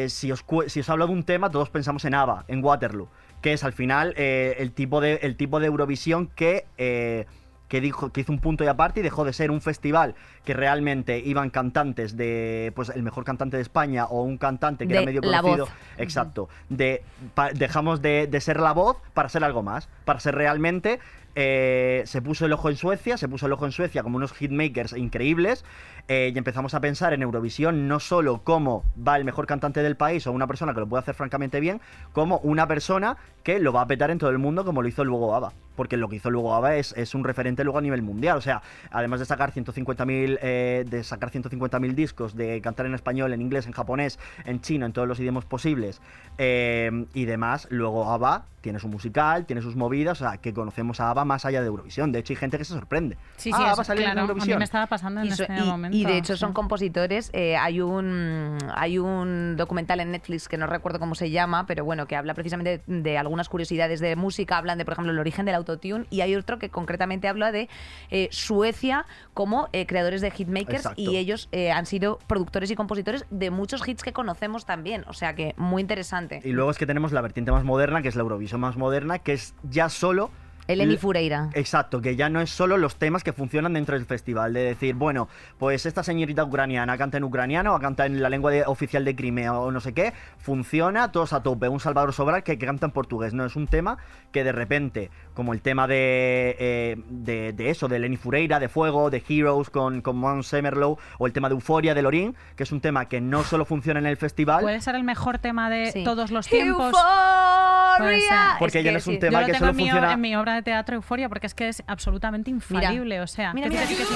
si, 0.09 0.31
os, 0.33 0.45
si 0.69 0.81
os 0.81 0.89
hablo 0.91 1.07
de 1.07 1.13
un 1.13 1.25
tema, 1.25 1.51
todos 1.51 1.71
pensamos 1.71 2.05
en 2.05 2.15
ABBA, 2.15 2.45
en 2.49 2.63
Waterloo, 2.65 3.09
que 3.41 3.53
es 3.53 3.65
al 3.65 3.73
final 3.73 4.15
eh, 4.17 4.57
el, 4.59 4.73
tipo 4.73 5.01
de, 5.01 5.15
el 5.23 5.37
tipo 5.37 5.61
de 5.61 5.67
Eurovisión 5.67 6.27
que... 6.29 6.67
eh, 6.77 7.27
que, 7.69 7.83
dijo, 7.83 8.11
que 8.13 8.23
hizo 8.23 8.33
un 8.33 8.39
punto 8.39 8.65
y 8.65 8.67
aparte 8.67 9.01
y 9.01 9.03
dejó 9.03 9.27
de 9.27 9.35
ser 9.35 9.51
un 9.51 9.61
festival 9.61 10.15
que 10.47 10.55
realmente 10.55 11.19
iban 11.19 11.51
cantantes 11.51 12.17
de, 12.17 12.73
pues 12.75 12.89
el 12.89 13.03
mejor 13.03 13.25
cantante 13.25 13.59
de 13.59 13.63
España 13.63 14.07
o 14.07 14.23
un 14.23 14.39
cantante 14.39 14.87
que 14.89 14.95
De 14.95 15.01
era 15.01 15.05
medio 15.05 15.21
La 15.21 15.43
conocido. 15.43 15.67
Voz. 15.67 15.75
Exacto. 15.99 16.49
De, 16.71 17.03
pa- 17.35 17.51
dejamos 17.51 18.01
de, 18.01 18.27
de 18.27 18.41
ser 18.41 18.59
la 18.59 18.73
voz 18.73 18.97
para 19.13 19.29
ser 19.29 19.45
algo 19.45 19.63
más, 19.63 19.87
para 20.07 20.19
ser 20.19 20.35
realmente... 20.35 20.99
eh, 21.41 22.03
se 22.05 22.21
puso 22.21 22.47
el 22.47 22.53
ojo 22.53 22.69
en 22.69 22.75
Suecia, 22.75 23.17
se 23.17 23.29
puso 23.29 23.47
el 23.47 23.53
ojo 23.53 23.65
en 23.65 23.71
Suecia 23.71 24.03
como 24.03 24.17
unos 24.17 24.33
hitmakers 24.33 24.93
increíbles 24.95 25.65
eh, 26.09 26.33
y 26.35 26.37
empezamos 26.37 26.75
a 26.75 26.81
pensar 26.81 27.13
en 27.13 27.23
Eurovisión 27.23 27.87
no 27.87 28.01
solo 28.01 28.41
como 28.43 28.83
va 29.07 29.17
el 29.17 29.25
mejor 29.25 29.47
cantante 29.47 29.85
del 29.85 29.95
país 29.95 30.27
o 30.27 30.33
una 30.33 30.49
persona 30.49 30.75
que 30.75 30.81
lo 30.81 30.89
puede 30.89 31.03
hacer 31.03 31.15
francamente 31.15 31.61
bien, 31.61 31.81
como 32.13 32.39
una 32.39 32.67
persona 32.67 33.19
que 33.45 33.61
lo 33.61 33.73
va 33.73 33.83
a 33.83 33.87
petar 33.87 34.11
en 34.11 34.19
todo 34.19 34.31
el 34.31 34.39
mundo 34.39 34.65
como 34.65 34.83
lo 34.83 34.89
hizo 34.89 35.05
luego 35.05 35.33
ABBA. 35.35 35.53
Porque 35.77 35.97
lo 35.97 36.09
que 36.09 36.17
hizo 36.17 36.29
luego 36.29 36.55
ABBA 36.57 36.77
es, 36.77 36.93
es 36.97 37.15
un 37.15 37.23
referente 37.23 37.63
luego 37.63 37.79
a 37.79 37.83
nivel 37.83 38.03
mundial. 38.03 38.37
O 38.37 38.41
sea, 38.41 38.63
además 38.91 39.21
de 39.21 39.27
sacar 39.27 39.53
150.000 39.53 40.39
eh, 40.43 40.85
de 40.89 41.05
sacar 41.05 41.31
150.000 41.31 41.95
discos, 41.95 42.35
de 42.35 42.61
cantar 42.61 42.87
en 42.87 42.95
español, 42.95 43.33
en 43.33 43.41
inglés, 43.41 43.67
en 43.67 43.73
japonés, 43.73 44.19
en 44.45 44.61
chino, 44.61 44.87
en 44.87 44.93
todos 44.93 45.07
los 45.07 45.21
idiomas 45.21 45.45
posibles 45.45 46.01
eh, 46.37 47.07
y 47.15 47.27
demás, 47.27 47.69
luego 47.71 48.11
ABBA 48.11 48.45
tiene 48.61 48.81
su 48.81 48.89
musical, 48.89 49.47
tiene 49.47 49.63
sus 49.63 49.77
movidas, 49.77 50.21
o 50.21 50.29
sea, 50.29 50.39
que 50.39 50.53
conocemos 50.53 51.01
a 51.01 51.11
ABBA 51.11 51.25
más 51.29 51.45
allá 51.45 51.61
de 51.61 51.69
Eurovisión. 51.69 52.11
De 52.11 52.19
hecho, 52.19 52.33
hay 52.33 52.37
gente 52.37 52.59
que 52.59 52.65
se 52.65 52.73
sorprende. 52.73 53.17
Sí, 53.37 53.51
sí, 53.53 53.53
ah, 53.55 53.69
eso, 53.69 53.77
va 53.77 53.83
a 53.83 53.85
salir 53.85 54.03
claro, 54.05 54.13
en 54.15 54.19
a 54.19 54.23
mí 54.23 54.29
Eurovisión. 54.31 54.59
me 54.59 54.65
estaba 54.65 54.87
pasando 54.89 55.21
en 55.21 55.29
Y, 55.29 55.31
so- 55.31 55.43
este 55.45 55.57
y- 55.57 55.63
momento. 55.63 55.97
y 55.97 56.05
de 56.05 56.17
hecho 56.19 56.35
sí. 56.35 56.41
son 56.41 56.53
compositores. 56.53 57.31
eh, 57.33 57.57
hay 57.57 57.81
un 57.81 58.59
hay 58.75 58.99
un 58.99 59.57
documental 59.57 60.01
en 60.01 60.11
Netflix 60.11 60.49
que 60.49 60.57
no 60.59 60.67
recuerdo 60.67 60.99
cómo 60.99 61.15
se 61.15 61.31
llama, 61.31 61.67
pero 61.67 61.85
bueno, 61.85 62.07
que 62.07 62.17
habla 62.17 62.35
precisamente 62.35 62.83
de, 62.87 63.03
de 63.03 63.19
algunas 63.19 63.49
curiosidades 63.49 64.01
de 64.01 64.17
música. 64.17 64.57
Hablan 64.59 64.79
de, 64.79 64.85
por 64.85 64.93
ejemplo, 64.95 65.13
el 65.13 65.19
origen 65.19 65.47
del 65.47 65.55
autotune 65.55 66.07
y 66.11 66.23
hay 66.23 66.35
otro 66.35 66.59
que 66.59 66.71
concretamente 66.71 67.29
habla 67.29 67.53
de 67.53 67.69
eh, 68.11 68.29
Suecia 68.33 69.05
como 69.35 69.69
eh, 69.73 69.87
creadores 69.87 70.21
de 70.23 70.31
hitmakers 70.31 70.81
Exacto. 70.81 71.01
y 71.01 71.17
ellos 71.17 71.49
eh, 71.53 71.71
han 71.71 71.87
sido 71.87 72.19
productores 72.27 72.71
y 72.71 72.75
compositores 72.75 73.27
de 73.31 73.51
muchos 73.51 73.87
hits 73.87 74.03
que 74.03 74.13
conocemos 74.13 74.65
también. 74.65 75.05
O 75.09 75.13
sea 75.13 75.35
que 75.35 75.55
muy 75.59 75.83
interesante. 75.83 76.41
Y 76.45 76.53
luego 76.53 76.71
es 76.71 76.79
que 76.79 76.87
tenemos 76.87 77.13
la 77.13 77.21
vertiente 77.21 77.53
más 77.53 77.65
moderna, 77.65 78.01
que 78.03 78.09
es 78.09 78.17
la 78.17 78.23
Eurovisión 78.23 78.61
más 78.61 78.77
moderna, 78.77 79.19
que 79.19 79.33
es 79.35 79.55
ya 79.63 79.89
solo... 79.89 80.31
Eleni 80.69 80.97
Fureira. 80.97 81.51
Exacto, 81.55 82.01
que 82.01 82.15
ya 82.15 82.29
no 82.29 82.41
es 82.41 82.51
solo 82.51 82.77
los 82.77 82.97
temas 82.97 83.25
que 83.25 83.33
funcionan 83.33 83.73
dentro 83.73 83.97
del 83.97 84.05
festival, 84.07 84.53
de 84.53 84.61
decir, 84.63 84.95
bueno, 84.95 85.29
pues 85.59 85.87
esta 85.87 86.03
señorita 86.03 86.45
ucraniana 86.45 86.97
canta 86.99 87.17
en 87.17 87.25
ucraniano 87.25 87.75
o 87.75 87.81
canta 87.81 88.07
en 88.07 88.23
la 88.23 88.29
lengua 88.29 88.51
de- 88.53 88.65
oficial 88.67 89.05
de 89.05 89.17
Crimea 89.17 89.55
o 89.59 89.71
no 89.73 89.81
sé 89.81 89.95
qué, 89.95 90.13
funciona, 90.39 91.11
todos 91.11 91.33
a 91.33 91.43
tope, 91.43 91.69
un 91.69 91.81
Salvador 91.81 92.13
Sobral 92.13 92.43
que, 92.43 92.59
que 92.59 92.67
canta 92.67 92.87
en 92.87 92.93
portugués, 92.93 93.35
no 93.35 93.45
es 93.45 93.57
un 93.57 93.67
tema 93.67 93.99
que 94.31 94.45
de 94.45 94.53
repente, 94.53 95.11
como 95.39 95.53
el 95.53 95.61
tema 95.63 95.87
de, 95.87 96.57
eh, 96.59 96.97
de, 97.09 97.53
de 97.53 97.71
eso, 97.71 97.87
de 97.87 98.01
Lenny 98.01 98.17
Fureira, 98.17 98.59
de 98.59 98.69
Fuego, 98.69 99.09
de 99.09 99.23
Heroes 99.29 99.71
con, 99.71 100.01
con 100.03 100.17
Mons 100.17 100.49
Semerlow, 100.49 100.99
o 101.17 101.27
el 101.29 101.33
tema 101.33 101.49
de 101.49 101.55
Euforia 101.55 101.95
de 101.95 102.03
Lorin, 102.03 102.35
que 102.57 102.65
es 102.65 102.73
un 102.73 102.81
tema 102.81 103.05
que 103.09 103.21
no 103.21 103.45
solo 103.45 103.65
funciona 103.65 104.01
en 104.01 104.07
el 104.07 104.17
festival, 104.17 104.63
Puede 104.63 104.81
ser 104.81 104.97
el 104.97 105.05
mejor 105.05 105.39
tema 105.39 105.71
de 105.71 105.93
Sí. 105.93 106.03
todos 106.03 106.33
los 106.33 106.49
tiempos. 106.49 106.93
Euphoria. 106.93 108.57
Porque 108.59 108.83
ya 108.83 108.91
no 108.91 108.99
es 108.99 109.07
un 109.07 109.15
sí. 109.15 109.21
tema 109.21 109.35
Yo 109.35 109.41
lo 109.43 109.47
que 109.47 109.53
tengo 109.53 109.67
solo 109.67 109.71
en 109.71 109.77
mi, 109.77 109.83
funciona- 109.85 110.13
en 110.15 110.21
mi 110.21 110.35
obra 110.35 110.55
de 110.57 110.63
teatro 110.63 110.97
Euforia 110.97 111.29
porque 111.29 111.47
es 111.47 111.55
que 111.55 111.69
es 111.69 111.85
absolutamente 111.87 112.51
infalible, 112.51 113.21
o 113.21 113.29
sea, 113.29 113.53
Mira, 113.55 113.69
mira. 113.69 113.87
sí, 113.87 113.95
que 113.95 114.03
sí, 114.05 114.15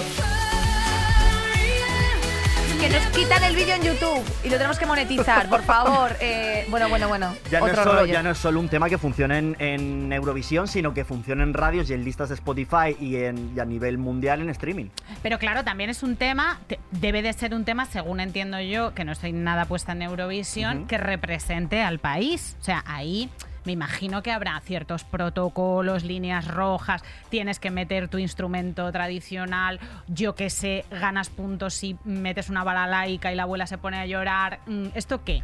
que 2.82 2.88
nos 2.88 3.06
quitan 3.16 3.44
el 3.44 3.54
vídeo 3.54 3.76
en 3.76 3.82
YouTube 3.82 4.24
y 4.42 4.48
lo 4.48 4.56
tenemos 4.56 4.76
que 4.76 4.86
monetizar, 4.86 5.48
por 5.48 5.62
favor. 5.62 6.16
Eh, 6.20 6.66
bueno, 6.68 6.88
bueno, 6.88 7.08
bueno. 7.08 7.34
Ya 7.50 7.58
no, 7.60 7.66
Otro 7.66 7.82
solo, 7.84 8.00
rollo. 8.00 8.12
ya 8.12 8.22
no 8.22 8.30
es 8.30 8.38
solo 8.38 8.58
un 8.60 8.68
tema 8.68 8.88
que 8.88 8.98
funciona 8.98 9.38
en, 9.38 9.56
en 9.58 10.12
Eurovisión, 10.12 10.66
sino 10.68 10.94
que 10.94 11.04
funciona 11.04 11.42
en 11.42 11.52
radios 11.54 11.90
y 11.90 11.94
en 11.94 12.04
listas 12.04 12.28
de 12.28 12.34
Spotify 12.36 12.96
y, 13.00 13.16
en, 13.16 13.52
y 13.56 13.60
a 13.60 13.64
nivel 13.64 13.98
mundial 13.98 14.40
en 14.40 14.50
streaming. 14.50 14.86
Pero 15.22 15.38
claro, 15.38 15.62
también 15.64 15.90
es 15.90 16.02
un 16.02 16.16
tema, 16.16 16.60
te- 16.66 16.78
debe 16.92 17.22
de 17.22 17.32
ser 17.32 17.54
un 17.54 17.64
tema, 17.64 17.86
según 17.86 18.20
entiendo 18.20 18.60
yo, 18.60 18.94
que 18.94 19.04
no 19.04 19.12
estoy 19.12 19.32
nada 19.32 19.64
puesta 19.64 19.92
en 19.92 20.02
Eurovisión, 20.02 20.86
que 20.86 20.98
represente 20.98 21.82
al 21.82 21.98
país. 21.98 22.56
O 22.60 22.64
sea, 22.64 22.82
ahí 22.86 23.28
me 23.64 23.72
imagino 23.72 24.22
que 24.22 24.30
habrá 24.30 24.58
ciertos 24.60 25.04
protocolos, 25.04 26.04
líneas 26.04 26.48
rojas, 26.48 27.02
tienes 27.28 27.58
que 27.58 27.70
meter 27.70 28.08
tu 28.08 28.18
instrumento 28.18 28.90
tradicional, 28.92 29.80
yo 30.08 30.34
que 30.34 30.50
sé, 30.50 30.84
ganas 30.90 31.30
puntos 31.30 31.74
si 31.74 31.96
metes 32.04 32.48
una 32.50 32.64
bala 32.64 32.86
laica 32.86 33.32
y 33.32 33.36
la 33.36 33.44
abuela 33.44 33.66
se 33.66 33.78
pone 33.78 33.98
a 33.98 34.06
llorar. 34.06 34.60
Mm, 34.66 34.86
¿Esto 34.94 35.24
qué? 35.24 35.42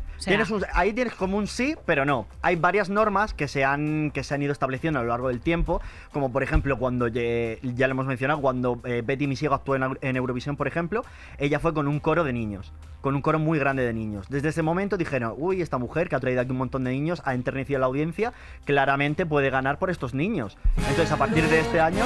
Ahí 0.74 0.92
tienes 0.92 1.14
como 1.14 1.36
un 1.36 1.46
sí, 1.46 1.76
pero 1.86 2.04
no. 2.04 2.26
Hay 2.42 2.56
varias 2.56 2.88
normas 2.88 3.34
que 3.34 3.48
se 3.48 3.64
han, 3.64 4.10
que 4.10 4.24
se 4.24 4.34
han 4.34 4.42
ido 4.42 4.52
estableciendo 4.52 5.00
a 5.00 5.02
lo 5.02 5.08
largo 5.08 5.28
del 5.28 5.40
tiempo, 5.40 5.80
como 6.12 6.32
por 6.32 6.42
ejemplo 6.42 6.78
cuando, 6.78 7.08
ya 7.08 7.86
lo 7.86 7.90
hemos 7.90 8.06
mencionado, 8.06 8.40
cuando 8.40 8.80
eh, 8.84 9.02
Betty 9.04 9.26
Misiego 9.26 9.54
actuó 9.54 9.76
en 9.76 10.16
Eurovisión, 10.16 10.56
por 10.56 10.66
ejemplo, 10.66 11.04
ella 11.38 11.58
fue 11.60 11.74
con 11.74 11.88
un 11.88 12.00
coro 12.00 12.24
de 12.24 12.32
niños, 12.32 12.72
con 13.00 13.14
un 13.14 13.22
coro 13.22 13.38
muy 13.38 13.58
grande 13.58 13.84
de 13.84 13.92
niños. 13.92 14.26
Desde 14.28 14.48
ese 14.48 14.62
momento 14.62 14.96
dijeron, 14.96 15.34
uy, 15.36 15.62
esta 15.62 15.78
mujer 15.78 16.08
que 16.08 16.16
ha 16.16 16.20
traído 16.20 16.40
aquí 16.40 16.50
un 16.50 16.58
montón 16.58 16.84
de 16.84 16.90
niños, 16.90 17.22
ha 17.24 17.34
enternecido 17.34 17.78
a 17.78 17.80
la 17.80 17.86
audiencia, 17.86 18.32
claramente 18.64 19.24
puede 19.26 19.50
ganar 19.50 19.78
por 19.78 19.90
estos 19.90 20.14
niños. 20.14 20.56
Entonces, 20.76 21.12
a 21.12 21.16
partir 21.16 21.44
de 21.48 21.60
este 21.60 21.80
año... 21.80 22.04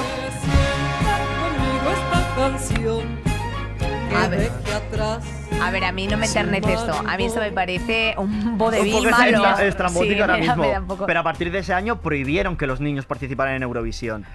A 4.15 4.27
ver. 4.27 4.51
A 5.61 5.71
ver, 5.71 5.83
a 5.85 5.91
mí 5.91 6.07
no 6.07 6.17
me 6.17 6.25
enternece 6.25 6.73
esto. 6.73 6.91
A 7.07 7.17
mí 7.17 7.25
esto 7.25 7.39
me 7.39 7.51
parece 7.51 8.13
un 8.17 8.57
vodevil 8.57 8.93
malo. 9.11 9.43
Sí, 9.89 10.19
ahora 10.21 10.33
mismo. 10.37 10.63
poco- 10.87 11.05
Pero 11.05 11.19
a 11.19 11.23
partir 11.23 11.51
de 11.51 11.59
ese 11.59 11.73
año 11.73 11.99
prohibieron 12.01 12.57
que 12.57 12.67
los 12.67 12.79
niños 12.81 13.05
participaran 13.05 13.55
en 13.55 13.63
Eurovisión. 13.63 14.25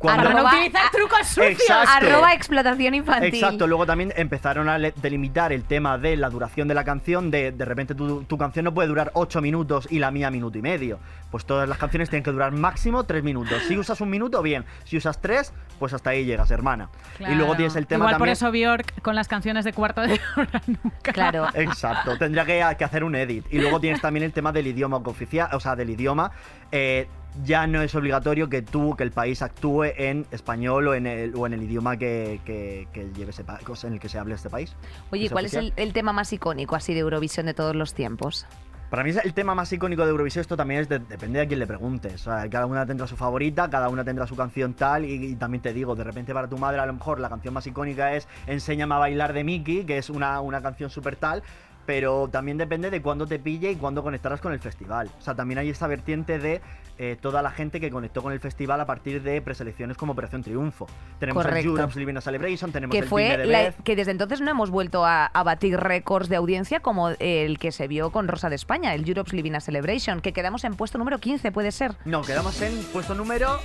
Para 0.00 0.30
no 0.34 0.44
utilizar 0.46 0.90
trucos 0.92 1.26
sucios. 1.26 1.50
Exacto. 1.60 2.06
Arroba 2.06 2.32
explotación 2.34 2.94
infantil. 2.94 3.34
Exacto, 3.34 3.66
luego 3.66 3.86
también 3.86 4.12
empezaron 4.16 4.68
a 4.68 4.78
delimitar 4.78 5.52
el 5.52 5.64
tema 5.64 5.98
de 5.98 6.16
la 6.16 6.30
duración 6.30 6.68
de 6.68 6.74
la 6.74 6.84
canción, 6.84 7.30
de 7.30 7.52
de 7.52 7.64
repente 7.64 7.94
tu, 7.94 8.24
tu 8.24 8.38
canción 8.38 8.64
no 8.64 8.74
puede 8.74 8.88
durar 8.88 9.10
8 9.14 9.40
minutos 9.40 9.86
y 9.90 9.98
la 9.98 10.10
mía 10.10 10.30
minuto 10.30 10.58
y 10.58 10.62
medio. 10.62 10.98
Pues 11.30 11.44
todas 11.46 11.68
las 11.68 11.78
canciones 11.78 12.10
tienen 12.10 12.22
que 12.22 12.30
durar 12.30 12.52
máximo 12.52 13.04
3 13.04 13.24
minutos. 13.24 13.62
Si 13.66 13.76
usas 13.76 14.00
un 14.00 14.08
minuto, 14.10 14.40
bien. 14.42 14.64
Si 14.84 14.96
usas 14.96 15.20
3, 15.20 15.52
pues 15.78 15.92
hasta 15.92 16.10
ahí 16.10 16.24
llegas, 16.24 16.50
hermana. 16.50 16.88
Y 17.18 17.24
luego 17.24 17.36
Claro. 17.44 17.56
tienes 17.56 17.76
el 17.76 17.86
tema 17.86 18.04
Igual 18.04 18.12
por 18.14 18.28
también... 18.28 18.32
eso 18.32 18.52
Bjork 18.52 19.02
con 19.02 19.14
las 19.16 19.26
canciones 19.28 19.64
de 19.64 19.72
cuarto 19.72 20.02
de 20.02 20.20
hora 20.36 20.62
nunca. 20.66 21.12
Claro. 21.12 21.48
Exacto, 21.54 22.16
tendría 22.18 22.44
que, 22.44 22.64
que 22.78 22.84
hacer 22.84 23.02
un 23.04 23.14
edit. 23.16 23.44
Y 23.50 23.58
luego 23.58 23.80
tienes 23.80 24.00
también 24.00 24.24
el 24.24 24.32
tema 24.32 24.52
del 24.52 24.66
idioma 24.68 24.98
oficial, 24.98 25.48
o 25.52 25.60
sea, 25.60 25.74
del 25.74 25.90
idioma. 25.90 26.30
eh, 26.70 27.08
ya 27.42 27.66
no 27.66 27.82
es 27.82 27.94
obligatorio 27.94 28.48
que 28.48 28.62
tú, 28.62 28.94
que 28.96 29.02
el 29.02 29.10
país 29.10 29.42
actúe 29.42 29.84
en 29.96 30.26
español 30.30 30.88
o 30.88 30.94
en 30.94 31.06
el, 31.06 31.34
o 31.34 31.46
en 31.46 31.54
el 31.54 31.62
idioma 31.62 31.96
que, 31.96 32.40
que, 32.44 32.86
que 32.92 33.10
lleve 33.14 33.30
ese 33.30 33.42
pa- 33.44 33.58
en 33.82 33.92
el 33.94 34.00
que 34.00 34.08
se 34.08 34.18
hable 34.18 34.34
este 34.34 34.50
país. 34.50 34.74
Oye, 35.10 35.28
¿cuál 35.30 35.46
es 35.46 35.54
el, 35.54 35.72
el 35.76 35.92
tema 35.92 36.12
más 36.12 36.32
icónico 36.32 36.76
así 36.76 36.94
de 36.94 37.00
Eurovisión 37.00 37.46
de 37.46 37.54
todos 37.54 37.74
los 37.74 37.94
tiempos? 37.94 38.46
Para 38.90 39.02
mí 39.02 39.10
es 39.10 39.16
el 39.24 39.34
tema 39.34 39.56
más 39.56 39.72
icónico 39.72 40.04
de 40.04 40.10
Eurovisión, 40.10 40.42
esto 40.42 40.56
también 40.56 40.82
es 40.82 40.88
de- 40.88 41.00
depende 41.00 41.40
de 41.40 41.44
a 41.44 41.48
quién 41.48 41.58
le 41.58 41.66
preguntes. 41.66 42.14
O 42.14 42.30
sea, 42.30 42.48
cada 42.48 42.66
una 42.66 42.86
tendrá 42.86 43.08
su 43.08 43.16
favorita, 43.16 43.68
cada 43.68 43.88
una 43.88 44.04
tendrá 44.04 44.26
su 44.28 44.36
canción 44.36 44.74
tal, 44.74 45.04
y, 45.04 45.14
y 45.32 45.34
también 45.34 45.62
te 45.62 45.72
digo, 45.72 45.96
de 45.96 46.04
repente 46.04 46.32
para 46.32 46.46
tu 46.48 46.58
madre 46.58 46.78
a 46.80 46.86
lo 46.86 46.92
mejor 46.92 47.18
la 47.18 47.28
canción 47.28 47.52
más 47.54 47.66
icónica 47.66 48.14
es 48.14 48.28
Enséñame 48.46 48.94
a 48.94 48.98
bailar 48.98 49.32
de 49.32 49.42
Mickey, 49.42 49.84
que 49.84 49.98
es 49.98 50.10
una, 50.10 50.40
una 50.40 50.62
canción 50.62 50.90
súper 50.90 51.16
tal, 51.16 51.42
pero 51.86 52.28
también 52.28 52.56
depende 52.56 52.88
de 52.90 53.02
cuándo 53.02 53.26
te 53.26 53.38
pille 53.38 53.72
y 53.72 53.76
cuándo 53.76 54.02
conectarás 54.02 54.40
con 54.40 54.52
el 54.52 54.60
festival. 54.60 55.10
O 55.18 55.22
sea, 55.22 55.34
también 55.34 55.58
hay 55.58 55.68
esta 55.70 55.86
vertiente 55.86 56.38
de 56.38 56.62
eh, 56.98 57.16
toda 57.20 57.42
la 57.42 57.50
gente 57.50 57.80
que 57.80 57.90
conectó 57.90 58.22
con 58.22 58.32
el 58.32 58.40
festival 58.40 58.80
a 58.80 58.86
partir 58.86 59.22
de 59.22 59.42
preselecciones 59.42 59.96
como 59.96 60.12
Operación 60.12 60.42
Triunfo. 60.42 60.86
Tenemos 61.18 61.42
Correcto. 61.44 61.60
el 61.70 61.76
Europe's 61.76 61.96
Living 61.96 62.14
a 62.16 62.20
Celebration, 62.20 62.70
tenemos 62.72 62.92
Que 62.94 63.00
el 63.00 63.08
fue 63.08 63.36
de 63.36 63.46
la- 63.46 63.72
que 63.72 63.96
desde 63.96 64.12
entonces 64.12 64.40
no 64.40 64.50
hemos 64.50 64.70
vuelto 64.70 65.04
a, 65.04 65.26
a 65.26 65.42
batir 65.42 65.76
récords 65.78 66.28
de 66.28 66.36
audiencia 66.36 66.80
como 66.80 67.10
el 67.10 67.58
que 67.58 67.72
se 67.72 67.88
vio 67.88 68.10
con 68.12 68.28
Rosa 68.28 68.48
de 68.48 68.56
España, 68.56 68.94
el 68.94 69.08
Europe's 69.08 69.32
Living 69.32 69.52
a 69.54 69.60
Celebration, 69.60 70.20
que 70.20 70.32
quedamos 70.32 70.62
en 70.64 70.74
puesto 70.76 70.98
número 70.98 71.18
15, 71.18 71.50
puede 71.52 71.72
ser. 71.72 71.96
No, 72.04 72.22
quedamos 72.22 72.60
en 72.62 72.82
puesto 72.92 73.14
número... 73.14 73.58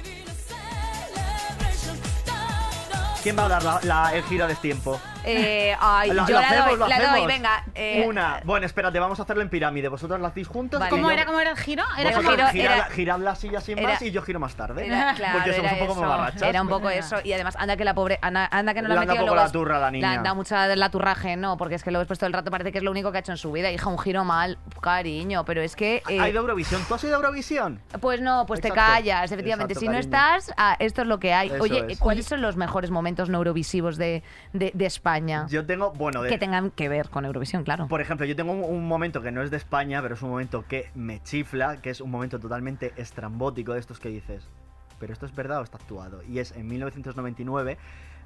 ¿Quién 3.21 3.37
va 3.37 3.45
a 3.45 3.49
dar 3.49 3.63
la- 3.63 3.79
la- 3.83 4.15
el 4.15 4.23
giro 4.23 4.47
de 4.47 4.55
tiempo? 4.55 4.99
Eh, 5.25 5.75
ay, 5.79 6.12
Lo- 6.12 6.25
yo 6.27 6.34
lo 6.36 6.41
la 6.41 6.47
hacemos, 6.47 6.67
doy, 6.69 6.77
lo 6.79 6.88
la 6.88 6.95
doy, 6.97 7.05
hacemos. 7.08 7.27
venga. 7.27 7.63
eh, 7.75 8.05
Una. 8.08 8.41
Bueno, 8.45 8.65
espérate, 8.65 8.99
vamos 8.99 9.19
a 9.19 9.23
hacerlo 9.23 9.41
en 9.43 9.49
pirámide. 9.49 9.88
¿Vosotros 9.89 10.19
lo 10.19 10.27
hacéis 10.27 10.47
juntos? 10.47 10.79
Vale. 10.79 10.89
¿Cómo 10.89 11.03
yo- 11.10 11.12
era, 11.12 11.25
cómo 11.25 11.39
era 11.39 11.51
el 11.51 11.58
giro? 11.58 11.84
Era 11.97 12.10
Vosotros 12.12 12.36
giro- 12.36 12.47
girad, 12.49 12.75
era- 12.77 12.86
girad 12.89 13.19
la 13.19 13.36
silla 13.36 13.62
sin 13.62 13.77
era- 13.79 13.89
más 13.89 14.01
y 14.01 14.12
yo 14.12 14.21
giro 14.21 14.39
más 14.39 14.55
tarde. 14.55 14.86
Era, 14.88 15.13
claro, 15.15 15.39
porque 15.39 15.53
somos 15.55 15.71
era 15.71 15.82
un 15.82 15.88
poco 15.88 15.99
eso. 15.99 16.01
mamarrachas. 16.10 16.41
Era 16.41 16.62
un 16.62 16.67
poco 16.69 16.89
eso. 16.89 17.15
Y 17.23 17.34
además, 17.34 17.55
anda 17.60 17.75
que 17.77 17.84
la 17.86 17.93
pobre. 17.93 18.17
Anda, 18.21 18.47
anda 18.51 18.73
que 18.73 18.82
no 18.82 18.88
Le 18.88 18.95
la 18.95 19.01
anda 19.01 19.13
metía 19.13 19.21
poco 19.21 19.34
luego 19.36 19.45
la 19.47 19.51
turra 19.51 19.77
a 19.77 19.79
la 19.79 19.91
niña. 19.91 20.10
Le 20.12 20.15
anda 20.17 20.34
mucha 20.34 20.67
la 20.75 20.89
turraje, 20.89 21.36
no, 21.36 21.58
porque 21.58 21.75
es 21.75 21.84
que 21.84 21.91
luego 21.91 22.01
después 22.01 22.17
todo 22.19 22.27
el 22.27 22.34
rato 22.34 22.49
parece 22.51 22.71
que 22.71 22.77
es 22.79 22.84
lo 22.84 22.91
único 22.91 23.12
que 23.12 23.17
ha 23.17 23.21
hecho 23.21 23.32
en 23.32 23.38
su 23.38 23.51
vida. 23.51 23.71
Hija, 23.71 23.89
un 23.89 23.99
giro 23.99 24.23
mal, 24.23 24.58
cariño, 24.82 25.43
pero 25.45 25.62
es 25.62 25.75
que. 25.75 26.01
eh, 26.08 26.19
¿Hay 26.19 26.32
de 26.32 26.38
Eurovisión? 26.39 26.82
¿Tú 26.88 26.95
has 26.95 27.03
ido 27.03 27.13
a 27.13 27.17
Eurovisión? 27.17 27.82
Pues 27.99 28.21
no, 28.21 28.45
pues 28.45 28.62
te 28.62 28.69
Exacto. 28.69 28.91
callas, 28.93 29.32
efectivamente. 29.32 29.73
Exacto, 29.73 29.79
si 29.82 29.86
no 29.88 29.93
cariño. 29.93 30.36
estás, 30.45 30.53
ah, 30.58 30.75
esto 30.79 31.01
es 31.01 31.08
lo 31.08 31.19
que 31.19 31.34
hay. 31.34 31.49
Eso 31.49 31.63
Oye, 31.63 31.86
es. 31.89 31.99
¿cuáles 31.99 32.25
son 32.25 32.41
los 32.41 32.55
mejores 32.55 32.89
momentos 32.89 33.29
no 33.29 33.38
eurovisivos 33.38 33.97
de, 33.97 34.23
de, 34.53 34.71
de 34.73 34.86
España? 35.15 35.48
Yo 35.50 35.65
tengo, 35.65 35.91
bueno, 35.91 36.22
de, 36.22 36.30
que 36.30 36.38
tengan 36.38 36.72
que 36.72 36.89
ver 36.89 37.10
con 37.10 37.26
Eurovisión, 37.26 37.63
claro. 37.63 37.88
por 37.88 38.02
ejemplo, 38.02 38.26
yo 38.26 38.36
tengo 38.36 38.52
un, 38.52 38.63
un 38.63 38.88
momento 38.88 39.22
que 39.22 39.32
no 39.32 39.41
es 39.41 39.52
de 39.52 39.58
España, 39.58 40.02
pero 40.02 40.15
es 40.15 40.22
un 40.22 40.30
momento 40.30 40.65
que 40.67 40.89
me 40.95 41.22
chifla, 41.24 41.78
que 41.82 41.89
es 41.89 42.02
un 42.02 42.12
momento 42.12 42.39
totalmente 42.39 42.93
estrambótico 42.95 43.74
de 43.74 43.80
estos 43.80 44.00
que 44.00 44.10
dices. 44.10 44.48
Pero 45.00 45.13
esto 45.13 45.26
es 45.26 45.34
verdad 45.34 45.60
o 45.60 45.63
está 45.63 45.78
actuado. 45.78 46.22
Y 46.24 46.39
es 46.39 46.52
en 46.52 46.67
1999. 46.67 47.78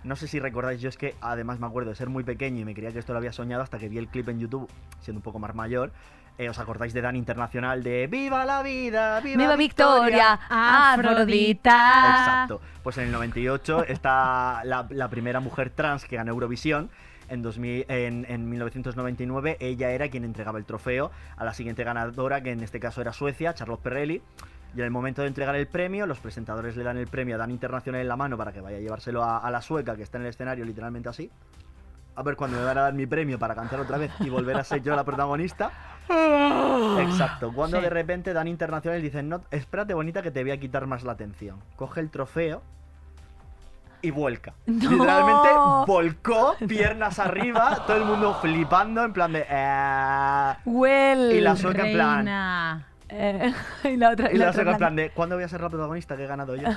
No 0.04 0.16
sé 0.18 0.28
si 0.28 0.40
recordáis, 0.40 0.82
yo 0.82 0.90
es 0.90 0.98
que 0.98 1.16
además 1.22 1.60
me 1.60 1.68
acuerdo 1.68 1.92
de 1.92 1.96
ser 1.96 2.10
muy 2.10 2.24
pequeño 2.24 2.60
y 2.60 2.66
me 2.66 2.74
creía 2.74 2.92
que 2.92 3.00
esto 3.00 3.14
lo 3.14 3.20
había 3.20 3.32
soñado 3.32 3.64
hasta 3.64 3.80
que 3.80 3.88
vi 3.88 3.98
el 3.98 4.08
clip 4.08 4.28
en 4.28 4.40
YouTube, 4.40 4.70
siendo 5.00 5.20
un 5.20 5.24
poco 5.24 5.40
más 5.40 5.56
mayor. 5.56 5.92
Eh, 6.38 6.50
¿Os 6.50 6.58
acordáis 6.58 6.94
de 6.94 7.02
Dan 7.02 7.16
Internacional 7.16 7.84
de 7.84 8.08
¡Viva 8.08 8.44
la 8.44 8.64
vida! 8.64 9.20
¡Viva, 9.20 9.38
¡Viva 9.44 9.56
Victoria! 9.56 10.40
Afrodita. 10.50 12.16
Exacto. 12.18 12.62
Pues 12.82 12.98
en 12.98 13.06
el 13.06 13.12
98 13.12 13.86
está 13.86 14.62
la, 14.64 14.88
la 14.90 15.10
primera 15.10 15.40
mujer 15.40 15.70
trans 15.70 16.06
que 16.06 16.16
ganó 16.16 16.32
Eurovisión. 16.32 16.90
En, 17.30 17.42
2000 17.42 17.86
en, 17.88 18.26
en 18.28 18.50
1999 18.50 19.58
ella 19.60 19.92
era 19.92 20.10
quien 20.10 20.24
entregaba 20.26 20.60
el 20.60 20.66
trofeo 20.66 21.10
a 21.38 21.46
la 21.46 21.54
siguiente 21.54 21.84
ganadora, 21.84 22.42
que 22.42 22.52
en 22.52 22.62
este 22.62 22.80
caso 22.80 23.02
era 23.02 23.14
Suecia, 23.14 23.54
Charlotte 23.54 23.82
Perrelli. 23.82 24.22
Y 24.76 24.80
en 24.80 24.86
el 24.86 24.92
momento 24.92 25.22
de 25.22 25.28
entregar 25.28 25.56
el 25.56 25.68
premio, 25.68 26.08
los 26.08 26.20
presentadores 26.20 26.76
le 26.76 26.84
dan 26.84 26.98
el 26.98 27.08
premio 27.08 27.36
a 27.36 27.38
Dan 27.38 27.52
Internacional 27.52 28.02
en 28.02 28.08
la 28.08 28.16
mano 28.16 28.38
para 28.38 28.52
que 28.52 28.60
vaya 28.60 28.78
a 28.78 28.80
llevárselo 28.80 29.24
a, 29.24 29.38
a 29.38 29.52
la 29.52 29.62
sueca, 29.62 29.96
que 29.96 30.02
está 30.02 30.18
en 30.18 30.24
el 30.24 30.30
escenario 30.30 30.66
literalmente 30.66 31.10
así. 31.10 31.30
A 32.16 32.24
ver 32.24 32.36
cuándo 32.36 32.58
me 32.58 32.64
van 32.66 32.78
a 32.78 32.82
dar 32.82 32.94
mi 32.94 33.06
premio 33.08 33.40
para 33.40 33.56
cantar 33.56 33.80
otra 33.80 33.98
vez 33.98 34.12
y 34.20 34.30
volver 34.30 34.58
a 34.58 34.64
ser 34.64 34.82
yo 34.84 34.96
la 34.96 35.04
protagonista. 35.04 35.72
Exacto, 37.00 37.52
cuando 37.54 37.78
Sí. 37.78 37.84
de 37.84 37.90
repente 37.90 38.34
Dan 38.34 38.48
Internacional 38.48 39.00
y 39.00 39.04
dicen, 39.04 39.30
no, 39.30 39.42
espérate 39.52 39.94
bonita 39.94 40.22
que 40.22 40.32
te 40.32 40.42
voy 40.44 40.52
a 40.52 40.60
quitar 40.60 40.86
más 40.86 41.04
la 41.04 41.14
atención. 41.14 41.58
Coge 41.76 42.02
el 42.02 42.10
trofeo 42.10 42.62
y 44.02 44.12
vuelca. 44.12 44.54
Literalmente 44.66 45.50
volcó, 45.88 46.56
piernas 46.68 47.20
arriba, 47.20 47.84
todo 47.88 47.98
el 47.98 48.06
mundo 48.06 48.38
flipando 48.42 49.04
en 49.04 49.14
plan 49.14 49.32
de... 49.34 49.46
"Eh". 49.50 50.54
Well. 50.66 51.32
Y 51.32 51.42
la 51.42 51.56
sueca 51.56 51.88
en 51.88 51.94
plan... 51.94 52.84
Eh, 53.10 53.54
y 53.86 53.98
la 53.98 54.10
otra, 54.12 54.32
Y 54.32 54.38
la 54.38 54.46
otra 54.50 54.54
sueca 54.54 54.70
en 54.72 54.74
en 54.76 54.78
plan 54.80 54.96
de, 54.96 55.10
¿cuándo 55.12 55.36
voy 55.36 55.44
a 55.46 55.48
ser 55.48 55.62
la 55.62 55.70
protagonista 55.70 56.18
que 56.18 56.24
he 56.26 56.28
ganado 56.28 56.56
yo? 56.56 56.68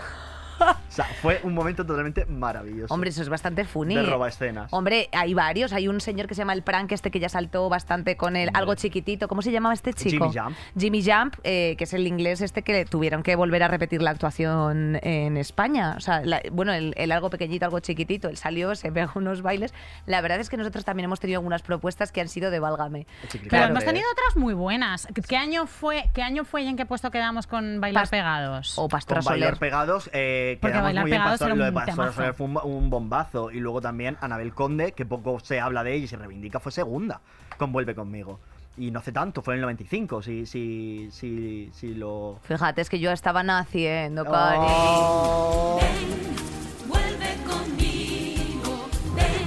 O 0.61 0.93
sea, 0.97 1.05
fue 1.21 1.41
un 1.43 1.53
momento 1.55 1.85
totalmente 1.85 2.25
maravilloso. 2.27 2.93
Hombre, 2.93 3.11
eso 3.11 3.23
es 3.23 3.29
bastante 3.29 3.65
funny. 3.65 3.95
de 3.97 4.03
roba 4.03 4.29
escenas. 4.29 4.73
Hombre, 4.73 5.09
hay 5.13 5.35
varios. 5.35 5.73
Hay 5.73 5.89
un 5.89 6.01
señor 6.01 6.27
que 6.27 6.35
se 6.35 6.39
llama 6.41 6.53
el 6.55 6.63
Prank, 6.63 6.93
este 6.93 7.11
que 7.11 7.21
ya 7.21 7.29
saltó 7.29 7.69
bastante 7.69 8.17
con 8.17 8.37
el 8.37 8.51
algo 8.55 8.75
chiquitito. 8.75 9.29
¿Cómo 9.29 9.43
se 9.43 9.53
llamaba 9.53 9.75
este 9.75 9.93
chico? 9.93 10.31
Jimmy 10.31 10.39
Jump. 10.47 10.57
Jimmy 10.79 11.05
Jump, 11.05 11.35
eh, 11.45 11.75
que 11.77 11.85
es 11.85 11.93
el 11.93 12.07
inglés 12.07 12.41
este 12.41 12.63
que 12.63 12.85
tuvieron 12.87 13.23
que 13.23 13.37
volver 13.37 13.63
a 13.63 13.69
repetir 13.69 14.01
la 14.03 14.11
actuación 14.11 14.99
en 15.03 15.37
España. 15.37 15.95
O 15.97 16.01
sea, 16.01 16.23
la- 16.25 16.41
bueno, 16.53 16.73
el, 16.73 16.95
el 16.97 17.13
algo 17.13 17.29
pequeñito, 17.31 17.65
algo 17.67 17.81
chiquitito. 17.81 18.29
Él 18.29 18.37
salió, 18.37 18.75
se 18.75 18.91
pegó 18.93 19.13
unos 19.17 19.43
bailes. 19.43 19.75
La 20.07 20.21
verdad 20.21 20.41
es 20.41 20.49
que 20.49 20.57
nosotros 20.57 20.85
también 20.85 21.05
hemos 21.05 21.21
tenido 21.21 21.39
algunas 21.41 21.63
propuestas 21.63 22.13
que 22.13 22.21
han 22.21 22.29
sido 22.29 22.51
de 22.51 22.59
válgame. 22.61 23.07
Pero 23.31 23.49
Claro, 23.49 23.71
hemos 23.71 23.85
tenido 23.85 24.07
otras 24.13 24.37
muy 24.37 24.55
buenas. 24.55 25.07
¿Qué 25.29 25.37
año 25.37 25.67
fue, 25.67 26.05
qué 26.15 26.23
año 26.23 26.45
fue 26.45 26.63
y 26.63 26.69
en 26.69 26.77
qué 26.77 26.87
puesto 26.87 27.11
quedamos 27.11 27.47
con 27.47 27.81
Bailar 27.81 28.09
Pegados? 28.09 28.79
O 28.79 28.89
Pastora 28.89 29.21
Con 29.21 29.31
Bailar. 29.33 29.59
Pegados, 29.59 30.11
eh, 30.13 30.46
Porque 30.55 30.73
quedamos 30.73 30.85
Bailar 30.85 31.05
muy 31.05 31.11
bien. 31.11 31.21
Pegados 31.23 31.41
era 31.41 31.55
lo 31.55 31.65
de 31.65 31.71
un 31.71 31.85
temazo. 31.85 32.33
Fue 32.35 32.47
un, 32.47 32.59
un 32.63 32.91
bombazo. 32.91 33.51
Y 33.51 33.61
luego 33.61 33.81
también 33.81 34.17
Anabel 34.21 34.55
Conde, 34.55 34.93
que 34.93 35.05
poco 35.05 35.41
se 35.41 35.61
habla 35.61 35.83
de 35.85 35.95
ella 35.95 36.05
y 36.05 36.09
se 36.09 36.17
reivindica, 36.17 36.61
fue 36.61 36.71
segunda 36.73 37.21
con 37.59 37.73
Vuelve 37.73 37.95
conmigo. 37.95 38.39
Y 38.79 38.91
no 38.91 38.99
hace 38.99 39.11
tanto, 39.11 39.41
fue 39.43 39.55
en 39.55 39.59
el 39.61 39.63
95, 39.63 40.23
si, 40.23 40.45
si, 40.45 41.09
si, 41.11 41.71
si 41.73 41.95
lo... 41.95 42.39
Fíjate, 42.43 42.83
es 42.83 42.91
que 42.91 43.01
yo 43.01 43.11
estaba 43.11 43.43
naciendo, 43.43 44.23
cari. 44.27 44.59
Oh. 44.61 45.81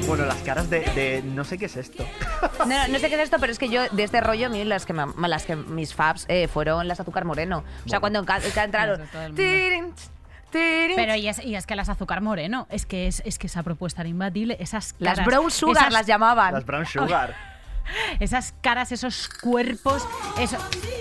Bueno, 0.07 0.25
las 0.25 0.37
caras 0.37 0.67
de, 0.71 0.79
de 0.79 1.21
no 1.23 1.43
sé 1.43 1.57
qué 1.59 1.65
es 1.65 1.77
esto. 1.77 2.03
No, 2.59 2.65
no, 2.65 2.87
no 2.89 2.99
sé 2.99 3.09
qué 3.09 3.15
es 3.15 3.21
esto, 3.21 3.37
pero 3.39 3.51
es 3.51 3.59
que 3.59 3.69
yo 3.69 3.87
de 3.89 4.03
este 4.03 4.19
rollo, 4.21 4.47
a 4.47 4.49
mí 4.49 4.63
las 4.65 4.85
que, 4.85 4.91
me- 4.93 5.05
las 5.27 5.45
que 5.45 5.55
mis 5.55 5.93
faps 5.93 6.25
eh, 6.29 6.47
fueron 6.47 6.87
las 6.87 6.99
azúcar 6.99 7.23
moreno. 7.25 7.63
O 7.85 7.89
sea, 7.89 7.99
cuando 8.01 8.21
enca- 8.23 8.41
entraron. 8.63 9.01
Tirin, 9.35 9.93
Pero 10.51 11.15
y 11.15 11.27
es, 11.27 11.43
y 11.45 11.55
es 11.55 11.65
que 11.65 11.75
las 11.75 11.89
azúcar 11.89 12.21
moreno, 12.21 12.67
es 12.69 12.85
que 12.85 13.07
es, 13.07 13.21
es 13.25 13.37
que 13.39 13.47
esa 13.47 13.63
propuesta 13.63 14.01
era 14.01 14.09
imbatible, 14.09 14.57
esas 14.59 14.95
las 14.99 15.15
caras, 15.15 15.25
brown 15.25 15.51
sugar 15.51 15.77
esas, 15.83 15.93
las 15.93 16.05
llamaban. 16.07 16.53
Las 16.53 16.65
Brown 16.65 16.85
Sugar. 16.85 17.35
esas 18.19 18.53
caras, 18.61 18.91
esos 18.91 19.29
cuerpos, 19.41 20.07
eso, 20.37 20.57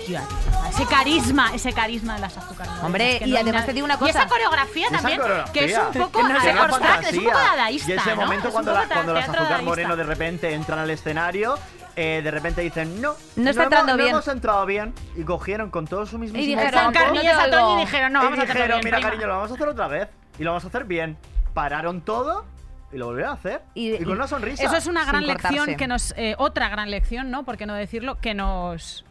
Tía, 0.07 0.23
ese 0.69 0.85
carisma, 0.87 1.51
ese 1.53 1.71
carisma 1.71 2.15
de 2.15 2.21
las 2.21 2.35
azúcar 2.37 2.65
moreno. 2.67 2.85
Hombre, 2.85 3.13
es 3.13 3.19
que 3.19 3.27
y 3.27 3.31
no 3.33 3.39
además 3.39 3.65
te 3.67 3.73
digo 3.73 3.85
una 3.85 3.93
Y 3.95 3.97
cosa. 3.97 4.09
esa 4.09 4.27
coreografía 4.27 4.87
Esa 4.87 4.95
también, 4.97 5.21
que 5.53 5.65
es 5.65 5.77
un 5.77 5.83
coreografía. 5.85 6.01
poco, 6.05 6.21
no 6.27 6.35
a 6.37 6.41
sé 6.41 6.49
es 6.49 7.17
un 7.17 7.23
poco 7.25 7.37
dadaísta, 7.37 7.89
Y 7.91 7.93
ese 7.95 8.09
¿no? 8.09 8.15
momento 8.15 8.47
Es 8.47 8.53
un 8.55 8.63
cuando, 8.63 8.71
poco 8.73 8.85
la- 8.87 8.93
cuando 8.95 9.13
las 9.13 9.29
azúcar 9.29 9.61
moreno 9.63 9.95
de 9.95 10.03
repente 10.03 10.53
entran 10.53 10.79
al 10.79 10.89
escenario, 10.89 11.59
eh, 12.01 12.21
de 12.21 12.31
repente 12.31 12.61
dicen, 12.61 13.01
no, 13.01 13.13
No 13.35 13.49
está 13.49 13.63
hemos- 13.63 13.63
entrando 13.63 13.95
bien". 13.97 14.11
No 14.11 14.17
hemos 14.17 14.27
entrado 14.27 14.65
bien. 14.65 14.93
Y 15.17 15.23
cogieron 15.23 15.69
con 15.69 15.85
todo 15.87 16.05
su 16.05 16.17
mismo 16.17 16.37
Y 16.39 16.45
dijeron, 16.47 16.85
"No 16.85 16.91
te 16.91 16.99
a 16.99 17.07
Toñi 17.07 17.19
oigo". 17.19 17.77
y 17.77 17.81
dijeron, 17.81 18.13
no, 18.13 18.19
y 18.21 18.23
vamos 18.23 18.39
a 18.39 18.43
hacerlo 18.43 18.61
dijeron, 18.61 18.77
bien, 18.81 18.85
mira 18.85 18.97
prima". 18.97 19.09
cariño, 19.09 19.27
lo 19.27 19.33
vamos 19.35 19.51
a 19.51 19.53
hacer 19.55 19.67
otra 19.67 19.87
vez. 19.87 20.07
Y 20.37 20.43
lo 20.43 20.51
vamos 20.51 20.63
a 20.63 20.67
hacer 20.67 20.83
bien. 20.85 21.17
Pararon 21.53 22.01
todo 22.01 22.45
y 22.91 22.97
lo 22.97 23.07
volvieron 23.07 23.31
a 23.31 23.35
hacer. 23.35 23.61
Y- 23.73 23.93
Y, 23.95 23.97
con 23.99 24.09
y- 24.09 24.11
una 24.13 24.27
sonrisa. 24.27 24.63
Eso 24.63 24.77
es 24.77 24.87
una 24.87 25.01
Sin 25.01 25.09
gran 25.09 25.27
lección 25.27 25.51
cortarse. 25.57 25.75
que 25.77 25.87
nos. 25.87 26.13
eh, 26.17 26.35
otra 26.37 26.69
gran 26.69 26.89
lección, 26.89 27.29
¿no? 27.31 27.43
¿Por 27.43 27.57
qué 27.57 27.65
no 27.65 27.73
decirlo? 27.73 28.17
Que 28.19 28.33
nos. 28.33 29.03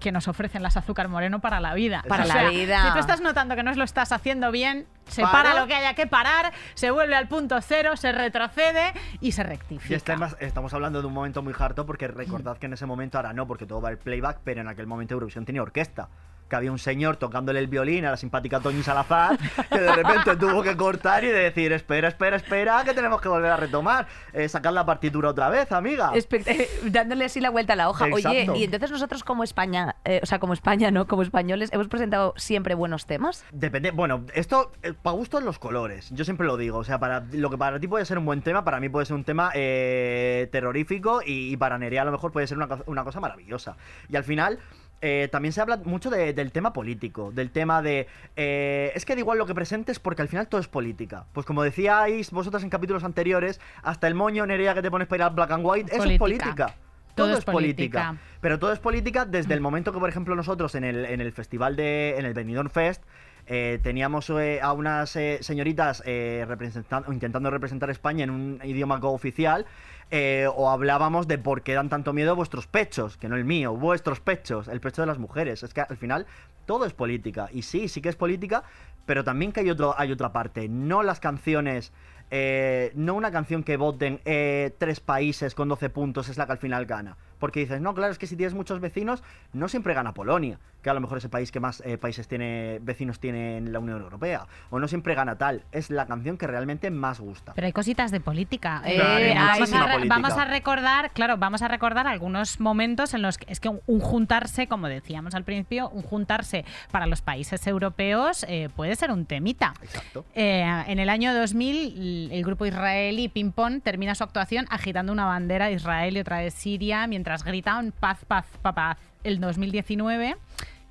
Que 0.00 0.10
nos 0.12 0.26
ofrecen 0.28 0.62
las 0.62 0.76
azúcar 0.76 1.08
moreno 1.08 1.40
para 1.40 1.60
la 1.60 1.74
vida. 1.74 2.02
Para 2.08 2.24
O 2.24 2.26
la 2.26 2.48
vida. 2.50 2.82
Si 2.86 2.92
tú 2.94 2.98
estás 2.98 3.20
notando 3.20 3.54
que 3.54 3.62
no 3.62 3.72
lo 3.72 3.84
estás 3.84 4.10
haciendo 4.12 4.50
bien, 4.50 4.86
se 5.06 5.22
Para. 5.22 5.32
para 5.50 5.60
lo 5.60 5.66
que 5.66 5.74
haya 5.74 5.94
que 5.94 6.06
parar, 6.06 6.52
se 6.74 6.90
vuelve 6.90 7.14
al 7.14 7.28
punto 7.28 7.60
cero, 7.60 7.96
se 7.96 8.10
retrocede 8.12 8.92
y 9.20 9.32
se 9.32 9.42
rectifica. 9.42 9.92
Y 9.92 9.96
este 9.96 10.16
más- 10.16 10.36
estamos 10.40 10.72
hablando 10.74 11.00
de 11.00 11.06
un 11.06 11.12
momento 11.12 11.42
muy 11.42 11.54
harto 11.58 11.84
porque 11.86 12.08
recordad 12.08 12.56
que 12.58 12.66
en 12.66 12.72
ese 12.72 12.86
momento, 12.86 13.18
ahora 13.18 13.32
no, 13.32 13.46
porque 13.46 13.66
todo 13.66 13.80
va 13.80 13.90
el 13.90 13.98
playback, 13.98 14.38
pero 14.42 14.62
en 14.62 14.68
aquel 14.68 14.86
momento 14.86 15.14
Eurovisión 15.14 15.44
tenía 15.44 15.62
orquesta. 15.62 16.08
Que 16.50 16.56
había 16.56 16.72
un 16.72 16.80
señor 16.80 17.16
tocándole 17.16 17.60
el 17.60 17.68
violín 17.68 18.04
a 18.04 18.10
la 18.10 18.16
simpática 18.16 18.58
Toñi 18.58 18.82
Salazar, 18.82 19.38
que 19.70 19.78
de 19.78 19.92
repente 19.92 20.34
tuvo 20.36 20.64
que 20.64 20.76
cortar 20.76 21.22
y 21.22 21.28
de 21.28 21.44
decir, 21.44 21.72
espera, 21.72 22.08
espera, 22.08 22.36
espera, 22.36 22.82
que 22.84 22.92
tenemos 22.92 23.20
que 23.20 23.28
volver 23.28 23.52
a 23.52 23.56
retomar. 23.56 24.08
Eh, 24.32 24.48
sacar 24.48 24.72
la 24.72 24.84
partitura 24.84 25.28
otra 25.28 25.48
vez, 25.48 25.70
amiga. 25.70 26.12
Espect- 26.12 26.48
eh, 26.48 26.68
dándole 26.86 27.26
así 27.26 27.40
la 27.40 27.50
vuelta 27.50 27.74
a 27.74 27.76
la 27.76 27.88
hoja. 27.88 28.06
Oye, 28.12 28.48
y 28.56 28.64
entonces 28.64 28.90
nosotros 28.90 29.22
como 29.22 29.44
España, 29.44 29.94
eh, 30.04 30.18
o 30.22 30.26
sea, 30.26 30.40
como 30.40 30.52
España, 30.52 30.90
¿no? 30.90 31.06
Como 31.06 31.22
españoles, 31.22 31.70
hemos 31.72 31.86
presentado 31.86 32.34
siempre 32.36 32.74
buenos 32.74 33.06
temas. 33.06 33.44
Depende, 33.52 33.92
bueno, 33.92 34.24
esto, 34.34 34.72
para 35.02 35.14
gustos 35.14 35.44
los 35.44 35.60
colores, 35.60 36.10
yo 36.10 36.24
siempre 36.24 36.48
lo 36.48 36.56
digo, 36.56 36.78
o 36.78 36.84
sea, 36.84 36.98
para 36.98 37.20
lo 37.30 37.48
que 37.48 37.58
para 37.58 37.78
ti 37.78 37.86
puede 37.86 38.04
ser 38.04 38.18
un 38.18 38.24
buen 38.24 38.42
tema, 38.42 38.64
para 38.64 38.80
mí 38.80 38.88
puede 38.88 39.06
ser 39.06 39.14
un 39.14 39.22
tema 39.22 39.52
eh, 39.54 40.48
terrorífico 40.50 41.22
y, 41.24 41.52
y 41.52 41.56
para 41.56 41.78
Nerea 41.78 42.02
a 42.02 42.06
lo 42.06 42.10
mejor 42.12 42.32
puede 42.32 42.48
ser 42.48 42.56
una, 42.56 42.66
una 42.86 43.04
cosa 43.04 43.20
maravillosa. 43.20 43.76
Y 44.08 44.16
al 44.16 44.24
final, 44.24 44.58
eh, 45.02 45.28
también 45.32 45.52
se 45.52 45.60
habla 45.60 45.78
mucho 45.84 46.10
de- 46.10 46.32
del 46.34 46.52
tema 46.52 46.72
político, 46.72 47.32
del 47.32 47.50
tema 47.50 47.80
de... 47.82 48.06
eh, 48.36 48.92
es 48.94 49.04
que 49.04 49.14
da 49.14 49.20
igual 49.20 49.38
lo 49.38 49.46
que 49.46 49.54
presentes 49.54 49.98
porque 49.98 50.22
al 50.22 50.28
final 50.28 50.46
todo 50.48 50.60
es 50.60 50.68
política. 50.68 51.24
Pues 51.32 51.46
como 51.46 51.62
decíais 51.62 52.30
vosotras 52.30 52.62
en 52.62 52.70
capítulos 52.70 53.04
anteriores, 53.04 53.60
hasta 53.82 54.06
el 54.08 54.14
moño 54.14 54.44
Nerea 54.46 54.74
que 54.74 54.82
te 54.82 54.90
pones 54.90 55.08
para 55.08 55.24
ir 55.24 55.28
al 55.28 55.34
black 55.34 55.50
and 55.52 55.64
white, 55.66 55.94
eso 55.94 56.04
es 56.04 56.18
Política. 56.18 56.74
Todo 57.14 57.26
Todo, 57.28 57.38
es 57.38 57.44
política. 57.44 58.06
política. 58.08 58.24
Pero 58.40 58.58
todo 58.58 58.72
es 58.72 58.78
política 58.78 59.24
desde 59.24 59.52
el 59.54 59.60
momento 59.60 59.92
que, 59.92 59.98
por 59.98 60.08
ejemplo, 60.08 60.34
nosotros 60.36 60.74
en 60.76 60.84
el, 60.84 61.04
en 61.04 61.20
el 61.20 61.32
festival 61.32 61.74
de. 61.76 62.14
en 62.18 62.24
el 62.24 62.34
Benidorm 62.34 62.70
Fest. 62.70 63.02
eh, 63.46 63.80
teníamos 63.82 64.30
eh, 64.30 64.60
a 64.62 64.72
unas 64.72 65.16
eh, 65.16 65.38
señoritas 65.40 66.02
eh, 66.06 66.46
representan- 66.48 67.02
o 67.08 67.12
intentando 67.12 67.50
representar 67.50 67.90
España 67.90 68.22
en 68.22 68.30
un 68.30 68.60
idioma 68.62 69.00
cooficial 69.00 69.66
eh, 70.10 70.48
o 70.54 70.70
hablábamos 70.70 71.28
de 71.28 71.38
por 71.38 71.62
qué 71.62 71.74
dan 71.74 71.88
tanto 71.88 72.12
miedo 72.12 72.34
vuestros 72.34 72.66
pechos, 72.66 73.16
que 73.16 73.28
no 73.28 73.36
el 73.36 73.44
mío, 73.44 73.76
vuestros 73.76 74.20
pechos, 74.20 74.66
el 74.68 74.80
pecho 74.80 75.02
de 75.02 75.06
las 75.06 75.18
mujeres. 75.18 75.62
Es 75.62 75.72
que 75.72 75.82
al 75.82 75.96
final 75.96 76.26
todo 76.66 76.84
es 76.84 76.92
política. 76.92 77.48
Y 77.52 77.62
sí, 77.62 77.88
sí 77.88 78.00
que 78.00 78.08
es 78.08 78.16
política, 78.16 78.64
pero 79.06 79.24
también 79.24 79.52
que 79.52 79.60
hay, 79.60 79.70
otro, 79.70 79.94
hay 79.96 80.10
otra 80.10 80.32
parte. 80.32 80.68
No 80.68 81.02
las 81.02 81.20
canciones, 81.20 81.92
eh, 82.30 82.92
no 82.94 83.14
una 83.14 83.30
canción 83.30 83.62
que 83.62 83.76
voten 83.76 84.20
eh, 84.24 84.74
tres 84.78 85.00
países 85.00 85.54
con 85.54 85.68
12 85.68 85.90
puntos 85.90 86.28
es 86.28 86.38
la 86.38 86.46
que 86.46 86.52
al 86.52 86.58
final 86.58 86.86
gana. 86.86 87.16
Porque 87.40 87.60
dices, 87.60 87.80
no, 87.80 87.94
claro, 87.94 88.12
es 88.12 88.18
que 88.18 88.28
si 88.28 88.36
tienes 88.36 88.54
muchos 88.54 88.78
vecinos, 88.78 89.24
no 89.52 89.68
siempre 89.68 89.94
gana 89.94 90.14
Polonia, 90.14 90.60
que 90.82 90.90
a 90.90 90.94
lo 90.94 91.00
mejor 91.00 91.18
es 91.18 91.24
el 91.24 91.30
país 91.30 91.50
que 91.50 91.58
más 91.58 91.82
eh, 91.84 91.98
países 91.98 92.28
tiene, 92.28 92.78
vecinos 92.82 93.18
tiene 93.18 93.56
en 93.56 93.72
la 93.72 93.80
Unión 93.80 94.00
Europea. 94.00 94.46
O 94.70 94.78
no 94.78 94.86
siempre 94.86 95.14
gana 95.14 95.36
tal. 95.36 95.64
Es 95.72 95.90
la 95.90 96.06
canción 96.06 96.36
que 96.36 96.46
realmente 96.46 96.90
más 96.90 97.18
gusta. 97.18 97.54
Pero 97.54 97.66
hay 97.66 97.72
cositas 97.72 98.10
de 98.10 98.20
política. 98.20 98.82
Eh, 98.84 99.34
vamos, 99.34 99.72
a 99.72 99.92
política. 99.92 100.14
vamos 100.14 100.32
a 100.32 100.44
recordar, 100.44 101.10
claro, 101.12 101.38
vamos 101.38 101.62
a 101.62 101.68
recordar 101.68 102.06
algunos 102.06 102.60
momentos 102.60 103.14
en 103.14 103.22
los 103.22 103.38
que 103.38 103.50
es 103.50 103.58
que 103.58 103.68
un, 103.68 103.80
un 103.86 104.00
juntarse, 104.00 104.66
como 104.66 104.86
decíamos 104.86 105.34
al 105.34 105.44
principio, 105.44 105.88
un 105.88 106.02
juntarse 106.02 106.64
para 106.90 107.06
los 107.06 107.22
países 107.22 107.66
europeos 107.66 108.44
eh, 108.48 108.68
puede 108.76 108.94
ser 108.96 109.10
un 109.10 109.24
temita. 109.24 109.72
Exacto. 109.82 110.24
En 110.34 110.98
el 110.98 111.08
año 111.08 111.34
2000, 111.34 112.30
el 112.32 112.44
grupo 112.44 112.66
israelí 112.66 113.28
Ping 113.28 113.52
Pong 113.52 113.80
termina 113.82 114.14
su 114.14 114.24
actuación 114.24 114.66
agitando 114.70 115.12
una 115.12 115.24
bandera 115.24 115.66
de 115.66 115.72
Israel 115.72 116.16
y 116.16 116.20
otra 116.20 116.38
de 116.38 116.50
Siria 116.50 117.06
mientras 117.06 117.29
gritaban 117.38 117.92
paz, 117.92 118.24
paz, 118.26 118.46
paz, 118.62 118.74
paz. 118.74 118.98
El 119.24 119.40
2019, 119.40 120.36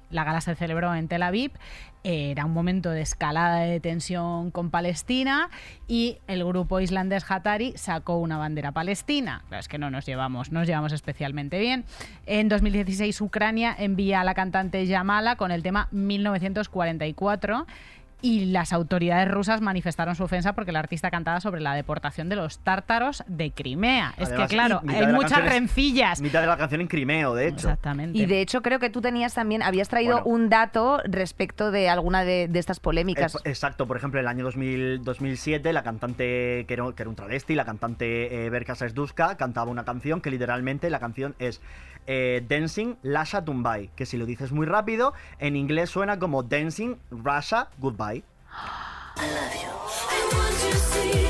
la 0.09 0.23
gala 0.23 0.41
se 0.41 0.55
celebró 0.55 0.93
en 0.95 1.07
Tel 1.07 1.23
Aviv. 1.23 1.51
Era 2.03 2.45
un 2.45 2.53
momento 2.53 2.91
de 2.91 3.01
escalada 3.01 3.59
de 3.59 3.79
tensión 3.81 4.51
con 4.51 4.69
Palestina 4.69 5.49
y 5.87 6.17
el 6.27 6.45
grupo 6.45 6.79
islandés 6.79 7.29
Hatari 7.29 7.73
sacó 7.75 8.17
una 8.17 8.37
bandera 8.37 8.71
palestina. 8.71 9.43
Claro, 9.49 9.59
es 9.59 9.67
que 9.67 9.77
no 9.77 9.91
nos 9.91 10.05
llevamos, 10.05 10.51
nos 10.51 10.65
llevamos 10.65 10.93
especialmente 10.93 11.59
bien. 11.59 11.83
En 12.25 12.47
2016 12.47 13.19
Ucrania 13.19 13.75
envía 13.77 14.21
a 14.21 14.23
la 14.23 14.33
cantante 14.33 14.85
Yamala 14.85 15.35
con 15.35 15.51
el 15.51 15.61
tema 15.61 15.89
1944 15.91 17.67
y 18.21 18.45
las 18.45 18.73
autoridades 18.73 19.29
rusas 19.29 19.61
manifestaron 19.61 20.15
su 20.15 20.23
ofensa 20.23 20.53
porque 20.53 20.71
el 20.71 20.77
artista 20.77 21.09
cantaba 21.09 21.39
sobre 21.39 21.61
la 21.61 21.73
deportación 21.73 22.29
de 22.29 22.35
los 22.35 22.59
tártaros 22.59 23.23
de 23.27 23.51
Crimea. 23.51 24.13
es 24.17 24.27
Además, 24.27 24.49
que 24.49 24.55
claro, 24.55 24.81
hay 24.87 25.07
muchas 25.07 25.43
rencillas. 25.43 26.21
Mitad 26.21 26.41
de 26.41 26.47
la 26.47 26.57
canción 26.57 26.81
en 26.81 26.87
Crimeo, 26.87 27.33
de 27.35 27.47
hecho. 27.47 27.67
Exactamente. 27.69 28.17
Y 28.17 28.25
de 28.25 28.41
hecho 28.41 28.61
creo 28.61 28.79
que 28.79 28.89
tú 28.89 29.01
tenías 29.01 29.33
también, 29.33 29.61
habías 29.63 29.89
traído 29.89 30.21
Bueno. 30.21 30.29
un 30.29 30.49
dato 30.49 31.01
respecto 31.05 31.71
de 31.71 31.89
alguna 31.89 32.23
de, 32.23 32.47
de 32.47 32.59
estas 32.59 32.79
polémicas. 32.79 33.35
Eh, 33.35 33.39
exacto, 33.45 33.87
por 33.87 33.97
ejemplo, 33.97 34.19
en 34.19 34.25
el 34.25 34.29
año 34.29 34.43
2000 34.43 35.03
2007, 35.03 35.73
la 35.73 35.83
cantante, 35.83 36.65
que 36.67 36.73
era, 36.73 36.83
que 36.95 37.03
era 37.03 37.09
un 37.09 37.15
travesti, 37.15 37.55
la 37.55 37.65
cantante 37.65 38.45
eh, 38.45 38.49
Berka 38.49 38.75
Sesduska, 38.75 39.37
cantaba 39.37 39.71
una 39.71 39.85
canción 39.85 40.21
que 40.21 40.31
literalmente 40.31 40.89
la 40.89 40.99
canción 40.99 41.35
es 41.39 41.61
eh, 42.07 42.43
Dancing 42.47 42.95
Lasha 43.03 43.43
Tumbai, 43.43 43.91
que 43.95 44.05
si 44.05 44.17
lo 44.17 44.25
dices 44.25 44.51
muy 44.51 44.65
rápido, 44.65 45.13
en 45.39 45.55
inglés 45.55 45.89
suena 45.89 46.19
como 46.19 46.43
Dancing 46.43 46.95
Russia 47.11 47.69
Goodbye. 47.79 48.23
I 49.19 49.25
want 50.31 50.63
you 50.63 50.71
to 50.71 50.77
see, 50.77 51.21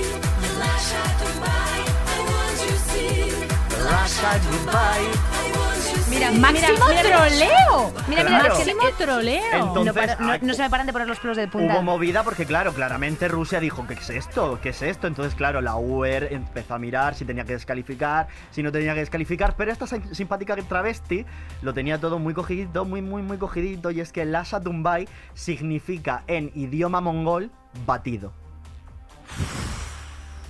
Lasha 0.60 1.04
Dubai. 1.20 1.80
I 2.06 2.20
want 2.30 2.60
you 2.62 2.70
to 2.70 2.78
see. 2.78 3.50
Russia 3.84 4.40
goodbye. 4.52 5.69
Mira, 6.10 6.32
¡Máximo 6.32 6.86
mira, 6.88 7.04
mira, 7.04 7.18
troleo! 7.18 7.94
Mira, 8.08 8.24
mira, 8.24 8.40
Claro. 8.40 8.56
¡Máximo 8.56 8.82
eh, 8.88 8.94
troleo! 8.98 9.42
Entonces, 9.54 9.86
no, 9.86 9.94
para- 9.94 10.16
no- 10.18 10.32
ay, 10.32 10.40
no 10.42 10.54
se 10.54 10.62
me 10.64 10.70
paran 10.70 10.88
de 10.88 10.94
poner 10.94 11.08
los 11.08 11.20
pelos 11.20 11.38
de 11.38 11.48
punta. 11.48 11.74
Hubo 11.74 11.82
movida 11.84 12.24
porque, 12.24 12.46
claro, 12.46 12.74
claramente 12.74 13.28
Rusia 13.28 13.60
dijo, 13.60 13.86
¿qué 13.88 13.94
es 13.94 14.10
esto? 14.10 14.60
¿Qué 14.62 14.70
es 14.70 14.82
esto? 14.82 15.08
Entonces, 15.08 15.36
claro, 15.36 15.62
la 15.62 15.76
UER 15.76 16.30
empezó 16.32 16.74
a 16.74 16.80
mirar 16.80 17.16
si 17.16 17.26
tenía 17.26 17.44
que 17.46 17.54
descalificar, 17.54 18.28
si 18.52 18.64
no 18.64 18.72
tenía 18.72 18.94
que 18.94 19.02
descalificar, 19.02 19.56
pero 19.56 19.72
esta 19.72 19.86
sim- 19.86 20.14
simpática 20.14 20.56
travesti 20.56 21.26
lo 21.62 21.74
tenía 21.74 22.00
todo 22.00 22.18
muy 22.20 22.34
cogidito, 22.34 22.86
muy, 22.86 23.02
muy, 23.02 23.22
muy 23.22 23.38
cogidito, 23.38 23.92
y 23.92 24.02
es 24.02 24.12
que 24.12 24.26
Lasha 24.26 24.60
Dumbai 24.60 25.08
significa 25.36 26.24
en 26.28 26.52
idioma 26.56 27.02
mongol 27.02 27.52
batido. 27.86 28.34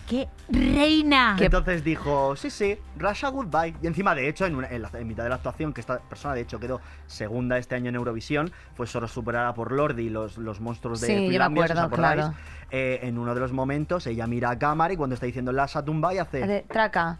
¡Qué 0.10 0.28
reina! 0.50 1.36
Entonces 1.40 1.84
dijo, 1.84 2.36
sí, 2.36 2.50
sí, 2.50 2.78
Russia 2.98 3.30
Goodbye. 3.30 3.76
Y 3.82 3.86
encima, 3.88 4.16
de 4.16 4.28
hecho, 4.28 4.46
en, 4.48 4.56
una- 4.56 4.68
en 4.68 4.82
la- 4.82 4.90
en 4.94 5.08
mitad 5.08 5.22
de 5.24 5.30
la 5.30 5.36
actuación, 5.36 5.72
que 5.72 5.82
esta 5.82 6.00
persona 6.00 6.34
de 6.34 6.42
hecho 6.42 6.60
quedó 6.60 6.82
segunda 7.06 7.60
este 7.60 7.76
año 7.76 7.90
en 7.90 7.96
Eurovisión, 7.96 8.52
fue 8.76 8.88
solo 8.88 9.08
superada 9.08 9.54
por 9.54 9.72
Lordi 9.72 10.08
y 10.08 10.10
los, 10.10 10.38
los 10.40 10.60
monstruos 10.62 11.00
de 11.02 11.08
Sí, 11.08 11.14
yo 11.14 11.22
me 11.22 11.28
Finlandia, 11.30 11.68
si 11.68 11.74
os 11.74 11.80
acuerdo, 11.80 12.06
acordáis. 12.08 12.26
claro. 12.26 12.36
Eh, 12.72 13.00
en 13.04 13.18
uno 13.20 13.36
de 13.36 13.40
los 13.40 13.52
momentos, 13.54 14.08
ella 14.08 14.26
mira 14.26 14.50
a 14.50 14.58
cámara 14.58 14.94
y 14.94 14.98
cuando 14.98 15.14
está 15.14 15.28
diciendo 15.28 15.52
la 15.52 15.68
Satumbai 15.68 16.18
hace... 16.18 16.46
De- 16.48 16.62
traca. 16.64 17.20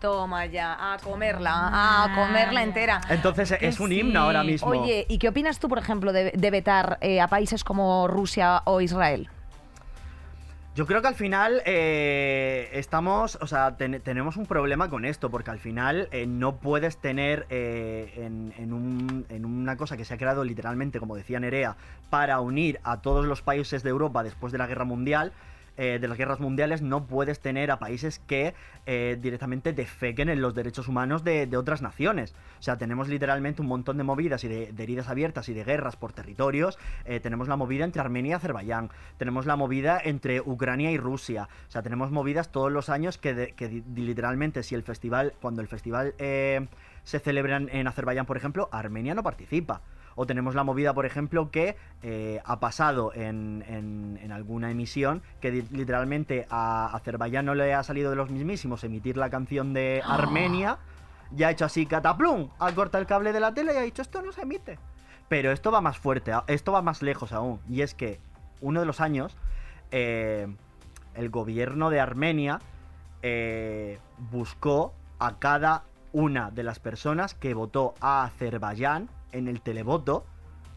Toma 0.00 0.46
ya, 0.46 0.92
a 0.94 0.98
comerla, 0.98 1.50
a 2.04 2.14
comerla 2.14 2.62
entera. 2.62 3.00
Entonces 3.10 3.56
es 3.60 3.80
un 3.80 3.88
sí. 3.88 3.98
himno 3.98 4.20
ahora 4.20 4.44
mismo. 4.44 4.68
Oye, 4.70 5.04
¿y 5.08 5.18
qué 5.18 5.28
opinas 5.28 5.58
tú, 5.58 5.68
por 5.68 5.78
ejemplo, 5.78 6.12
de, 6.12 6.30
de 6.30 6.50
vetar 6.52 6.98
eh, 7.00 7.20
a 7.20 7.26
países 7.26 7.64
como 7.64 8.06
Rusia 8.06 8.62
o 8.64 8.80
Israel? 8.80 9.28
Yo 10.78 10.86
creo 10.86 11.02
que 11.02 11.08
al 11.08 11.16
final 11.16 11.60
eh, 11.66 12.68
estamos, 12.72 13.36
o 13.40 13.48
sea, 13.48 13.76
ten- 13.76 14.00
tenemos 14.00 14.36
un 14.36 14.46
problema 14.46 14.88
con 14.88 15.04
esto, 15.04 15.28
porque 15.28 15.50
al 15.50 15.58
final 15.58 16.08
eh, 16.12 16.24
no 16.28 16.58
puedes 16.60 16.98
tener 16.98 17.46
eh, 17.50 18.12
en 18.56 18.72
un- 18.72 19.26
en 19.28 19.44
una 19.44 19.76
cosa 19.76 19.96
que 19.96 20.04
se 20.04 20.14
ha 20.14 20.18
creado 20.18 20.44
literalmente, 20.44 21.00
como 21.00 21.16
decía 21.16 21.40
Nerea, 21.40 21.74
para 22.10 22.38
unir 22.38 22.78
a 22.84 23.02
todos 23.02 23.26
los 23.26 23.42
países 23.42 23.82
de 23.82 23.90
Europa 23.90 24.22
después 24.22 24.52
de 24.52 24.58
la 24.58 24.68
guerra 24.68 24.84
mundial. 24.84 25.32
Eh, 25.78 25.98
de 26.00 26.08
las 26.08 26.18
guerras 26.18 26.40
mundiales 26.40 26.82
no 26.82 27.06
puedes 27.06 27.40
tener 27.40 27.70
a 27.70 27.78
países 27.78 28.18
que 28.18 28.52
eh, 28.84 29.16
directamente 29.20 29.72
defequen 29.72 30.28
en 30.28 30.42
los 30.42 30.54
derechos 30.54 30.88
humanos 30.88 31.24
de, 31.24 31.48
otras 31.56 31.80
naciones. 31.80 32.34
O 32.58 32.62
sea, 32.62 32.76
tenemos 32.76 33.08
literalmente 33.08 33.62
un 33.62 33.68
montón 33.68 33.96
de 33.96 34.04
movidas 34.04 34.44
y 34.44 34.48
de, 34.48 34.74
heridas 34.76 35.08
abiertas 35.08 35.48
y 35.48 35.54
de 35.54 35.64
guerras 35.64 35.96
por 35.96 36.12
territorios. 36.12 36.78
Eh, 37.04 37.20
tenemos 37.20 37.48
la 37.48 37.56
movida 37.56 37.84
entre 37.84 38.00
Armenia 38.00 38.30
y 38.30 38.32
Azerbaiyán. 38.34 38.90
Tenemos 39.16 39.46
la 39.46 39.56
movida 39.56 40.00
entre 40.02 40.40
Ucrania 40.40 40.90
y 40.90 40.98
Rusia. 40.98 41.48
O 41.68 41.70
sea, 41.70 41.82
tenemos 41.82 42.10
movidas 42.10 42.50
todos 42.52 42.70
los 42.70 42.88
años 42.88 43.16
que, 43.16 43.34
de- 43.34 43.52
que 43.52 43.82
literalmente 43.94 44.62
si 44.62 44.74
el 44.74 44.82
festival, 44.82 45.32
cuando 45.40 45.62
el 45.62 45.68
festival 45.68 46.14
se 46.18 47.18
celebra 47.20 47.56
en 47.56 47.86
Azerbaiyán, 47.86 48.26
por 48.26 48.36
ejemplo, 48.36 48.68
Armenia 48.72 49.14
no 49.14 49.22
participa. 49.22 49.80
O 50.20 50.26
tenemos 50.26 50.56
la 50.56 50.64
movida, 50.64 50.92
por 50.94 51.06
ejemplo, 51.06 51.52
que 51.52 51.76
eh, 52.02 52.40
ha 52.44 52.58
pasado 52.58 53.12
en, 53.14 53.64
en- 53.68 54.18
en 54.20 54.32
alguna 54.32 54.68
emisión 54.68 55.22
que 55.40 55.52
literalmente 55.70 56.44
a 56.50 56.86
Azerbaiyán 56.92 57.46
no 57.46 57.54
le 57.54 57.72
ha 57.72 57.84
salido 57.84 58.10
de 58.10 58.16
los 58.16 58.28
mismísimos 58.28 58.82
emitir 58.82 59.16
la 59.16 59.30
canción 59.30 59.72
de 59.72 60.02
Armenia. 60.04 60.78
Y 61.36 61.44
ha 61.44 61.50
hecho 61.52 61.66
así, 61.66 61.86
cataplum, 61.86 62.48
ha 62.58 62.72
cortado 62.72 63.00
el 63.00 63.06
cable 63.06 63.32
de 63.32 63.38
la 63.38 63.54
tele 63.54 63.74
y 63.74 63.76
ha 63.76 63.82
dicho, 63.82 64.02
esto 64.02 64.20
no 64.20 64.32
se 64.32 64.42
emite. 64.42 64.80
Pero 65.28 65.52
esto 65.52 65.70
va 65.70 65.80
más 65.80 65.98
fuerte, 65.98 66.32
esto 66.48 66.72
va 66.72 66.82
más 66.82 67.00
lejos 67.00 67.32
aún. 67.32 67.60
Y 67.68 67.82
es 67.82 67.94
que 67.94 68.18
uno 68.60 68.80
de 68.80 68.86
los 68.86 69.00
años, 69.00 69.36
eh, 69.92 70.48
el 71.14 71.30
gobierno 71.30 71.90
de 71.90 72.00
Armenia 72.00 72.58
eh, 73.22 73.98
buscó 74.32 74.94
a 75.20 75.38
cada 75.38 75.84
una 76.12 76.50
de 76.50 76.64
las 76.64 76.80
personas 76.80 77.34
que 77.34 77.54
votó 77.54 77.94
a 78.00 78.24
Azerbaiyán 78.24 79.10
en 79.32 79.48
el 79.48 79.60
televoto, 79.60 80.24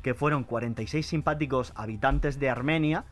que 0.02 0.14
fueron 0.14 0.44
46 0.44 1.06
simpáticos 1.06 1.74
habitantes 1.76 2.40
de 2.40 2.50
Armenia, 2.50 3.06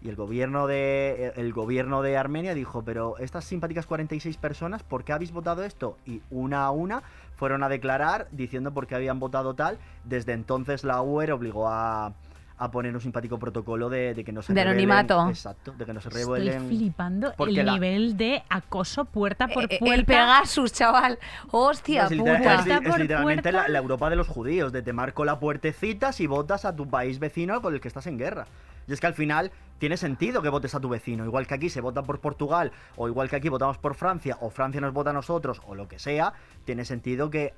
y 0.00 0.08
el 0.08 0.16
gobierno 0.16 0.68
de, 0.68 1.32
el 1.36 1.52
gobierno 1.52 2.02
de 2.02 2.16
Armenia 2.16 2.54
dijo, 2.54 2.82
pero 2.84 3.18
estas 3.18 3.44
simpáticas 3.44 3.86
46 3.86 4.36
personas, 4.36 4.84
¿por 4.84 5.02
qué 5.02 5.12
habéis 5.12 5.32
votado 5.32 5.64
esto? 5.64 5.98
Y 6.06 6.22
una 6.30 6.64
a 6.64 6.70
una 6.70 7.02
fueron 7.34 7.64
a 7.64 7.68
declarar 7.68 8.28
diciendo 8.30 8.72
por 8.72 8.86
qué 8.86 8.94
habían 8.94 9.18
votado 9.18 9.54
tal. 9.54 9.78
Desde 10.04 10.34
entonces 10.34 10.84
la 10.84 11.02
UER 11.02 11.32
obligó 11.32 11.68
a, 11.68 12.14
a 12.58 12.70
poner 12.70 12.94
un 12.94 13.00
simpático 13.00 13.38
protocolo 13.38 13.88
de, 13.88 14.14
de 14.14 14.24
que 14.24 14.32
no 14.32 14.42
se 14.42 14.52
De 14.52 14.60
revelen- 14.60 14.68
anonimato. 14.70 15.28
Exacto, 15.28 15.72
de 15.78 15.84
que 15.86 15.92
no 15.92 16.00
se 16.00 16.08
Estoy 16.08 16.24
revelen... 16.24 16.66
flipando 16.68 17.32
el 17.38 17.54
la- 17.66 17.72
nivel 17.72 18.16
de 18.16 18.42
acoso 18.48 19.04
puerta 19.04 19.46
por 19.48 19.64
Eh, 19.64 19.78
puerta. 19.78 19.94
el 19.94 20.04
Pegasus, 20.04 20.72
chaval. 20.72 21.18
Hostia, 21.50 22.02
No, 22.02 22.06
es, 22.08 22.12
literal- 22.12 22.38
puta. 22.64 22.76
es 22.78 22.98
literalmente 22.98 23.52
la, 23.52 23.58
puerta. 23.60 23.72
la 23.72 23.78
Europa 23.78 24.10
de 24.10 24.16
los 24.16 24.28
judíos, 24.28 24.72
de 24.72 24.82
te 24.82 24.92
marco 24.92 25.24
la 25.24 25.38
puertecita 25.38 26.12
si 26.12 26.26
votas 26.26 26.64
a 26.64 26.74
tu 26.74 26.88
país 26.88 27.18
vecino 27.18 27.62
con 27.62 27.74
el 27.74 27.80
que 27.80 27.88
estás 27.88 28.06
en 28.06 28.18
guerra. 28.18 28.46
Y 28.86 28.92
es 28.94 29.00
que 29.00 29.06
al 29.06 29.14
final 29.14 29.52
tiene 29.78 29.96
sentido 29.98 30.40
que 30.42 30.48
votes 30.48 30.74
a 30.74 30.80
tu 30.80 30.88
vecino, 30.88 31.24
igual 31.26 31.46
que 31.46 31.54
aquí 31.54 31.68
se 31.68 31.80
vota 31.82 32.02
por 32.02 32.20
Portugal, 32.20 32.72
o 32.96 33.06
igual 33.06 33.28
que 33.28 33.36
aquí 33.36 33.48
votamos 33.50 33.76
por 33.78 33.94
Francia, 33.94 34.38
o 34.40 34.50
Francia 34.50 34.80
nos 34.80 34.92
vota 34.94 35.10
a 35.10 35.12
nosotros, 35.12 35.60
o 35.66 35.74
lo 35.74 35.86
que 35.88 35.98
sea, 35.98 36.32
tiene 36.64 36.84
sentido 36.86 37.28
que 37.30 37.52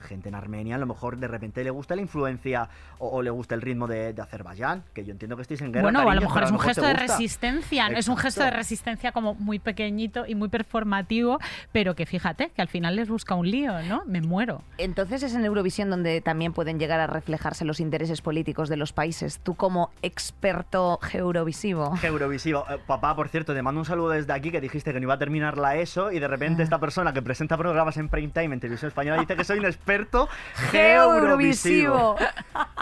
gente 0.00 0.28
en 0.28 0.34
Armenia 0.34 0.76
a 0.76 0.78
lo 0.78 0.86
mejor 0.86 1.18
de 1.18 1.28
repente 1.28 1.62
le 1.64 1.70
gusta 1.70 1.96
la 1.96 2.02
influencia 2.02 2.68
o, 2.98 3.08
o 3.08 3.22
le 3.22 3.30
gusta 3.30 3.54
el 3.54 3.62
ritmo 3.62 3.86
de, 3.86 4.12
de 4.12 4.22
Azerbaiyán, 4.22 4.84
que 4.94 5.04
yo 5.04 5.12
entiendo 5.12 5.36
que 5.36 5.42
estéis 5.42 5.60
en 5.62 5.72
guerra. 5.72 5.82
Bueno, 5.82 6.04
o 6.04 6.10
a 6.10 6.14
lo 6.14 6.20
mejor 6.20 6.44
es 6.44 6.50
un 6.50 6.58
gesto 6.58 6.82
de 6.82 6.94
resistencia, 6.94 7.88
es 7.88 8.08
un 8.08 8.16
gesto 8.16 8.40
de 8.40 8.46
Exacto. 8.46 8.58
resistencia 8.58 9.12
como 9.12 9.34
muy 9.34 9.58
pequeñito 9.58 10.24
y 10.26 10.34
muy 10.34 10.48
performativo, 10.48 11.38
pero 11.72 11.94
que 11.94 12.06
fíjate, 12.06 12.50
que 12.50 12.62
al 12.62 12.68
final 12.68 12.96
les 12.96 13.08
busca 13.08 13.34
un 13.34 13.50
lío, 13.50 13.82
¿no? 13.82 14.02
Me 14.06 14.20
muero. 14.20 14.62
Entonces 14.78 15.22
es 15.22 15.34
en 15.34 15.44
Eurovisión 15.44 15.90
donde 15.90 16.20
también 16.20 16.52
pueden 16.52 16.78
llegar 16.78 17.00
a 17.00 17.06
reflejarse 17.06 17.64
los 17.64 17.80
intereses 17.80 18.22
políticos 18.22 18.68
de 18.68 18.76
los 18.76 18.92
países. 18.92 19.40
Tú 19.40 19.54
como 19.54 19.90
experto 20.02 20.98
eurovisivo. 21.12 21.94
Eurovisivo. 22.02 22.64
Eh, 22.70 22.78
papá, 22.86 23.14
por 23.14 23.28
cierto, 23.28 23.54
te 23.54 23.62
mando 23.62 23.80
un 23.80 23.84
saludo 23.84 24.10
desde 24.10 24.32
aquí 24.32 24.50
que 24.50 24.60
dijiste 24.60 24.92
que 24.92 25.00
no 25.00 25.04
iba 25.04 25.14
a 25.14 25.18
terminar 25.18 25.58
la 25.58 25.76
ESO 25.76 26.12
y 26.12 26.18
de 26.18 26.28
repente 26.28 26.62
esta 26.62 26.78
persona 26.78 27.12
que 27.12 27.22
presenta 27.22 27.56
programas 27.56 27.96
en 27.96 28.08
prime 28.08 28.32
time 28.32 28.54
en 28.54 28.60
televisión 28.60 28.88
española 28.88 29.20
dice 29.20 29.36
que 29.36 29.44
soy 29.44 29.58
un 29.58 29.66
experto. 29.90 30.28
Eurovisivo. 30.72 32.16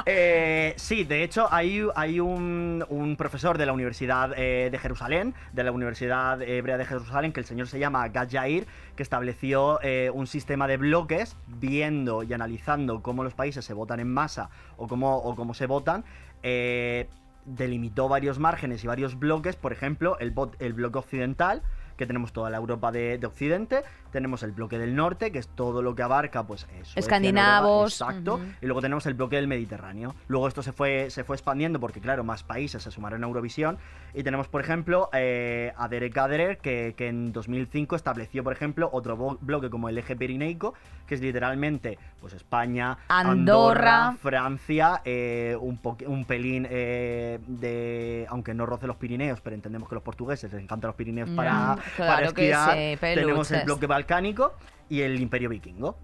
Eh, 0.07 0.73
sí, 0.77 1.05
de 1.05 1.23
hecho 1.23 1.53
hay, 1.53 1.87
hay 1.95 2.19
un, 2.19 2.85
un 2.89 3.17
profesor 3.17 3.59
de 3.59 3.67
la 3.67 3.73
Universidad 3.75 4.33
eh, 4.37 4.71
de 4.71 4.79
Jerusalén, 4.79 5.35
de 5.53 5.65
la 5.65 5.73
Universidad 5.73 6.41
Hebrea 6.41 6.79
de 6.79 6.87
Jerusalén, 6.87 7.33
que 7.33 7.41
el 7.41 7.47
señor 7.47 7.69
se 7.69 7.79
llama 7.79 8.09
Gad 8.09 8.29
Yair, 8.29 8.67
que 8.97 9.03
estableció 9.03 9.79
eh, 9.83 10.11
un 10.15 10.27
sistema 10.27 10.67
de 10.67 10.79
bloques 10.79 11.37
viendo 11.47 12.23
y 12.23 12.33
analizando 12.33 13.03
cómo 13.03 13.23
los 13.23 13.35
países 13.35 13.65
se 13.67 13.75
votan 13.75 14.01
en 14.01 14.13
masa 14.13 14.49
o 14.79 14.89
cómo, 14.89 15.19
o 15.19 15.35
cómo 15.37 15.53
se 15.53 15.67
votan. 15.67 16.05
eh, 16.43 17.07
delimitó 17.47 18.09
varios 18.09 18.39
márgenes 18.39 18.83
y 18.85 18.87
varios 18.87 19.19
bloques, 19.19 19.55
por 19.55 19.71
ejemplo, 19.75 20.17
el, 20.19 20.35
bot- 20.35 20.57
el 20.61 20.73
bloque 20.73 20.99
occidental, 20.99 21.61
que 21.97 22.07
tenemos 22.07 22.33
toda 22.33 22.51
la 22.51 22.57
Europa 22.57 22.93
de, 22.93 23.19
de 23.19 23.27
Occidente, 23.27 23.83
tenemos 24.15 24.45
el 24.45 24.53
bloque 24.53 24.79
del 24.79 24.95
norte, 24.95 25.33
que 25.33 25.41
es 25.41 25.49
todo 25.49 25.83
lo 25.83 25.97
que 25.97 26.03
abarca, 26.03 26.45
pues 26.45 26.69
eso. 26.81 26.93
Escandinavos. 26.99 28.01
Exacto. 28.01 28.41
Y 28.63 28.67
luego 28.67 28.81
tenemos 28.81 29.05
el 29.07 29.15
bloque 29.15 29.37
del 29.37 29.49
Mediterráneo. 29.49 30.15
Luego 30.29 30.47
esto 30.47 30.63
se 30.63 30.73
fue, 30.73 31.11
se 31.11 31.25
fue 31.25 31.35
expandiendo 31.35 31.81
porque, 31.81 32.01
claro, 32.01 32.23
más 32.23 32.45
países 32.45 32.85
se 32.85 32.93
sumaron 32.93 33.25
a 33.25 33.27
Eurovisión. 33.27 33.77
Y 34.15 34.23
tenemos, 34.23 34.47
por 34.47 34.61
ejemplo, 34.61 35.11
eh, 35.13 35.73
a 35.77 35.89
Derek 35.89 36.61
que, 36.61 36.95
que 36.97 37.09
en 37.09 37.33
2005 37.33 37.97
estableció, 37.97 38.45
por 38.45 38.53
ejemplo, 38.53 38.89
otro 38.93 39.39
bloque 39.41 39.69
como 39.69 39.89
el 39.89 39.99
eje 39.99 40.15
pirineico, 40.15 40.75
que 41.09 41.17
es 41.17 41.21
literalmente 41.21 41.99
pues 42.21 42.33
España, 42.33 42.97
Andorra. 43.09 44.17
Francia, 44.19 45.03
eh, 45.05 45.59
un, 45.61 45.79
un 46.07 46.25
pelín 46.25 46.67
eh, 46.71 47.39
de. 47.47 48.27
Aunque 48.31 48.55
no 48.55 48.65
roce 48.65 48.87
los 48.87 48.97
Pirineos, 48.97 49.41
pero 49.41 49.55
entendemos 49.55 49.89
que 49.89 49.97
los 49.97 50.05
portugueses 50.05 50.53
les 50.53 50.63
encantan 50.63 50.89
los 50.89 50.97
Pirineos 50.97 51.29
para, 51.31 51.77
claro 51.97 52.13
para 52.15 52.33
que 52.33 52.51
esquiar. 52.51 52.73
sí, 52.73 52.97
tenemos 53.01 53.51
el 53.51 53.65
bloque 53.65 53.87
balcánico 53.87 54.55
y 54.89 55.01
el 55.03 55.21
imperio 55.21 55.49
vikingo. 55.49 55.97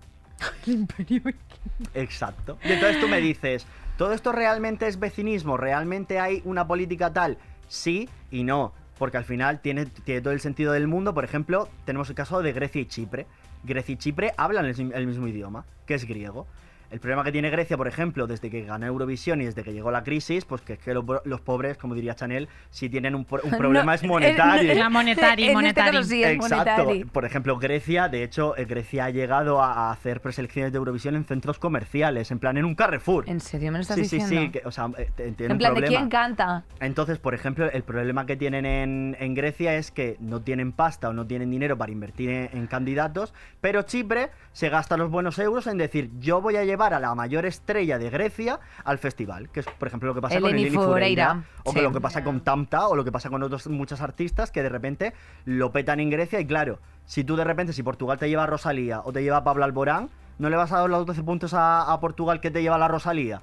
Exacto. 1.95 2.59
Y 2.64 2.72
entonces 2.72 3.01
tú 3.01 3.09
me 3.09 3.20
dices, 3.20 3.66
¿todo 3.97 4.12
esto 4.12 4.33
realmente 4.33 4.87
es 4.87 4.99
vecinismo? 4.99 5.57
¿Realmente 5.57 6.18
hay 6.18 6.43
una 6.45 6.66
política 6.66 7.12
tal? 7.12 7.39
Sí 7.68 8.09
y 8.31 8.45
no. 8.45 8.72
Porque 8.99 9.16
al 9.16 9.24
final 9.24 9.61
tiene, 9.61 9.87
tiene 9.87 10.20
todo 10.20 10.33
el 10.33 10.41
sentido 10.41 10.72
del 10.72 10.87
mundo. 10.87 11.14
Por 11.14 11.24
ejemplo, 11.24 11.68
tenemos 11.85 12.09
el 12.11 12.14
caso 12.14 12.43
de 12.43 12.53
Grecia 12.53 12.81
y 12.81 12.87
Chipre. 12.87 13.26
Grecia 13.64 13.95
y 13.95 13.97
Chipre 13.97 14.33
hablan 14.37 14.66
el, 14.66 14.93
el 14.93 15.07
mismo 15.07 15.26
idioma, 15.26 15.64
que 15.87 15.95
es 15.95 16.05
griego. 16.05 16.47
El 16.91 16.99
problema 17.01 17.22
que 17.24 17.30
tiene 17.32 17.51
Grecia, 17.51 17.76
por 17.76 17.86
ejemplo, 17.86 18.26
desde 18.26 18.51
que 18.51 18.62
ganó 18.62 18.84
Eurovisión 18.86 19.41
y 19.41 19.45
desde 19.45 19.62
que 19.62 19.72
llegó 19.72 19.91
la 19.93 20.03
crisis, 20.03 20.45
pues 20.45 20.61
que 20.62 20.72
es 20.72 20.78
que 20.80 20.93
los, 20.93 21.05
los 21.24 21.41
pobres, 21.41 21.76
como 21.78 21.95
diría 21.95 22.14
Chanel, 22.16 22.49
si 22.70 22.88
tienen 22.88 23.14
un, 23.14 23.26
un 23.45 23.51
problema 23.59 23.84
No, 23.84 23.93
es 23.93 24.03
monetario. 24.05 24.74
La 24.80 24.91
monetari, 24.91 25.43
en 25.45 25.49
este 25.51 25.55
monetari. 25.55 25.97
caso 25.97 26.09
sí, 26.09 26.22
es 26.24 26.34
Exacto. 26.34 26.82
monetari. 26.84 27.05
Por 27.05 27.24
ejemplo, 27.24 27.59
Grecia, 27.59 28.09
de 28.09 28.24
hecho, 28.24 28.57
eh, 28.57 28.64
Grecia 28.64 29.05
ha 29.07 29.11
llegado 29.11 29.62
a 29.62 29.70
a 29.70 29.93
hacer 29.93 30.20
preselecciones 30.20 30.72
de 30.72 30.78
Eurovisión 30.78 31.14
en 31.14 31.24
centros 31.24 31.59
comerciales, 31.59 32.30
en 32.32 32.38
plan 32.41 32.57
en 32.57 32.64
un 32.64 32.74
Carrefour. 32.74 33.24
¿En 33.28 33.38
serio 33.41 33.70
me 33.70 33.78
lo 33.78 33.82
estás 33.82 33.95
sí, 33.97 34.03
diciendo? 34.03 34.28
sí, 34.28 34.36
sí, 34.47 34.51
que- 34.51 34.62
o 34.64 34.70
sea, 34.72 34.88
eh, 34.99 35.09
tiene 35.16 35.34
en 35.38 35.53
un 35.53 35.59
plan, 35.59 35.74
¿de 35.74 35.82
quién 35.84 36.09
canta? 36.09 36.64
Entonces, 36.80 37.18
por 37.18 37.34
ejemplo, 37.34 37.70
el 37.70 37.82
problema 37.84 38.26
que 38.26 38.36
tienen 38.36 38.66
en, 38.66 39.16
en 39.20 39.34
Grecia 39.34 39.76
es 39.76 39.91
que 39.93 40.16
no 40.18 40.41
tienen 40.43 40.72
pasta 40.72 41.09
o 41.09 41.12
no 41.12 41.26
tienen 41.26 41.51
dinero 41.53 41.78
para 41.78 41.93
invertir 41.93 42.30
en, 42.30 42.51
en 42.53 42.66
candidatos, 42.66 43.32
pero 43.61 43.82
Chipre 43.82 44.30
se 44.53 44.68
gasta 44.70 44.97
los 44.97 45.09
buenos 45.11 45.38
euros 45.38 45.66
en 45.68 45.78
decir, 45.78 46.11
yo 46.18 46.41
voy 46.41 46.57
a 46.57 46.64
llevar 46.64 46.80
a 46.83 47.01
la 47.01 47.14
mayor 47.14 47.47
estrella 47.47 47.99
de 47.99 48.11
Grecia 48.11 48.59
al 48.85 48.99
festival, 48.99 49.51
que 49.51 49.61
es, 49.61 49.66
por 49.66 49.89
ejemplo, 49.89 50.09
lo 50.09 50.14
que 50.14 50.20
pasa 50.22 50.41
con 50.41 50.51
Eleni 50.51 50.62
Eleni 50.68 50.76
Foureira, 50.76 51.43
o 51.64 51.72
que 51.72 51.83
lo 51.83 51.93
que 51.93 52.01
pasa 52.01 52.24
con 52.24 52.41
Tamta, 52.41 52.89
o 52.89 52.97
lo 52.97 53.05
que 53.05 53.12
pasa 53.12 53.28
con 53.31 53.43
otros 53.43 53.66
muchos 53.68 54.01
artistas 54.01 54.51
que 54.51 54.62
de 54.62 54.68
repente 54.68 55.12
lo 55.45 55.70
petan 55.72 56.01
en 56.01 56.11
Grecia 56.11 56.41
y 56.41 56.47
claro, 56.47 56.78
si 57.05 57.24
tú 57.24 57.37
de 57.37 57.45
repente, 57.45 57.72
si 57.72 57.83
Portugal 57.83 58.18
te 58.18 58.28
lleva 58.28 58.45
a 58.45 58.47
Rosalía 58.47 59.01
o 59.05 59.12
te 59.12 59.22
lleva 59.22 59.39
a 59.39 59.45
Pablo 59.45 59.64
Alborán, 59.64 60.09
¿no 60.39 60.49
le 60.49 60.57
vas 60.57 60.72
a 60.72 60.78
dar 60.81 60.89
los 60.91 61.05
12 61.07 61.22
puntos 61.22 61.55
a, 61.55 61.93
a 61.93 62.01
Portugal 62.01 62.41
que 62.41 62.51
te 62.51 62.62
lleva 62.62 62.78
la 62.78 62.89
Rosalía? 62.89 63.43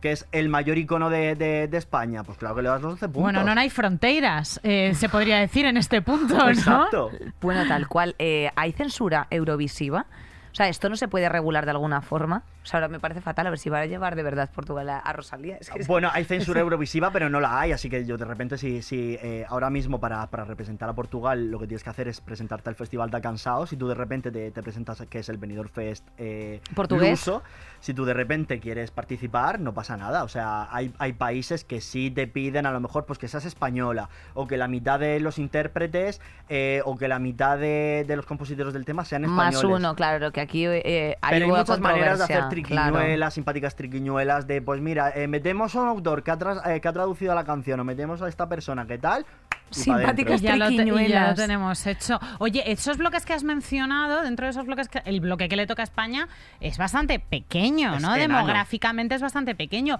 Que 0.00 0.10
es 0.10 0.26
el 0.32 0.48
mayor 0.48 0.78
icono 0.78 1.10
de, 1.10 1.36
de- 1.36 1.68
de 1.68 1.78
España. 1.78 2.24
Pues 2.24 2.36
claro 2.36 2.56
que 2.56 2.62
le 2.62 2.68
das 2.68 2.82
los 2.82 2.92
12 2.94 3.06
puntos. 3.06 3.22
Bueno, 3.22 3.44
no 3.54 3.60
hay 3.60 3.70
fronteras, 3.70 4.58
eh, 4.64 4.94
se 4.96 5.08
podría 5.08 5.38
decir 5.38 5.64
en 5.64 5.76
este 5.76 6.02
punto, 6.02 6.34
¿no? 6.36 6.48
Exacto. 6.48 7.10
Bueno, 7.40 7.64
tal 7.68 7.86
cual. 7.86 8.16
Eh, 8.18 8.50
¿Hay 8.56 8.72
censura 8.72 9.28
eurovisiva? 9.30 10.06
O 10.52 10.54
sea, 10.54 10.68
¿esto 10.68 10.90
no 10.90 10.96
se 10.96 11.08
puede 11.08 11.30
regular 11.30 11.64
de 11.64 11.70
alguna 11.70 12.02
forma? 12.02 12.42
O 12.62 12.66
sea, 12.66 12.78
ahora 12.78 12.88
me 12.88 13.00
parece 13.00 13.22
fatal 13.22 13.46
a 13.46 13.50
ver 13.50 13.58
si 13.58 13.70
va 13.70 13.80
a 13.80 13.86
llevar 13.86 14.14
de 14.16 14.22
verdad 14.22 14.50
Portugal 14.54 14.86
a, 14.90 14.98
a 14.98 15.12
Rosalía. 15.14 15.56
Es 15.56 15.70
que 15.70 15.82
Bueno, 15.84 16.10
hay 16.12 16.24
censura 16.26 16.60
eurovisiva, 16.60 17.10
pero 17.10 17.30
no 17.30 17.40
la 17.40 17.58
hay, 17.58 17.72
así 17.72 17.88
que 17.88 18.04
yo 18.04 18.18
de 18.18 18.26
repente 18.26 18.58
si, 18.58 18.82
si 18.82 19.18
eh, 19.22 19.46
ahora 19.48 19.70
mismo 19.70 19.98
para, 19.98 20.26
para 20.28 20.44
representar 20.44 20.90
a 20.90 20.92
Portugal 20.92 21.50
lo 21.50 21.58
que 21.58 21.66
tienes 21.66 21.82
que 21.82 21.88
hacer 21.88 22.06
es 22.06 22.20
presentarte 22.20 22.68
al 22.68 22.74
Festival 22.74 23.10
da 23.10 23.22
Cansado, 23.22 23.66
si 23.66 23.78
tú 23.78 23.88
de 23.88 23.94
repente 23.94 24.30
te, 24.30 24.50
te 24.50 24.62
presentas 24.62 25.02
que 25.08 25.20
es 25.20 25.28
el 25.30 25.38
Benidorm 25.38 25.70
Fest 25.70 26.06
eh, 26.18 26.60
Portugués. 26.74 27.10
luso, 27.10 27.42
si 27.80 27.94
tú 27.94 28.04
de 28.04 28.12
repente 28.12 28.60
quieres 28.60 28.90
participar, 28.90 29.58
no 29.58 29.72
pasa 29.72 29.96
nada, 29.96 30.22
o 30.22 30.28
sea, 30.28 30.68
hay, 30.70 30.92
hay 30.98 31.14
países 31.14 31.64
que 31.64 31.80
sí 31.80 32.10
te 32.10 32.26
piden 32.26 32.66
a 32.66 32.72
lo 32.72 32.80
mejor 32.80 33.06
pues 33.06 33.18
que 33.18 33.26
seas 33.26 33.46
española, 33.46 34.10
o 34.34 34.46
que 34.46 34.58
la 34.58 34.68
mitad 34.68 35.00
de 35.00 35.18
los 35.18 35.38
intérpretes, 35.38 36.20
eh, 36.50 36.82
o 36.84 36.98
que 36.98 37.08
la 37.08 37.18
mitad 37.18 37.56
de, 37.56 38.04
de 38.06 38.16
los 38.16 38.26
compositores 38.26 38.74
del 38.74 38.84
tema 38.84 39.06
sean 39.06 39.24
españoles. 39.24 39.54
Más 39.54 39.64
uno, 39.64 39.96
claro, 39.96 40.30
que 40.30 40.41
aquí 40.42 40.66
eh, 40.66 41.16
hay 41.20 41.30
Pero 41.40 41.46
hay 41.46 41.60
muchas 41.60 41.80
maneras 41.80 42.18
de 42.18 42.24
hacer 42.24 42.48
triquiñuelas, 42.48 42.92
claro. 43.16 43.30
simpáticas 43.30 43.74
triquiñuelas, 43.76 44.46
de 44.46 44.60
pues 44.62 44.80
mira, 44.80 45.10
eh, 45.14 45.26
metemos 45.28 45.74
a 45.74 45.80
un 45.82 45.88
autor 45.88 46.22
que 46.22 46.30
ha, 46.30 46.38
tras- 46.38 46.66
eh, 46.66 46.80
que 46.80 46.88
ha 46.88 46.92
traducido 46.92 47.34
la 47.34 47.44
canción 47.44 47.80
o 47.80 47.84
metemos 47.84 48.20
a 48.22 48.28
esta 48.28 48.48
persona 48.48 48.86
que 48.86 48.98
tal. 48.98 49.24
Simpáticas. 49.70 50.42
Ya 50.42 50.54
lo, 50.56 50.66
te- 50.66 50.72
y 50.74 50.76
ya 50.76 50.82
lo 50.84 50.92
triquiñuelas. 50.92 51.34
tenemos 51.36 51.86
hecho. 51.86 52.20
Oye, 52.40 52.62
esos 52.70 52.98
bloques 52.98 53.24
que 53.24 53.32
has 53.32 53.42
mencionado, 53.42 54.20
dentro 54.22 54.44
de 54.46 54.50
esos 54.50 54.66
bloques, 54.66 54.88
que, 54.88 55.00
el 55.06 55.20
bloque 55.20 55.48
que 55.48 55.56
le 55.56 55.66
toca 55.66 55.82
a 55.82 55.84
España 55.84 56.28
es 56.60 56.76
bastante 56.76 57.18
pequeño, 57.18 57.96
Es 57.96 58.02
¿no? 58.02 58.14
enano. 58.14 58.34
Demográficamente 58.36 59.14
es 59.14 59.22
bastante 59.22 59.54
pequeño. 59.54 59.98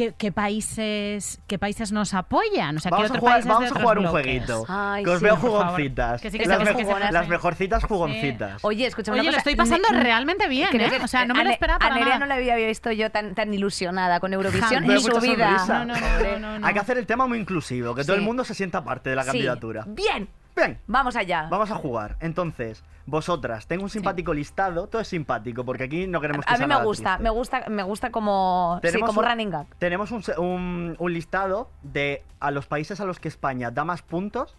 ¿Qué, 0.00 0.14
qué 0.16 0.32
países, 0.32 1.42
¿Qué 1.46 1.58
países 1.58 1.92
nos 1.92 2.14
apoyan? 2.14 2.74
O 2.74 2.80
sea, 2.80 2.88
¿qué 2.90 2.96
Vamos 2.96 3.10
a 3.10 3.18
jugar, 3.18 3.44
vamos 3.44 3.70
a 3.70 3.74
un 3.74 3.82
bloques? 3.82 4.10
jueguito. 4.10 4.64
Ay, 4.66 5.04
que 5.04 5.10
os 5.10 5.18
sí, 5.18 5.24
veo 5.26 5.36
jugoncitas. 5.36 6.22
Que 6.22 6.30
sí, 6.30 6.38
que 6.38 6.46
las, 6.46 7.28
mejorcitas 7.28 7.84
jugoncitas. 7.84 8.64
Oye, 8.64 8.86
escúchame 8.86 9.20
Oye, 9.20 9.28
una 9.28 9.32
lo 9.32 9.36
estoy 9.36 9.56
pasando 9.56 9.90
Ne- 9.90 10.02
realmente 10.02 10.48
bien, 10.48 10.70
creo 10.70 10.86
¿eh? 10.88 10.96
que 10.96 11.04
O 11.04 11.06
sea, 11.06 11.26
no 11.26 11.34
me 11.34 11.44
lo 11.44 11.50
esperaba 11.50 11.78
para 11.80 11.96
A 11.96 11.98
Nerea 11.98 12.14
nada. 12.14 12.20
no 12.20 12.26
la 12.26 12.36
había 12.36 12.56
visto 12.56 12.90
yo 12.92 13.10
tan, 13.10 13.34
tan 13.34 13.52
ilusionada 13.52 14.20
con 14.20 14.32
Eurovisión 14.32 14.84
en 14.90 15.00
su 15.02 15.20
vida. 15.20 15.66
No, 15.68 15.84
no, 15.84 15.94
no, 15.94 16.38
no, 16.38 16.58
no. 16.60 16.66
Hay 16.66 16.72
que 16.72 16.80
hacer 16.80 16.96
el 16.96 17.04
tema 17.04 17.26
muy 17.26 17.36
inclusivo, 17.38 17.94
que 17.94 18.02
todo 18.02 18.16
el 18.16 18.22
mundo 18.22 18.42
se 18.44 18.54
sienta 18.54 18.82
parte 18.82 19.10
de 19.10 19.16
la 19.16 19.26
candidatura. 19.26 19.84
Bien, 19.86 20.30
Bien, 20.56 20.78
vamos 20.86 21.16
allá. 21.16 21.46
vamos 21.50 21.70
a 21.70 21.74
jugar. 21.76 22.16
Entonces, 22.20 22.82
vosotras, 23.06 23.66
tengo 23.66 23.84
un 23.84 23.90
simpático 23.90 24.34
listado, 24.34 24.86
todo 24.88 25.00
es 25.02 25.08
simpático, 25.08 25.64
porque 25.64 25.84
aquí 25.84 26.06
no 26.06 26.20
queremos 26.20 26.44
que 26.44 26.52
A 26.52 26.58
mí 26.58 26.66
me 26.66 26.82
gusta, 26.84 27.16
triste. 27.16 27.22
me 27.22 27.30
gusta, 27.30 27.64
me 27.68 27.82
gusta 27.82 28.10
como, 28.10 28.78
sí, 28.82 28.88
Tenemos 28.88 29.08
como 29.08 29.20
un- 29.20 29.26
running 29.26 29.50
gag. 29.50 29.66
Tenemos 29.78 30.10
un, 30.10 30.22
se- 30.22 30.38
un- 30.38 30.96
un 30.98 31.12
listado 31.12 31.70
de 31.82 32.22
a 32.40 32.50
los 32.50 32.66
países 32.66 33.00
a 33.00 33.04
los 33.04 33.18
que 33.20 33.28
España 33.28 33.70
da 33.70 33.84
más 33.84 34.02
puntos 34.02 34.56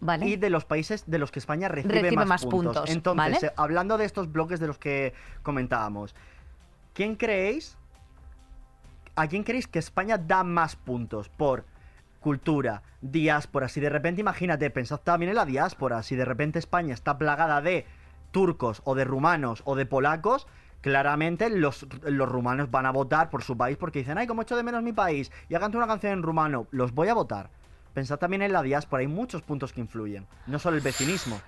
Vale. 0.00 0.26
y 0.26 0.36
de 0.36 0.50
los 0.50 0.64
países 0.64 1.04
de 1.06 1.18
los 1.18 1.30
que 1.30 1.38
España 1.38 1.68
recibe, 1.68 1.94
Recibe 2.00 2.16
más, 2.16 2.26
más 2.26 2.42
puntos. 2.44 2.74
puntos, 2.76 2.90
Entonces, 2.90 3.34
¿vale? 3.34 3.46
eh, 3.46 3.52
hablando 3.56 3.98
de 3.98 4.04
estos 4.04 4.32
bloques 4.32 4.58
de 4.58 4.66
los 4.68 4.78
que 4.78 5.12
comentábamos, 5.42 6.14
¿quién 6.94 7.14
creéis? 7.16 7.76
¿A 9.14 9.26
quién 9.26 9.42
creéis 9.44 9.68
que 9.68 9.78
España 9.78 10.16
da 10.16 10.42
más 10.44 10.74
puntos 10.76 11.28
por 11.28 11.66
cultura, 12.22 12.82
diáspora? 13.02 13.68
Si 13.68 13.80
de 13.80 13.90
repente, 13.90 14.22
imagínate, 14.22 14.70
pensad 14.70 15.00
también 15.00 15.28
en 15.28 15.36
la 15.36 15.44
diáspora, 15.44 16.02
si 16.02 16.16
de 16.16 16.24
repente 16.24 16.58
España 16.58 16.94
está 16.94 17.18
plagada 17.18 17.60
de 17.60 17.84
turcos 18.30 18.80
o 18.84 18.94
de 18.94 19.04
rumanos 19.04 19.60
o 19.66 19.76
de 19.76 19.84
polacos, 19.84 20.46
claramente 20.80 21.50
los, 21.50 21.86
los 22.02 22.28
rumanos 22.28 22.70
van 22.70 22.86
a 22.86 22.90
votar 22.90 23.28
por 23.28 23.42
su 23.42 23.58
país 23.58 23.76
porque 23.76 23.98
dicen, 23.98 24.16
ay, 24.16 24.26
como 24.26 24.42
echo 24.42 24.56
de 24.56 24.62
menos 24.62 24.82
mi 24.82 24.94
país 24.94 25.30
y 25.50 25.54
hagan 25.54 25.76
una 25.76 25.86
canción 25.86 26.14
en 26.14 26.22
rumano, 26.22 26.66
los 26.70 26.94
voy 26.94 27.08
a 27.08 27.14
votar. 27.14 27.50
Pensad 27.92 28.18
también 28.18 28.40
en 28.40 28.52
la 28.52 28.62
diáspora, 28.62 29.02
hay 29.02 29.06
muchos 29.08 29.42
puntos 29.42 29.72
que 29.72 29.80
influyen, 29.80 30.26
no 30.46 30.58
solo 30.58 30.76
el 30.76 30.82
vecinismo. 30.82 31.38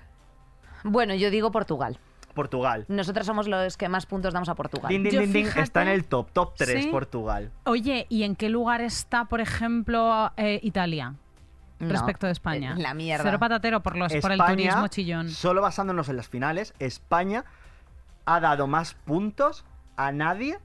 Bueno, 0.84 1.14
yo 1.14 1.30
digo 1.30 1.50
Portugal. 1.50 1.98
Portugal. 2.34 2.84
Nosotros 2.88 3.24
somos 3.26 3.48
los 3.48 3.76
que 3.76 3.88
más 3.88 4.04
puntos 4.06 4.34
damos 4.34 4.48
a 4.48 4.54
Portugal. 4.54 4.88
Din, 4.88 5.02
din, 5.04 5.12
Yo 5.12 5.20
din, 5.20 5.32
din, 5.32 5.44
fíjate- 5.46 5.62
está 5.62 5.82
en 5.82 5.88
el 5.88 6.04
top, 6.04 6.30
top 6.32 6.54
3 6.56 6.84
Sí. 6.84 6.90
Portugal. 6.90 7.50
Oye, 7.64 8.06
¿y 8.10 8.24
en 8.24 8.36
qué 8.36 8.48
lugar 8.50 8.80
está, 8.80 9.24
por 9.26 9.40
ejemplo, 9.40 10.32
eh, 10.36 10.60
Italia? 10.62 11.14
No, 11.80 11.88
respecto 11.88 12.26
de 12.26 12.32
España. 12.32 12.72
en 12.72 12.82
la 12.82 12.94
mierda. 12.94 13.24
Cero 13.24 13.38
patatero 13.38 13.82
por, 13.82 13.96
los, 13.96 14.12
por 14.16 14.32
el 14.32 14.38
turismo 14.38 14.86
chillón. 14.88 15.28
Solo 15.30 15.60
basándonos 15.60 16.08
en 16.08 16.16
las 16.16 16.28
finales, 16.28 16.72
España 16.78 17.44
ha 18.26 18.40
dado 18.40 18.66
más 18.66 18.94
puntos 18.94 19.64
a 19.96 20.12
nadie 20.12 20.58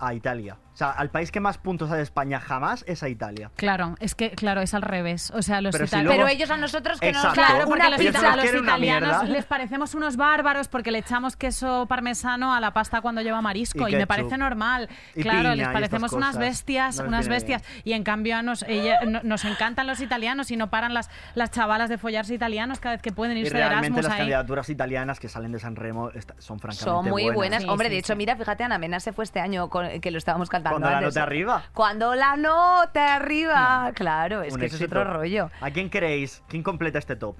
a 0.00 0.14
Italia. 0.14 0.56
Sea, 0.80 0.92
al 0.92 1.10
país 1.10 1.30
que 1.30 1.40
más 1.40 1.58
puntos 1.58 1.90
ha 1.90 1.96
de 1.96 2.02
España 2.02 2.40
jamás 2.40 2.84
es 2.88 3.02
a 3.02 3.10
Italia. 3.10 3.50
Claro, 3.56 3.96
es 4.00 4.14
que, 4.14 4.30
claro, 4.30 4.62
es 4.62 4.72
al 4.72 4.80
revés. 4.80 5.30
O 5.36 5.42
sea, 5.42 5.60
los 5.60 5.72
Pero 5.72 5.86
si 5.86 5.90
italianos. 5.90 6.14
luego- 6.16 6.26
Pero 6.28 6.36
ellos 6.38 6.50
a 6.50 6.56
nosotros 6.56 6.98
que 7.00 7.12
nos 7.12 7.22
Exacto. 7.22 7.34
Claro, 7.38 7.64
porque 7.66 7.72
una 7.86 7.90
los, 7.90 8.24
a 8.24 8.36
los 8.36 8.54
italianos 8.54 9.28
les 9.28 9.44
parecemos 9.44 9.94
unos 9.94 10.16
bárbaros 10.16 10.68
porque 10.68 10.90
le 10.90 10.98
echamos 11.00 11.36
queso 11.36 11.84
parmesano 11.86 12.54
a 12.54 12.60
la 12.60 12.72
pasta 12.72 13.02
cuando 13.02 13.20
lleva 13.20 13.42
marisco 13.42 13.86
Y 13.88 13.92
y, 13.92 13.96
me 13.96 14.06
parece 14.06 14.38
normal. 14.38 14.88
Y 15.14 15.20
claro, 15.22 15.40
piña 15.40 15.54
y 15.54 15.56
les 15.58 15.68
parecemos 15.68 16.12
unas 16.14 16.38
bestias, 16.38 16.98
No 16.98 17.08
unas 17.08 17.28
bestias. 17.28 17.62
Y 17.84 17.92
en 17.92 18.02
cambio 18.02 18.36
a 18.38 18.42
nos, 18.42 18.62
ella- 18.62 19.00
no- 19.06 19.20
nos 19.22 19.44
encantan 19.44 19.86
los 19.86 20.00
italianos 20.00 20.50
y 20.50 20.56
no 20.56 20.70
paran 20.70 20.94
las, 20.94 21.10
las 21.34 21.50
chavalas 21.50 21.90
de 21.90 21.98
follarse 21.98 22.32
italianos 22.32 22.80
cada 22.80 22.94
vez 22.94 23.02
que 23.02 23.12
pueden 23.12 23.36
Y 23.36 23.40
irse 23.40 23.52
de 23.52 23.58
realmente 23.68 23.88
Erasmus 23.88 24.04
las 24.04 24.12
ahí. 24.12 24.18
candidaturas 24.20 24.70
italianas 24.70 25.20
que 25.20 25.28
salen 25.28 25.52
de 25.52 25.58
San 25.58 25.76
Remo 25.76 26.10
son 26.38 26.58
francamente 26.58 26.84
Son 26.84 27.06
muy 27.06 27.28
buenas. 27.28 27.62
Sí, 27.64 27.68
Hombre, 27.68 27.88
sí, 27.88 27.92
de 27.92 27.98
hecho, 27.98 28.14
sí. 28.14 28.16
mira, 28.16 28.34
fíjate, 28.34 28.64
Ana 28.64 28.78
Mena 28.78 28.98
se 28.98 29.12
fue 29.12 29.24
este 29.24 29.40
año 29.40 29.68
con- 29.68 30.00
que 30.00 30.10
lo 30.10 30.16
estábamos 30.16 30.48
cantando. 30.48 30.69
Cuando 30.70 30.90
la 30.90 31.00
nota 31.00 31.22
arriba. 31.22 31.62
Cuando 31.74 32.14
la 32.14 32.36
nota 32.36 33.14
arriba. 33.16 33.92
Claro, 33.94 34.42
es 34.42 34.54
Un 34.54 34.60
que 34.60 34.66
eso 34.66 34.76
es 34.76 34.82
éxito. 34.82 35.00
otro 35.00 35.12
rollo. 35.14 35.50
¿A 35.60 35.70
quién 35.70 35.88
creéis? 35.88 36.42
¿Quién 36.48 36.62
completa 36.62 36.98
este 36.98 37.16
top? 37.16 37.36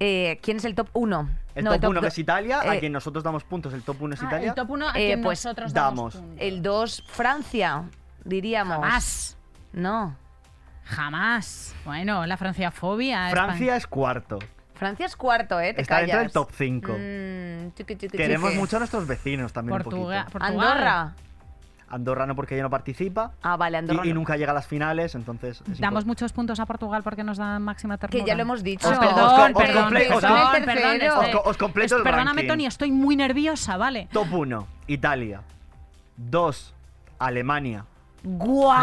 Eh, 0.00 0.38
¿Quién 0.42 0.56
es 0.58 0.64
el 0.64 0.74
top 0.74 0.88
1? 0.92 1.28
El 1.54 1.64
top 1.66 1.84
1 1.88 2.00
que 2.00 2.06
es 2.08 2.18
Italia, 2.18 2.60
a 2.60 2.74
eh, 2.74 2.80
quien 2.80 2.92
nosotros 2.92 3.22
damos 3.22 3.44
puntos, 3.44 3.72
el 3.74 3.82
top 3.82 4.02
1 4.02 4.14
es 4.14 4.22
Ah, 4.22 4.26
Italia. 4.26 4.48
el 4.48 4.54
top 4.54 4.70
1 4.70 4.88
a 4.88 4.98
Eh, 4.98 5.06
quien 5.06 5.22
pues 5.22 5.44
nosotros 5.44 5.72
damos. 5.72 6.14
damos. 6.14 6.26
puntos. 6.28 6.42
El 6.46 6.62
2, 6.62 7.04
Francia, 7.08 7.84
diríamos. 8.24 8.74
Jamás. 8.76 9.38
No. 9.72 10.16
Jamás. 10.84 11.74
Bueno, 11.84 12.26
la 12.26 12.36
franciafobia. 12.36 13.30
Francia 13.30 13.76
es 13.76 13.86
cuarto. 13.86 14.38
Francia 14.74 15.06
es 15.06 15.16
cuarto, 15.16 15.60
¿eh? 15.60 15.72
Te 15.72 15.82
Está 15.82 15.98
dentro 15.98 16.18
del 16.18 16.26
callas. 16.26 16.32
top 16.32 16.50
5. 16.52 16.92
Mm, 16.92 18.08
Queremos 18.10 18.54
mucho 18.56 18.76
a 18.76 18.80
nuestros 18.80 19.06
vecinos 19.06 19.52
también 19.52 19.76
un 19.76 19.82
Portugal. 19.84 20.24
poquito. 20.24 20.38
Portugal. 20.38 20.68
Andorra. 20.68 21.12
Andorra 21.88 22.26
no 22.26 22.34
porque 22.34 22.54
ella 22.54 22.62
no 22.64 22.70
participa. 22.70 23.32
Ah, 23.42 23.56
vale, 23.56 23.78
Andorra. 23.78 24.06
y, 24.06 24.12
nunca 24.12 24.36
llega 24.36 24.52
a 24.52 24.54
las 24.54 24.66
finales, 24.66 25.14
entonces. 25.14 25.62
es 25.70 25.78
Damos 25.78 26.04
muchos 26.06 26.32
puntos 26.32 26.58
a 26.60 26.66
Portugal 26.66 27.02
porque 27.02 27.22
nos 27.24 27.38
dan 27.38 27.62
máxima 27.62 27.98
ternura. 27.98 28.24
Que 28.24 28.28
ya 28.28 28.34
lo 28.34 28.42
hemos 28.42 28.62
dicho. 28.62 28.88
Os- 28.88 28.98
perdón, 28.98 29.18
os- 29.18 29.32
os 29.32 29.34
perdón, 29.38 29.84
os- 29.84 29.92
perdón, 29.92 30.14
os- 30.14 30.64
perdón, 30.64 30.92
este- 30.94 31.08
Os 31.10 31.28
co- 31.42 31.50
os 31.50 31.56
completo 31.56 31.96
el 31.96 32.02
Perdóname, 32.02 32.42
ranking. 32.42 32.48
Tony, 32.48 32.66
estoy 32.66 32.90
muy 32.92 33.16
nerviosa, 33.16 33.76
¿vale? 33.76 34.08
Top 34.12 34.32
1, 34.32 34.66
Italia. 34.86 35.42
2, 36.16 36.74
Alemania. 37.18 37.84
¿Guau? 38.26 38.80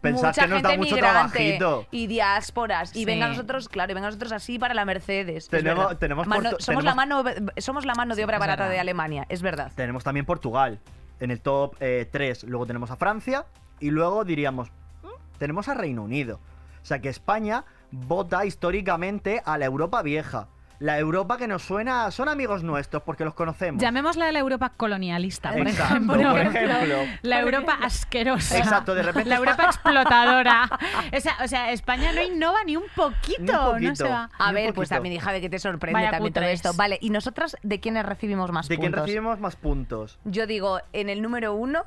Pensad 0.00 0.28
Mucha 0.28 0.42
que 0.44 0.48
nos 0.48 0.62
da 0.62 0.70
gente 0.70 0.78
mucho 0.78 0.94
migrante 0.96 1.58
trabajito. 1.58 1.86
Y 1.90 2.06
diásporas. 2.06 2.96
Y 2.96 3.00
Sí. 3.00 3.04
venga 3.04 3.28
nosotros, 3.28 3.68
claro, 3.68 3.92
y 3.92 3.94
venga 3.94 4.08
nosotros 4.08 4.32
así 4.32 4.58
para 4.58 4.72
la 4.72 4.84
Mercedes. 4.86 5.44
es 5.44 5.48
Tenemos- 5.50 5.98
tenemos 5.98 6.26
Mano- 6.26 6.52
somos, 6.58 6.82
la 6.84 6.94
mano, 6.94 7.22
somos 7.58 7.84
la 7.84 7.94
mano 7.94 8.14
de 8.14 8.24
obra 8.24 8.38
barata 8.38 8.68
de 8.68 8.80
Alemania, 8.80 9.26
es 9.28 9.42
verdad. 9.42 9.70
Tenemos 9.74 10.04
también 10.04 10.24
Portugal. 10.24 10.78
En 11.20 11.30
el 11.30 11.40
top 11.40 11.76
3. 11.78 12.44
Luego 12.44 12.66
tenemos 12.66 12.90
a 12.90 12.96
Francia. 12.96 13.46
Y 13.78 13.90
luego 13.90 14.24
diríamos. 14.24 14.70
"Mm, 15.02 15.08
Tenemos 15.38 15.68
a 15.68 15.74
Reino 15.74 16.02
Unido. 16.02 16.40
O 16.82 16.84
sea 16.84 17.00
que 17.00 17.08
España 17.08 17.64
vota 17.90 18.44
históricamente 18.44 19.42
a 19.44 19.56
la 19.58 19.66
Europa 19.66 20.02
vieja. 20.02 20.48
La 20.80 20.98
Europa 20.98 21.36
que 21.36 21.46
nos 21.46 21.62
suena, 21.62 22.10
son 22.10 22.30
amigos 22.30 22.62
nuestros 22.62 23.02
porque 23.02 23.22
los 23.24 23.34
conocemos. 23.34 23.82
Llamémosla 23.82 24.32
la 24.32 24.38
Europa 24.38 24.72
colonialista, 24.76 25.52
por 25.52 25.68
Exacto, 25.68 25.94
ejemplo. 25.94 26.30
por 26.30 26.40
ejemplo. 26.56 26.96
La 27.20 27.40
Europa 27.40 27.78
asquerosa. 27.82 28.56
Exacto, 28.56 28.94
de 28.94 29.02
repente 29.02 29.28
La 29.28 29.36
Europa 29.36 29.64
explotadora. 29.66 30.68
O 31.16 31.20
sea, 31.20 31.36
o 31.44 31.48
sea, 31.48 31.70
España 31.72 32.12
no 32.12 32.22
innova 32.22 32.64
ni 32.64 32.76
un 32.76 32.84
poquito. 32.96 33.78
Ni 33.78 33.84
un 33.86 33.90
No 33.90 33.96
se 33.96 34.04
va. 34.08 34.30
A 34.38 34.52
ver, 34.52 34.72
pues 34.72 34.88
también, 34.88 35.14
hija, 35.14 35.32
de 35.32 35.40
que 35.42 35.50
te 35.50 35.58
sorprende 35.58 35.98
Vaya 36.00 36.10
también 36.10 36.32
todo 36.32 36.44
esto. 36.44 36.72
Vale, 36.74 36.98
¿y 37.00 37.10
nosotras 37.10 37.56
de 37.62 37.78
quiénes 37.80 38.06
recibimos 38.06 38.50
más 38.50 38.66
¿De 38.68 38.76
quién 38.78 38.92
puntos? 38.92 39.06
recibimos 39.06 39.38
más 39.38 39.56
puntos? 39.56 40.18
Yo 40.24 40.46
digo, 40.46 40.80
en 40.94 41.10
el 41.10 41.20
número 41.20 41.52
uno, 41.52 41.84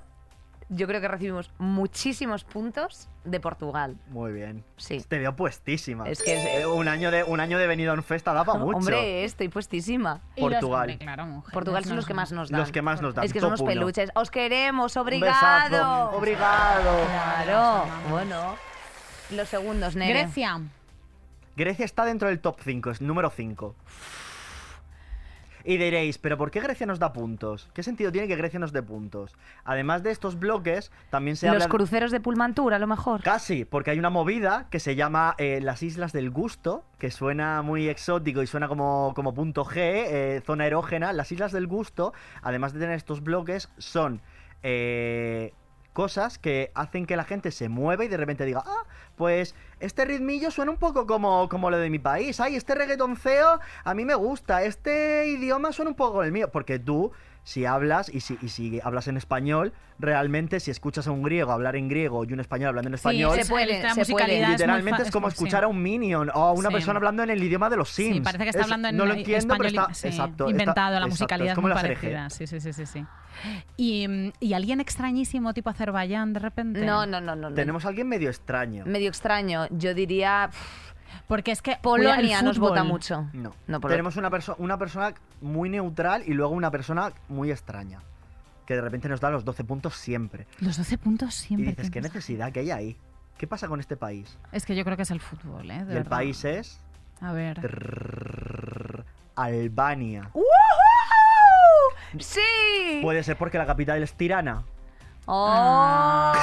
yo 0.76 0.88
creo 0.88 1.00
que 1.02 1.08
recibimos 1.08 1.52
muchísimos 1.58 2.44
puntos 2.44 3.10
de 3.24 3.40
Portugal. 3.40 3.98
Muy 4.08 4.32
bien. 4.32 4.64
Sí. 4.78 5.04
Te 5.08 5.20
veo 5.20 5.36
puestísima. 5.36 6.08
Es 6.10 6.22
que 6.22 6.36
es- 6.36 6.62
Eh, 6.62 6.66
un 6.66 6.88
año 6.88 7.10
de 7.12 7.24
un 7.24 7.40
año 7.40 7.58
de 7.58 7.68
venido 7.68 7.94
en 7.94 8.04
festa 8.04 8.34
da 8.34 8.44
para 8.44 8.60
mucho. 8.64 8.78
Hombre, 8.78 9.24
estoy 9.24 9.50
puestísima. 9.50 10.22
Los- 10.36 10.50
Portugal. 10.52 10.82
hombre, 10.90 10.98
claro, 10.98 11.44
Portugal 11.54 11.86
son 11.86 11.96
los 11.96 12.06
que 12.06 12.14
más 12.14 12.32
nos 12.32 12.50
dan. 12.50 12.60
Los 12.62 12.72
que 12.72 12.82
más 12.82 13.02
nos 13.02 13.14
dan. 13.16 13.26
Es 13.26 13.34
que 13.34 13.40
somos 13.40 13.60
uno. 13.62 13.70
peluches. 13.70 14.10
Os 14.16 14.30
queremos, 14.32 14.98
obrigado. 14.98 16.12
Obrigado. 16.18 17.06
Claro, 17.06 17.86
bueno. 18.10 18.56
Los 19.32 19.50
segundos, 19.50 19.96
Nere. 19.96 20.24
Grecia. 20.24 20.60
Grecia 21.56 21.86
está 21.86 22.04
dentro 22.06 22.28
del 22.28 22.40
top 22.40 22.58
5, 22.64 22.90
es 22.92 23.02
número 23.02 23.30
5. 23.30 23.76
Y 25.66 25.78
diréis, 25.78 26.18
¿pero 26.18 26.38
por 26.38 26.52
qué 26.52 26.60
Grecia 26.60 26.86
nos 26.86 27.00
da 27.00 27.14
puntos? 27.14 27.70
¿Qué 27.74 27.84
sentido 27.84 28.12
tiene 28.12 28.28
que 28.28 28.36
Grecia 28.36 28.60
nos 28.60 28.74
dé 28.74 28.84
puntos? 28.84 29.34
Además 29.64 30.04
de 30.04 30.12
estos 30.12 30.38
bloques, 30.38 30.92
también 31.10 31.38
se 31.38 31.48
Los 31.48 31.56
habla... 31.56 31.70
cruceros 31.70 32.12
de 32.12 32.20
Pulmantur, 32.20 32.74
a 32.74 32.80
lo 32.80 32.88
mejor. 32.88 33.24
Casi, 33.24 33.64
porque 33.64 33.92
hay 33.92 34.00
una 34.00 34.10
movida 34.10 34.68
que 34.70 34.80
se 34.80 34.96
llama 34.96 35.36
eh, 35.38 35.60
las 35.62 35.82
Islas 35.82 36.12
del 36.12 36.32
Gusto, 36.32 36.84
que 37.00 37.12
suena 37.12 37.62
muy 37.62 37.88
exótico 37.88 38.42
y 38.42 38.48
suena 38.48 38.68
como, 38.68 39.14
como 39.16 39.34
punto 39.34 39.64
G, 39.64 39.76
eh, 39.78 40.42
zona 40.46 40.66
erógena. 40.66 41.14
Las 41.14 41.32
Islas 41.32 41.54
del 41.54 41.68
Gusto, 41.68 42.14
además 42.42 42.74
de 42.74 42.82
tener 42.82 42.96
estos 42.96 43.24
bloques, 43.24 43.70
son 43.78 44.22
eh, 44.64 45.54
cosas 45.94 46.38
que 46.38 46.72
hacen 46.74 47.06
que 47.06 47.16
la 47.16 47.24
gente 47.24 47.52
se 47.52 47.70
mueva 47.70 48.04
y 48.04 48.08
de 48.08 48.18
repente 48.18 48.46
diga, 48.46 48.64
ah, 48.66 48.84
pues 49.16 49.56
este 49.80 50.06
ritmillo 50.06 50.52
suena 50.52 50.72
un 50.72 50.78
poco 50.78 51.06
como, 51.08 51.48
como 51.48 51.70
lo 51.70 51.78
de 51.78 51.90
mi 51.90 52.00
país. 52.00 52.40
Ay, 52.40 52.56
este 52.56 52.76
reggaetonceo 52.76 53.60
a 53.84 53.94
mí 53.94 54.04
me 54.04 54.16
gusta. 54.16 54.64
Este 54.64 55.28
idioma 55.28 55.72
suena 55.72 55.92
un 55.92 55.96
poco 55.96 56.24
el 56.24 56.32
mío. 56.32 56.50
Porque 56.52 56.80
tú, 56.80 57.12
si 57.44 57.66
hablas 57.66 58.10
y 58.14 58.22
si, 58.22 58.38
y 58.42 58.48
si 58.50 58.80
hablas 58.84 59.08
en 59.08 59.18
español, 59.18 59.74
realmente 60.00 60.60
si 60.60 60.72
escuchas 60.72 61.08
a 61.08 61.12
un 61.12 61.24
griego 61.24 61.52
hablar 61.52 61.76
en 61.76 61.88
griego 61.90 62.24
y 62.24 62.32
un 62.34 62.40
español 62.40 62.70
hablando 62.70 62.88
en 62.88 62.94
español, 62.96 63.38
se 63.38 63.46
puede, 63.50 63.84
la 63.84 63.94
se 63.94 64.00
musicalidad 64.02 64.44
es 64.44 64.50
literalmente 64.52 65.02
es 65.04 65.12
como 65.12 65.30
sí. 65.30 65.34
escuchar 65.34 65.64
a 65.66 65.68
un 65.68 65.82
minion 65.82 66.30
o 66.34 66.40
a 66.44 66.52
una 66.54 66.70
Sí. 66.70 66.74
persona 66.76 66.98
hablando 66.98 67.22
en 67.24 67.30
el 67.30 67.44
idioma 67.44 67.70
de 67.70 67.76
los 67.78 67.90
Sims. 67.90 68.16
Sí, 68.16 68.22
parece 68.22 68.44
que 68.46 68.50
está 68.50 68.62
Es- 68.62 68.66
hablando 68.66 68.88
en 68.88 68.98
no 68.98 69.06
lo 69.06 69.14
entiendo, 69.14 69.54
español 69.54 69.58
pero 69.74 69.82
está 69.84 69.94
sí, 69.94 70.08
exacto, 70.08 70.50
inventado, 70.50 70.72
está- 70.72 70.90
la 70.92 70.96
exacto, 71.06 71.10
musicalidad 71.10 71.48
es 71.48 71.52
es 71.52 71.56
como 71.56 71.68
muy 71.68 71.76
parecida. 71.76 72.30
Sí, 72.30 72.48
sí, 72.48 72.60
sí, 72.62 72.74
sí, 72.74 72.86
sí. 72.86 73.06
Y, 73.78 74.08
mm, 74.08 74.32
y 74.40 74.54
alguien 74.54 74.80
extrañísimo 74.80 75.54
tipo 75.54 75.70
Azerbaiyán 75.70 76.34
de 76.34 76.40
repente. 76.40 76.86
No, 76.86 77.06
no, 77.06 77.20
no, 77.20 77.36
no. 77.36 77.50
no. 77.50 77.56
Tenemos 77.56 77.84
a 77.86 77.90
alguien 77.90 78.08
medio 78.08 78.30
extraño. 78.30 78.86
Medio 78.86 79.10
extraño. 79.10 79.68
Yo 79.72 79.94
diría. 79.94 80.50
pff, 80.52 80.83
Porque 81.28 81.52
es 81.52 81.62
que 81.62 81.78
Polonia 81.82 82.42
nos 82.42 82.60
vota 82.60 82.84
mucho. 82.84 83.28
No. 83.34 83.54
No, 83.68 83.80
Polo- 83.80 83.92
Tenemos 83.94 84.18
una, 84.18 84.30
perso- 84.30 84.56
una 84.58 84.78
persona 84.78 85.14
muy 85.42 85.70
neutral 85.70 86.24
y 86.28 86.34
luego 86.34 86.54
una 86.54 86.70
persona 86.72 87.12
muy 87.30 87.50
extraña. 87.52 88.02
Que 88.66 88.76
de 88.76 88.82
repente 88.82 89.10
nos 89.10 89.20
da 89.20 89.30
los 89.30 89.44
12 89.46 89.64
puntos 89.64 89.96
siempre. 89.96 90.48
Los 90.60 90.78
12 90.78 90.98
puntos 90.98 91.38
Y 91.44 91.48
siempre. 91.48 91.72
dices, 91.72 91.92
¿qué 91.92 92.02
necesidad 92.02 92.52
que 92.52 92.60
hay 92.62 92.72
ahí? 92.72 92.98
¿Qué 93.38 93.48
pasa 93.48 93.68
con 93.68 93.80
este 93.80 93.98
país? 93.98 94.38
Es 94.52 94.66
que 94.66 94.76
yo 94.76 94.84
creo 94.86 94.96
que 94.96 95.04
es 95.04 95.12
el 95.12 95.20
fútbol, 95.20 95.70
¿eh? 95.72 95.84
De 95.86 95.96
y 95.96 95.98
el 95.98 96.06
país 96.06 96.46
es 96.46 96.80
A 97.20 97.34
ver. 97.34 97.60
trrr, 97.60 99.04
Albania. 99.36 100.30
¡Uh! 100.34 100.42
¡Sí! 102.20 103.00
Puede 103.02 103.24
ser 103.24 103.38
porque 103.38 103.58
la 103.58 103.66
capital 103.66 104.02
es 104.04 104.14
Tirana. 104.14 104.64
¡Oh! 105.26 106.34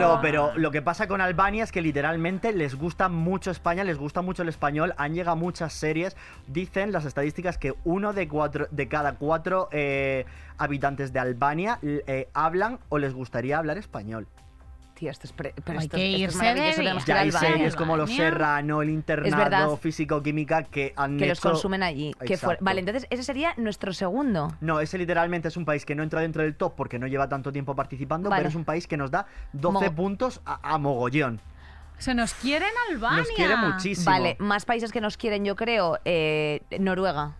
No, 0.00 0.20
pero 0.22 0.52
lo 0.56 0.70
que 0.70 0.80
pasa 0.80 1.06
con 1.06 1.20
Albania 1.20 1.62
es 1.62 1.72
que 1.72 1.82
literalmente 1.82 2.52
les 2.52 2.74
gusta 2.74 3.10
mucho 3.10 3.50
España, 3.50 3.84
les 3.84 3.98
gusta 3.98 4.22
mucho 4.22 4.42
el 4.42 4.48
español, 4.48 4.94
han 4.96 5.14
llegado 5.14 5.36
muchas 5.36 5.74
series. 5.74 6.16
Dicen 6.46 6.90
las 6.90 7.04
estadísticas 7.04 7.58
que 7.58 7.74
uno 7.84 8.14
de, 8.14 8.26
cuatro, 8.26 8.66
de 8.70 8.88
cada 8.88 9.16
cuatro 9.16 9.68
eh, 9.72 10.24
habitantes 10.56 11.12
de 11.12 11.18
Albania 11.18 11.78
eh, 11.82 12.28
hablan 12.32 12.78
o 12.88 12.98
les 12.98 13.12
gustaría 13.12 13.58
hablar 13.58 13.76
español. 13.76 14.26
Tío, 15.00 15.10
esto 15.10 15.26
es, 15.26 15.32
pre- 15.32 15.54
pero 15.64 15.78
Hay 15.78 15.86
esto, 15.86 15.96
que 15.96 16.04
esto 16.04 16.16
es 16.16 16.20
irse 16.20 16.36
maravilloso. 16.36 16.68
de 16.68 16.76
Tenemos 16.76 17.04
que 17.06 17.10
ir 17.10 17.16
Ya 17.16 17.20
hay 17.22 17.32
series 17.32 17.74
como 17.74 17.96
Los. 17.96 18.10
Serrano, 18.14 18.82
El 18.82 18.88
verdad. 19.02 19.22
Internado, 19.30 19.76
Físico-Química 19.78 20.64
que 20.64 20.92
han 20.94 21.16
que 21.16 21.26
los 21.26 21.38
hecho- 21.38 21.48
consumen 21.52 21.82
allí. 21.82 22.14
Que 22.22 22.34
Exacto. 22.34 22.62
Vale, 22.62 22.80
entonces 22.80 23.06
ese 23.08 23.22
sería 23.22 23.54
nuestro 23.56 23.94
segundo. 23.94 24.54
No, 24.60 24.78
ese 24.78 24.98
literalmente 24.98 25.48
es 25.48 25.56
un 25.56 25.64
país 25.64 25.86
que 25.86 25.94
no 25.94 26.02
entra 26.02 26.20
dentro 26.20 26.42
del 26.42 26.54
top 26.54 26.74
porque 26.76 26.98
no 26.98 27.06
lleva 27.06 27.30
tanto 27.30 27.50
tiempo 27.50 27.74
participando, 27.74 28.28
Vale. 28.28 28.40
pero 28.40 28.50
es 28.50 28.54
un 28.54 28.66
país 28.66 28.86
que 28.86 28.98
nos 28.98 29.10
da 29.10 29.24
12 29.54 29.88
Mo- 29.88 29.94
puntos 29.96 30.42
a, 30.44 30.74
a 30.74 30.76
mogollón. 30.76 31.40
Se 31.96 32.12
nos 32.14 32.34
quiere 32.34 32.66
en 32.66 32.94
Albania. 32.94 33.18
Nos 33.20 33.28
quiere 33.30 33.56
muchísimo. 33.56 34.10
Vale, 34.10 34.36
más 34.38 34.66
países 34.66 34.92
que 34.92 35.00
nos 35.00 35.16
quieren, 35.16 35.46
yo 35.46 35.56
creo. 35.56 35.98
eh, 36.04 36.60
Noruega. 36.78 37.36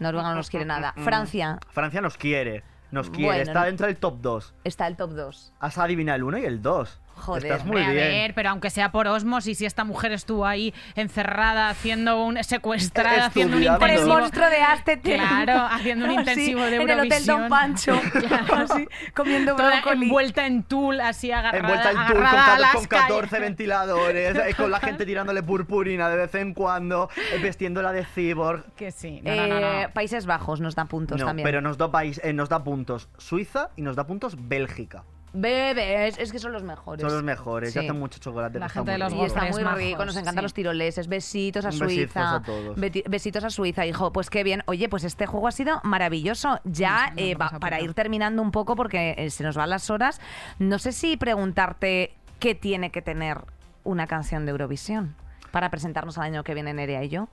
Noruega 0.00 0.28
no 0.28 0.34
nos 0.34 0.50
quiere 0.50 0.66
nada. 0.66 0.92
Francia 0.98 1.58
Francia 1.70 2.02
nos 2.02 2.18
quiere, 2.18 2.62
nos 2.94 3.10
quiere, 3.10 3.26
Bueno, 3.26 3.42
está 3.42 3.60
no- 3.60 3.66
dentro 3.66 3.86
del 3.86 3.96
top 3.96 4.20
2. 4.22 4.54
está 4.64 4.86
el 4.86 4.96
top 4.96 5.10
2. 5.10 5.52
Has 5.60 5.76
adivinado 5.78 6.16
el 6.16 6.22
1 6.22 6.38
y 6.38 6.44
el 6.46 6.62
2. 6.62 7.00
Joder, 7.16 7.44
Estás 7.52 7.64
muy 7.64 7.80
a 7.82 7.90
bien. 7.90 7.94
ver, 7.96 8.34
pero 8.34 8.50
aunque 8.50 8.70
sea 8.70 8.90
por 8.92 9.06
osmosis, 9.06 9.58
si 9.58 9.66
esta 9.66 9.84
mujer 9.84 10.12
estuvo 10.12 10.44
ahí 10.46 10.74
encerrada, 10.94 11.68
haciendo 11.70 12.22
un 12.24 12.42
secuestrada, 12.44 13.26
haciendo 13.26 13.56
un. 13.56 13.64
Por 13.78 13.88
el 13.88 13.96
intensivo. 13.96 14.18
monstruo 14.18 14.50
de 14.50 14.56
Aztec. 14.62 15.00
Claro, 15.14 15.66
haciendo 15.70 16.06
un 16.06 16.12
intensivo 16.12 16.62
de 16.62 16.76
En 16.76 16.90
el 16.90 17.00
Hotel 17.00 17.26
Don 17.26 17.42
Eurovisión. 17.44 17.48
Pancho. 17.48 18.00
Claro. 18.12 18.54
Así, 18.74 18.88
comiendo 19.14 19.54
Toda 19.56 19.80
brócoli. 19.80 20.06
envuelta 20.06 20.46
en 20.46 20.62
tul, 20.64 21.00
así 21.00 21.30
agarrada, 21.32 21.58
Envuelta 21.58 21.90
en 21.90 21.96
tour 22.06 22.16
con, 22.16 22.26
agarrada 22.26 22.72
con 22.72 22.84
14 22.86 23.28
calles. 23.28 23.40
ventiladores, 23.40 24.36
eh, 24.36 24.54
con 24.56 24.70
la 24.70 24.80
gente 24.80 25.06
tirándole 25.06 25.42
purpurina 25.42 26.08
de 26.08 26.16
vez 26.16 26.34
en 26.34 26.54
cuando, 26.54 27.08
eh, 27.32 27.38
vestiéndola 27.38 27.92
de 27.92 28.04
cyborg. 28.04 28.64
Que 28.76 28.90
sí, 28.90 29.20
no, 29.22 29.34
no, 29.34 29.46
no, 29.46 29.60
no. 29.60 29.66
Eh, 29.82 29.88
Países 29.92 30.26
Bajos 30.26 30.60
nos 30.60 30.74
da 30.74 30.84
puntos 30.86 31.20
No, 31.20 31.26
también. 31.26 31.44
pero 31.46 31.60
nos 31.60 31.78
da, 31.78 31.90
país, 31.90 32.20
eh, 32.24 32.32
nos 32.32 32.48
da 32.48 32.62
puntos 32.64 33.08
Suiza 33.18 33.70
y 33.76 33.82
nos 33.82 33.96
da 33.96 34.06
puntos 34.06 34.36
Bélgica. 34.48 35.04
Bebés, 35.34 36.16
es 36.18 36.30
que 36.32 36.38
son 36.38 36.52
los 36.52 36.62
mejores. 36.62 37.02
Son 37.02 37.12
los 37.12 37.22
mejores, 37.24 37.72
Sí. 37.72 37.80
y 37.80 37.82
hacen 37.82 37.98
mucho 37.98 38.18
chocolate. 38.20 38.58
La 38.58 38.66
que 38.68 38.72
gente 38.74 38.92
de 38.92 38.96
muy 38.98 39.02
los 39.04 39.12
rico. 39.12 39.22
Y 39.24 39.26
está 39.26 39.40
muy 39.50 39.64
majos, 39.64 39.78
rico, 39.78 40.04
nos 40.04 40.16
encantan 40.16 40.42
sí. 40.42 40.44
los 40.44 40.54
tiroleses. 40.54 41.08
Besitos 41.08 41.64
a 41.64 41.68
Un 41.68 41.74
Suiza. 41.74 42.36
a 42.36 42.42
todos. 42.42 42.76
Beti- 42.78 43.02
Besitos 43.08 43.42
a 43.44 43.50
Suiza, 43.50 43.84
hijo. 43.84 44.12
Pues 44.12 44.30
qué 44.30 44.44
bien. 44.44 44.62
Oye, 44.66 44.88
pues 44.88 45.02
este 45.04 45.26
juego 45.26 45.48
ha 45.48 45.52
sido 45.52 45.80
maravilloso. 45.82 46.60
Ya, 46.64 47.08
Sí, 47.08 47.14
sí, 47.24 47.30
eh, 47.30 47.34
va- 47.34 47.46
pasa 47.46 47.58
para 47.58 47.80
ir 47.80 47.94
terminando 47.94 48.40
un 48.42 48.52
poco, 48.52 48.76
porque 48.76 49.14
eh, 49.18 49.30
se 49.30 49.42
nos 49.42 49.56
van 49.56 49.70
las 49.70 49.90
horas, 49.90 50.20
no 50.58 50.78
sé 50.78 50.92
si 50.92 51.16
preguntarte 51.16 52.14
qué 52.38 52.54
tiene 52.54 52.90
que 52.90 53.02
tener 53.02 53.38
una 53.82 54.06
canción 54.06 54.46
de 54.46 54.52
Eurovisión 54.52 55.16
para 55.50 55.68
presentarnos 55.70 56.16
al 56.18 56.24
año 56.24 56.44
que 56.44 56.54
viene 56.54 56.72
Nerea 56.74 57.02
y 57.04 57.08
yo. 57.08 57.28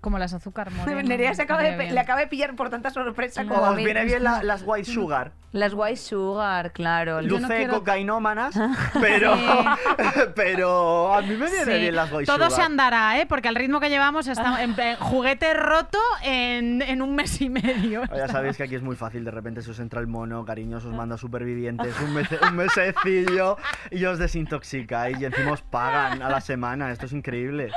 Como 0.00 0.18
las 0.18 0.32
azúcar 0.34 0.70
moreno. 0.72 1.02
Nerea 1.02 1.34
se 1.34 1.42
acaba 1.42 1.62
de, 1.62 1.90
le 1.90 2.00
acaba 2.00 2.20
de 2.20 2.26
pillar 2.28 2.54
por 2.54 2.70
tanta 2.70 2.90
sorpresa 2.90 3.42
como 3.44 3.64
a 3.64 3.70
Os 3.70 3.76
viene 3.76 4.04
bien 4.04 4.22
la- 4.22 4.42
las 4.42 4.62
White 4.64 4.90
Sugar. 4.90 5.32
Las 5.52 5.72
White 5.72 5.96
Sugar, 5.96 6.72
claro. 6.72 7.22
No 7.22 7.28
Luce 7.28 7.46
quiero- 7.56 7.74
cocainómanas, 7.78 8.54
pero, 9.00 9.34
pero 10.34 11.14
a 11.14 11.22
mí 11.22 11.28
me 11.36 11.46
viene 11.50 11.64
Sí, 11.64 11.80
bien 11.80 11.94
las 11.96 12.12
White 12.12 12.26
Todo 12.26 12.36
Sugar. 12.36 12.50
se 12.52 12.62
andará, 12.62 13.18
¿eh? 13.20 13.26
Porque 13.26 13.48
al 13.48 13.54
ritmo 13.54 13.80
que 13.80 13.88
llevamos 13.88 14.26
está 14.28 14.62
en, 14.62 14.78
en 14.78 14.96
juguete 14.96 15.54
roto 15.54 15.98
en, 16.22 16.82
en 16.82 17.02
un 17.02 17.14
mes 17.14 17.40
y 17.40 17.48
medio. 17.48 18.02
Ya 18.14 18.28
sabéis 18.28 18.56
que 18.56 18.64
aquí 18.64 18.74
es 18.74 18.82
muy 18.82 18.96
fácil, 18.96 19.24
de 19.24 19.30
repente 19.30 19.62
se 19.62 19.70
os 19.70 19.78
entra 19.80 20.00
el 20.00 20.06
mono, 20.06 20.44
cariño, 20.44 20.76
os 20.78 20.84
manda 20.86 21.16
supervivientes, 21.16 21.94
un, 22.00 22.14
mece- 22.14 22.38
un 22.48 22.56
mesecillo 22.56 23.56
y 23.90 24.04
os 24.04 24.18
desintoxica 24.18 25.10
y 25.10 25.24
encima 25.24 25.52
os 25.52 25.62
pagan 25.62 26.22
a 26.22 26.28
la 26.28 26.40
semana, 26.40 26.92
esto 26.92 27.06
es 27.06 27.12
increíble. 27.12 27.70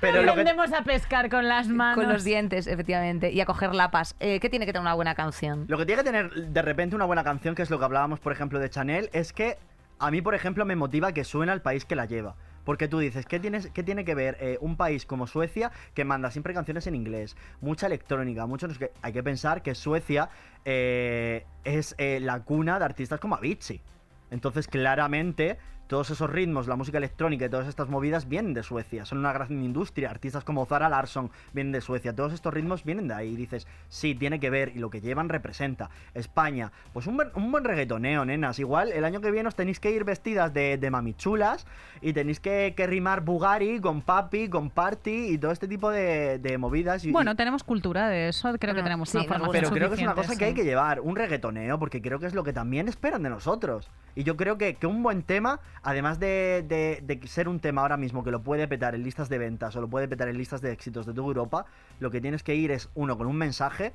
Pero 0.00 0.22
lo 0.22 0.34
que, 0.34 0.44
a 0.44 0.82
pescar 0.82 1.28
con 1.34 1.48
las 1.48 1.68
manos. 1.68 1.96
Con 1.96 2.12
los 2.12 2.22
dientes, 2.22 2.66
efectivamente, 2.66 3.32
y 3.32 3.40
a 3.40 3.46
coger 3.46 3.74
lapas. 3.74 4.14
Eh, 4.20 4.38
¿Qué 4.38 4.48
tiene 4.48 4.66
que 4.66 4.72
tener 4.72 4.82
una 4.82 4.94
buena 4.94 5.14
canción? 5.14 5.64
lo 5.68 5.76
que 5.76 5.86
tiene 5.86 6.02
que 6.02 6.10
tener 6.10 6.30
de 6.32 6.62
repente 6.62 6.94
una 6.94 7.06
buena 7.06 7.24
canción, 7.24 7.54
que 7.54 7.62
es 7.62 7.70
lo 7.70 7.78
que 7.78 7.84
hablábamos, 7.84 8.20
por 8.20 8.32
ejemplo, 8.32 8.58
de 8.60 8.70
Chanel, 8.70 9.10
es 9.12 9.32
que 9.32 9.58
a 9.98 10.10
mí, 10.10 10.22
por 10.22 10.34
ejemplo, 10.34 10.64
me 10.64 10.76
motiva 10.76 11.12
que 11.12 11.24
suene 11.24 11.50
al 11.50 11.60
país 11.60 11.84
que 11.84 11.96
la 11.96 12.06
lleva. 12.06 12.36
Porque 12.64 12.88
tú 12.88 12.98
dices, 12.98 13.26
¿qué, 13.26 13.40
tienes, 13.40 13.68
qué 13.70 13.82
tiene 13.82 14.04
que 14.04 14.14
ver 14.14 14.38
eh, 14.40 14.58
un 14.60 14.76
país 14.76 15.04
como 15.04 15.26
Suecia 15.26 15.70
que 15.92 16.04
manda 16.04 16.30
siempre 16.30 16.54
canciones 16.54 16.86
en 16.86 16.94
inglés? 16.94 17.36
Mucha 17.60 17.86
electrónica, 17.86 18.46
mucho... 18.46 18.68
no 18.68 18.74
sé 18.74 18.78
qué? 18.78 18.92
Hay 19.02 19.12
que 19.12 19.22
pensar 19.22 19.62
que 19.62 19.74
Suecia 19.74 20.30
eh, 20.64 21.44
es 21.64 21.94
eh, 21.98 22.20
la 22.20 22.40
cuna 22.44 22.78
de 22.78 22.84
artistas 22.84 23.20
como 23.20 23.34
Avicii. 23.34 23.82
Entonces, 24.30 24.66
claramente, 24.66 25.58
todos 25.86 26.10
esos 26.10 26.30
ritmos, 26.30 26.66
la 26.66 26.76
música 26.76 26.98
electrónica 26.98 27.46
y 27.46 27.48
todas 27.48 27.68
estas 27.68 27.88
movidas 27.88 28.28
vienen 28.28 28.54
de 28.54 28.62
Suecia. 28.62 29.04
Son 29.04 29.18
una 29.18 29.32
gran 29.32 29.52
industria. 29.52 30.10
Artistas 30.10 30.44
como 30.44 30.64
Zara 30.66 30.88
Larsson 30.88 31.30
vienen 31.52 31.72
de 31.72 31.80
Suecia. 31.80 32.14
Todos 32.14 32.32
estos 32.32 32.52
ritmos 32.54 32.84
vienen 32.84 33.08
de 33.08 33.14
ahí. 33.14 33.32
Y 33.32 33.36
dices, 33.36 33.66
sí, 33.88 34.14
tiene 34.14 34.40
que 34.40 34.50
ver. 34.50 34.72
Y 34.74 34.78
lo 34.78 34.90
que 34.90 35.00
llevan 35.00 35.28
representa. 35.28 35.90
España, 36.14 36.72
pues 36.92 37.06
un 37.06 37.16
buen, 37.16 37.28
un 37.34 37.52
buen 37.52 37.64
reggaetoneo, 37.64 38.24
nenas. 38.24 38.58
Igual 38.58 38.92
el 38.92 39.04
año 39.04 39.20
que 39.20 39.30
viene 39.30 39.48
os 39.48 39.54
tenéis 39.54 39.80
que 39.80 39.90
ir 39.90 40.04
vestidas 40.04 40.52
de, 40.54 40.78
de 40.78 40.90
mamichulas 40.90 41.66
y 42.00 42.12
tenéis 42.12 42.40
que, 42.40 42.74
que 42.76 42.86
rimar 42.86 43.22
Bugari 43.22 43.80
con 43.80 44.02
Papi, 44.02 44.48
con 44.48 44.70
Party 44.70 45.28
y 45.28 45.38
todo 45.38 45.52
este 45.52 45.68
tipo 45.68 45.90
de, 45.90 46.38
de 46.38 46.58
movidas. 46.58 47.04
Y, 47.04 47.12
Bueno, 47.12 47.36
tenemos 47.36 47.62
cultura 47.62 48.08
de 48.08 48.28
eso, 48.28 48.52
creo 48.58 48.74
que 48.74 48.82
tenemos 48.82 49.10
sí, 49.10 49.18
una 49.18 49.50
pero 49.50 49.70
creo 49.70 49.88
que 49.88 49.96
es 49.96 50.02
una 50.02 50.14
cosa 50.14 50.36
que 50.36 50.46
hay 50.46 50.54
que 50.54 50.64
llevar, 50.64 51.00
un 51.00 51.16
reggaetoneo, 51.16 51.78
porque 51.78 52.00
creo 52.00 52.18
que 52.18 52.26
es 52.26 52.34
lo 52.34 52.44
que 52.44 52.52
también 52.52 52.88
esperan 52.88 53.22
de 53.22 53.30
nosotros. 53.30 53.90
Y 54.14 54.22
yo 54.24 54.36
creo 54.36 54.56
que, 54.58 54.74
que 54.74 54.86
un 54.86 55.02
buen 55.02 55.22
tema, 55.22 55.60
además 55.82 56.20
de, 56.20 56.64
de- 56.68 57.00
de 57.02 57.26
ser 57.26 57.48
un 57.48 57.58
tema 57.60 57.82
ahora 57.82 57.96
mismo 57.96 58.22
que 58.22 58.30
lo 58.30 58.42
puede 58.42 58.68
petar 58.68 58.94
en 58.94 59.02
listas 59.02 59.28
de 59.28 59.38
ventas 59.38 59.74
o 59.76 59.80
lo 59.80 59.88
puede 59.88 60.06
petar 60.08 60.28
en 60.28 60.38
listas 60.38 60.60
de 60.60 60.70
éxitos 60.72 61.04
de 61.06 61.12
toda 61.14 61.26
Europa, 61.26 61.66
lo 62.00 62.10
que 62.10 62.20
tienes 62.20 62.42
que 62.42 62.54
ir 62.54 62.70
es, 62.70 62.88
uno, 62.94 63.16
con 63.18 63.26
un 63.26 63.36
mensaje, 63.36 63.92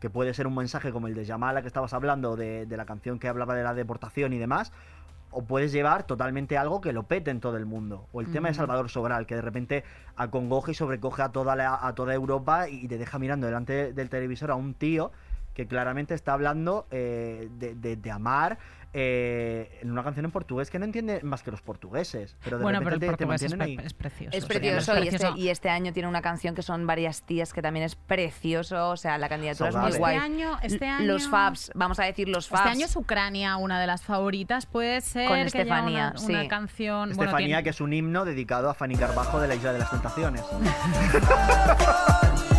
que 0.00 0.10
puede 0.10 0.34
ser 0.34 0.46
un 0.46 0.54
mensaje 0.54 0.92
como 0.92 1.08
el 1.08 1.14
de 1.14 1.24
Yamala 1.24 1.62
que 1.62 1.68
estabas 1.68 1.92
hablando, 1.92 2.36
de, 2.36 2.66
de 2.66 2.76
la 2.76 2.84
canción 2.84 3.18
que 3.18 3.28
hablaba 3.28 3.54
de 3.54 3.64
la 3.64 3.74
deportación 3.74 4.32
y 4.32 4.38
demás, 4.38 4.72
o 5.30 5.42
puedes 5.44 5.72
llevar 5.72 6.04
totalmente 6.04 6.56
algo 6.56 6.80
que 6.80 6.92
lo 6.92 7.02
pete 7.02 7.30
en 7.32 7.40
todo 7.40 7.56
el 7.56 7.66
mundo. 7.66 8.06
O 8.12 8.20
el 8.20 8.30
tema 8.30 8.48
de. 8.48 8.54
Salvador 8.54 8.88
Sobral, 8.88 9.26
que 9.26 9.34
de 9.34 9.42
repente 9.42 9.84
acongoja 10.14 10.70
y 10.70 10.74
sobrecoge 10.74 11.22
a 11.22 11.30
toda, 11.30 11.56
la- 11.56 11.78
a 11.84 11.94
toda 11.94 12.14
Europa 12.14 12.68
y 12.68 12.86
te 12.86 12.96
deja 12.96 13.18
mirando 13.18 13.46
delante 13.46 13.92
del 13.92 14.08
televisor 14.08 14.50
a 14.52 14.54
un 14.54 14.74
tío 14.74 15.10
que 15.52 15.66
claramente 15.66 16.14
está 16.14 16.34
hablando 16.34 16.86
eh, 16.90 17.48
de, 17.58 17.74
de- 17.74 17.96
de 17.96 18.10
amar 18.10 18.58
eh, 18.98 19.78
en 19.82 19.90
una 19.90 20.02
canción 20.02 20.24
en 20.24 20.30
portugués 20.30 20.70
que 20.70 20.78
no 20.78 20.86
entiende 20.86 21.20
más 21.22 21.42
que 21.42 21.50
los 21.50 21.60
portugueses. 21.60 22.34
Pero 22.42 22.56
de 22.56 22.62
Bueno, 22.62 22.78
pero 22.78 22.94
el 22.94 23.00
repente 23.02 23.16
te- 23.18 23.24
te, 23.24 23.26
portugués 23.26 23.42
es, 23.42 23.54
pre- 23.54 23.64
ahí. 23.64 23.78
es 23.84 23.92
precioso. 23.92 24.30
Es 24.36 24.44
sí, 24.44 24.52
este, 24.52 24.60
precioso. 25.10 25.36
y 25.36 25.48
este 25.50 25.68
año 25.68 25.92
tiene 25.92 26.08
una 26.08 26.22
canción 26.22 26.54
que 26.54 26.62
son 26.62 26.86
varias 26.86 27.20
tías 27.22 27.52
que 27.52 27.60
también 27.60 27.84
es 27.84 27.94
precioso. 27.94 28.88
O 28.88 28.96
sea, 28.96 29.18
la 29.18 29.28
candidatura 29.28 29.68
es 29.68 29.76
muy 29.76 29.92
guay. 29.98 30.16
Este 30.16 30.24
año- 30.24 30.58
este 30.62 30.88
L- 30.88 31.06
Los 31.06 31.22
año- 31.24 31.30
Fabs, 31.30 31.70
vamos 31.74 32.00
a 32.00 32.04
decir 32.04 32.26
los 32.30 32.48
Fabs. 32.48 32.60
Este 32.62 32.70
año 32.78 32.86
es 32.86 32.96
Ucrania 32.96 33.56
una 33.58 33.78
de 33.78 33.86
las 33.86 34.02
favoritas, 34.02 34.64
puede 34.64 35.02
ser 35.02 35.28
Con 35.28 35.36
que 35.36 35.42
Estefanía, 35.42 36.14
una, 36.16 36.26
una 36.26 36.42
sí. 36.42 36.48
canción... 36.48 37.08
bueno, 37.10 37.22
Estefanía, 37.24 37.46
tiene- 37.48 37.62
que 37.64 37.70
es 37.70 37.80
un 37.82 37.92
himno 37.92 38.24
dedicado 38.24 38.70
a 38.70 38.74
Fanny 38.74 38.96
Carbajo 38.96 39.40
de 39.40 39.48
la 39.48 39.56
Isla 39.56 39.74
de 39.74 39.78
las 39.80 39.90
Tentaciones. 39.90 40.42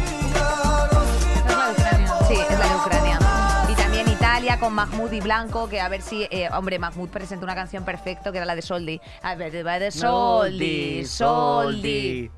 con 4.55 4.73
Mahmoud 4.73 5.11
y 5.11 5.19
Blanco, 5.19 5.67
que 5.67 5.81
a 5.81 5.89
ver 5.89 6.01
si, 6.01 6.23
eh, 6.31 6.47
hombre, 6.53 6.79
Mahmoud 6.79 7.09
presentó 7.09 7.43
una 7.45 7.53
canción 7.55 7.83
perfecto 7.83 8.31
que 8.31 8.37
era 8.37 8.45
la 8.45 8.55
de 8.55 8.61
Soldi. 8.61 9.01
A 9.21 9.35
ver, 9.35 9.65
va 9.67 9.77
de 9.77 9.91
Soldi, 9.91 11.05
Soldi. 11.05 12.31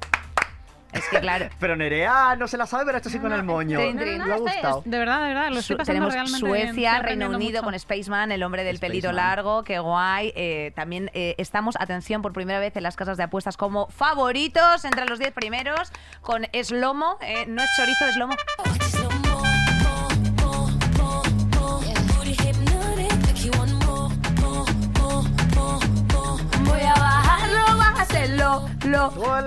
Es 0.91 1.07
que 1.09 1.19
claro, 1.19 1.45
Pero 1.59 1.75
Nerea 1.75 2.35
no 2.35 2.47
se 2.47 2.57
la 2.57 2.65
sabe, 2.65 2.83
pero 2.83 2.97
ha 2.97 2.99
hecho 2.99 3.09
así 3.09 3.19
con 3.19 3.31
el 3.31 3.43
moño. 3.43 3.77
Trin, 3.79 3.95
No, 3.95 4.01
no, 4.01 4.05
trin. 4.07 4.17
no, 4.17 4.25
Le 4.25 4.33
ha 4.33 4.37
gustado. 4.37 4.81
de 4.85 4.97
verdad, 4.97 5.21
de 5.21 5.27
verdad, 5.27 5.49
lo 5.51 5.59
estoy 5.59 5.77
Su- 5.77 5.83
tenemos 5.83 6.13
bien, 6.15 6.27
Suecia, 6.27 6.99
Reino 7.03 7.27
Unido 7.29 7.61
mucho. 7.61 7.63
con 7.71 7.79
Spaceman, 7.79 8.31
el 8.31 8.41
hombre 8.41 8.63
del 8.63 8.79
pelito 8.79 9.09
Spaceman. 9.09 9.15
largo, 9.27 9.63
qué 9.63 9.77
guay. 9.77 10.33
Eh, 10.35 10.71
también 10.75 11.11
eh, 11.13 11.35
estamos, 11.37 11.75
atención, 11.79 12.23
por 12.23 12.33
primera 12.33 12.59
vez 12.59 12.75
en 12.75 12.81
las 12.81 12.95
casas 12.95 13.17
de 13.17 13.23
apuestas 13.23 13.55
como 13.55 13.87
favoritos 13.89 14.83
entre 14.83 15.05
los 15.05 15.19
10 15.19 15.31
primeros 15.31 15.91
con 16.21 16.47
Eslomo, 16.53 17.19
eh, 17.21 17.45
no 17.47 17.61
es 17.61 17.69
chorizo, 17.77 18.05
es 18.07 18.17
lomo. 18.17 18.35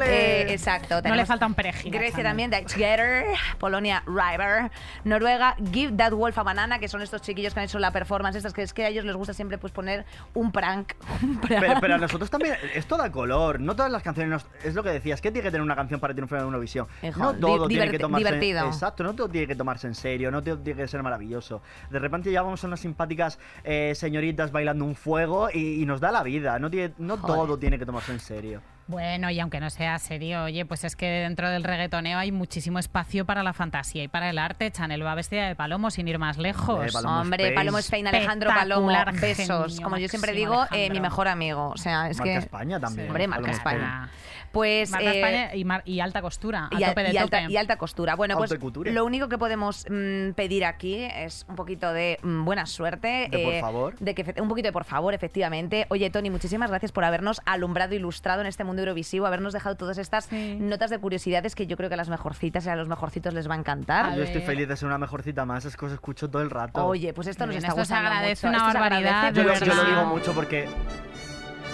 Eh, 0.06 0.46
exacto. 0.52 1.00
No 1.02 1.14
le 1.14 1.26
falta 1.26 1.46
un 1.46 1.54
perejil. 1.54 1.92
Grecia 1.92 2.22
también, 2.22 2.50
The 2.50 2.64
Getter, 2.68 3.24
Polonia, 3.58 4.02
River, 4.06 4.70
Noruega, 5.04 5.56
Give 5.72 5.92
That 5.96 6.12
Wolf 6.12 6.36
a 6.38 6.42
Banana, 6.42 6.78
que 6.78 6.88
son 6.88 7.02
estos 7.02 7.22
chiquillos 7.22 7.54
que 7.54 7.60
han 7.60 7.64
hecho 7.66 7.78
la 7.78 7.90
performance, 7.90 8.36
estas 8.36 8.52
que 8.52 8.62
es 8.62 8.72
que 8.72 8.84
a 8.84 8.88
ellos 8.88 9.04
les 9.04 9.16
gusta 9.16 9.34
siempre 9.34 9.58
pues 9.58 9.72
poner 9.72 10.04
un 10.34 10.52
prank. 10.52 10.92
Un 11.22 11.40
prank. 11.40 11.60
Pero, 11.60 11.80
pero 11.80 11.94
a 11.94 11.98
nosotros 11.98 12.30
también, 12.30 12.56
esto 12.74 12.96
da 12.96 13.10
color. 13.10 13.60
No 13.60 13.74
todas 13.76 13.90
las 13.90 14.02
canciones, 14.02 14.30
nos- 14.30 14.46
es 14.64 14.74
lo 14.74 14.82
que 14.82 14.90
decías, 14.90 15.20
que 15.20 15.30
tiene 15.30 15.44
que 15.46 15.50
tener 15.50 15.62
una 15.62 15.76
canción 15.76 16.00
para 16.00 16.14
triunfar 16.14 16.40
en 16.40 16.46
Eurovisión. 16.46 16.86
Hijo, 17.02 17.18
no 17.20 17.34
todo 17.34 17.68
tiene 17.68 17.90
que 17.90 17.98
tomarse 17.98 18.24
divertido. 18.26 18.66
Exacto, 18.66 19.02
no 19.04 19.14
todo 19.14 19.28
tiene 19.28 19.46
que 19.46 19.54
tomarse 19.56 19.86
en 19.86 19.94
serio, 19.94 20.30
no 20.30 20.42
todo 20.42 20.58
tiene 20.58 20.82
que 20.82 20.88
ser 20.88 21.02
maravilloso. 21.02 21.62
De 21.90 21.98
repente 21.98 22.30
ya 22.32 22.42
vamos 22.42 22.62
a 22.64 22.66
unas 22.66 22.80
simpáticas 22.80 23.38
eh, 23.64 23.92
señoritas 23.94 24.50
bailando 24.52 24.84
un 24.84 24.94
fuego 24.94 25.48
y, 25.52 25.82
y 25.82 25.86
nos 25.86 26.00
da 26.00 26.10
la 26.12 26.22
vida. 26.22 26.58
No, 26.58 26.70
tiene, 26.70 26.94
no 26.98 27.16
Joder. 27.16 27.36
todo 27.36 27.58
tiene 27.58 27.78
que 27.78 27.86
tomarse 27.86 28.12
en 28.12 28.20
serio. 28.20 28.60
Bueno, 28.88 29.30
y 29.30 29.38
aunque 29.40 29.60
no 29.60 29.70
sea 29.70 29.98
serio, 29.98 30.44
oye, 30.44 30.64
pues 30.66 30.84
es 30.84 30.96
que 30.96 31.06
dentro 31.06 31.48
del 31.48 31.64
reggaetoneo 31.64 32.18
hay 32.18 32.32
muchísimo 32.32 32.78
espacio 32.78 33.24
para 33.24 33.42
la 33.42 33.52
fantasía 33.52 34.02
y 34.02 34.08
para 34.08 34.28
el 34.28 34.38
arte. 34.38 34.70
Chanel 34.70 35.04
va 35.06 35.14
vestida 35.14 35.46
de 35.46 35.54
palomo 35.54 35.90
sin 35.90 36.08
ir 36.08 36.18
más 36.18 36.36
lejos. 36.36 36.92
Palomo 36.92 37.20
Hombre, 37.20 37.44
Space. 37.44 37.54
Palomo 37.54 37.78
Spain, 37.78 38.06
Alejandro 38.08 38.50
Palomo, 38.50 38.92
besos. 39.20 39.80
Como 39.80 39.96
yo 39.98 40.08
siempre 40.08 40.32
digo, 40.32 40.66
eh, 40.72 40.90
mi 40.90 41.00
mejor 41.00 41.28
amigo. 41.28 41.68
O 41.68 41.76
sea, 41.76 42.10
es 42.10 42.18
Marca 42.18 42.32
que. 42.32 42.38
España 42.38 42.80
también. 42.80 43.08
Hombre, 43.08 43.28
marca 43.28 43.42
Palomo 43.42 43.56
Spain. 43.56 43.76
España. 43.76 44.10
Pues. 44.50 44.90
Marca 44.90 45.10
eh, 45.12 45.16
España 45.16 45.54
y, 45.54 45.64
mar- 45.64 45.82
y 45.86 46.00
alta 46.00 46.20
costura, 46.20 46.68
a 46.70 46.78
y, 46.78 46.82
al- 46.82 46.90
tope 46.90 47.02
de 47.04 47.12
y 47.12 47.16
alta, 47.16 47.40
tope. 47.40 47.52
y 47.52 47.56
alta 47.56 47.76
costura. 47.76 48.16
Bueno, 48.16 48.36
pues 48.36 48.52
lo 48.84 49.04
único 49.04 49.28
que 49.28 49.38
podemos 49.38 49.86
mm, 49.88 50.32
pedir 50.32 50.64
aquí 50.66 51.04
es 51.04 51.46
un 51.48 51.56
poquito 51.56 51.92
de 51.92 52.18
mm, 52.22 52.44
buena 52.44 52.66
suerte. 52.66 53.28
De 53.30 53.38
por 53.38 53.54
eh, 53.54 53.60
favor. 53.60 53.98
De 53.98 54.14
que, 54.14 54.42
un 54.42 54.48
poquito 54.48 54.68
de 54.68 54.72
por 54.72 54.84
favor, 54.84 55.14
efectivamente. 55.14 55.86
Oye, 55.88 56.10
Tony, 56.10 56.28
muchísimas 56.28 56.68
gracias 56.68 56.92
por 56.92 57.04
habernos 57.04 57.40
alumbrado, 57.46 57.94
ilustrado 57.94 58.42
en 58.42 58.46
este 58.46 58.64
mundo 58.64 58.71
eurovisivo, 58.78 59.26
habernos 59.26 59.52
dejado 59.52 59.76
todas 59.76 59.98
estas 59.98 60.24
Sí. 60.26 60.56
notas 60.60 60.90
de 60.90 60.98
curiosidades 60.98 61.54
que 61.54 61.66
yo 61.66 61.76
creo 61.76 61.88
que 61.88 61.94
a 61.94 61.98
las 61.98 62.08
mejorcitas 62.08 62.64
y 62.66 62.68
a 62.68 62.76
los 62.76 62.88
mejorcitos 62.88 63.34
les 63.34 63.48
va 63.48 63.54
a 63.54 63.58
encantar. 63.58 64.06
A 64.06 64.16
Yo 64.16 64.22
estoy 64.22 64.42
feliz 64.42 64.68
de 64.68 64.76
ser 64.76 64.86
una 64.88 64.98
mejorcita 64.98 65.44
más, 65.44 65.64
es 65.64 65.76
que 65.76 65.86
os 65.86 65.92
escucho 65.92 66.28
todo 66.30 66.42
el 66.42 66.50
rato. 66.50 66.84
Oye, 66.86 67.12
pues 67.12 67.28
esto 67.28 67.44
nos 67.46 67.54
Bien, 67.54 67.64
está 67.64 67.68
esto 67.68 67.84
se 67.84 67.94
gustando 67.94 68.08
agradece 68.10 68.46
mucho. 68.46 68.56
una 68.56 68.66
Esto 68.68 68.72
se 68.72 68.78
barbaridad, 68.80 69.26
agradece 69.26 69.36
Yo, 69.36 69.42
lo- 69.44 69.54
yo 69.54 69.66
lo 69.66 69.82
verdad. 69.88 70.00
digo 70.00 70.14
mucho 70.14 70.32
porque 70.32 70.68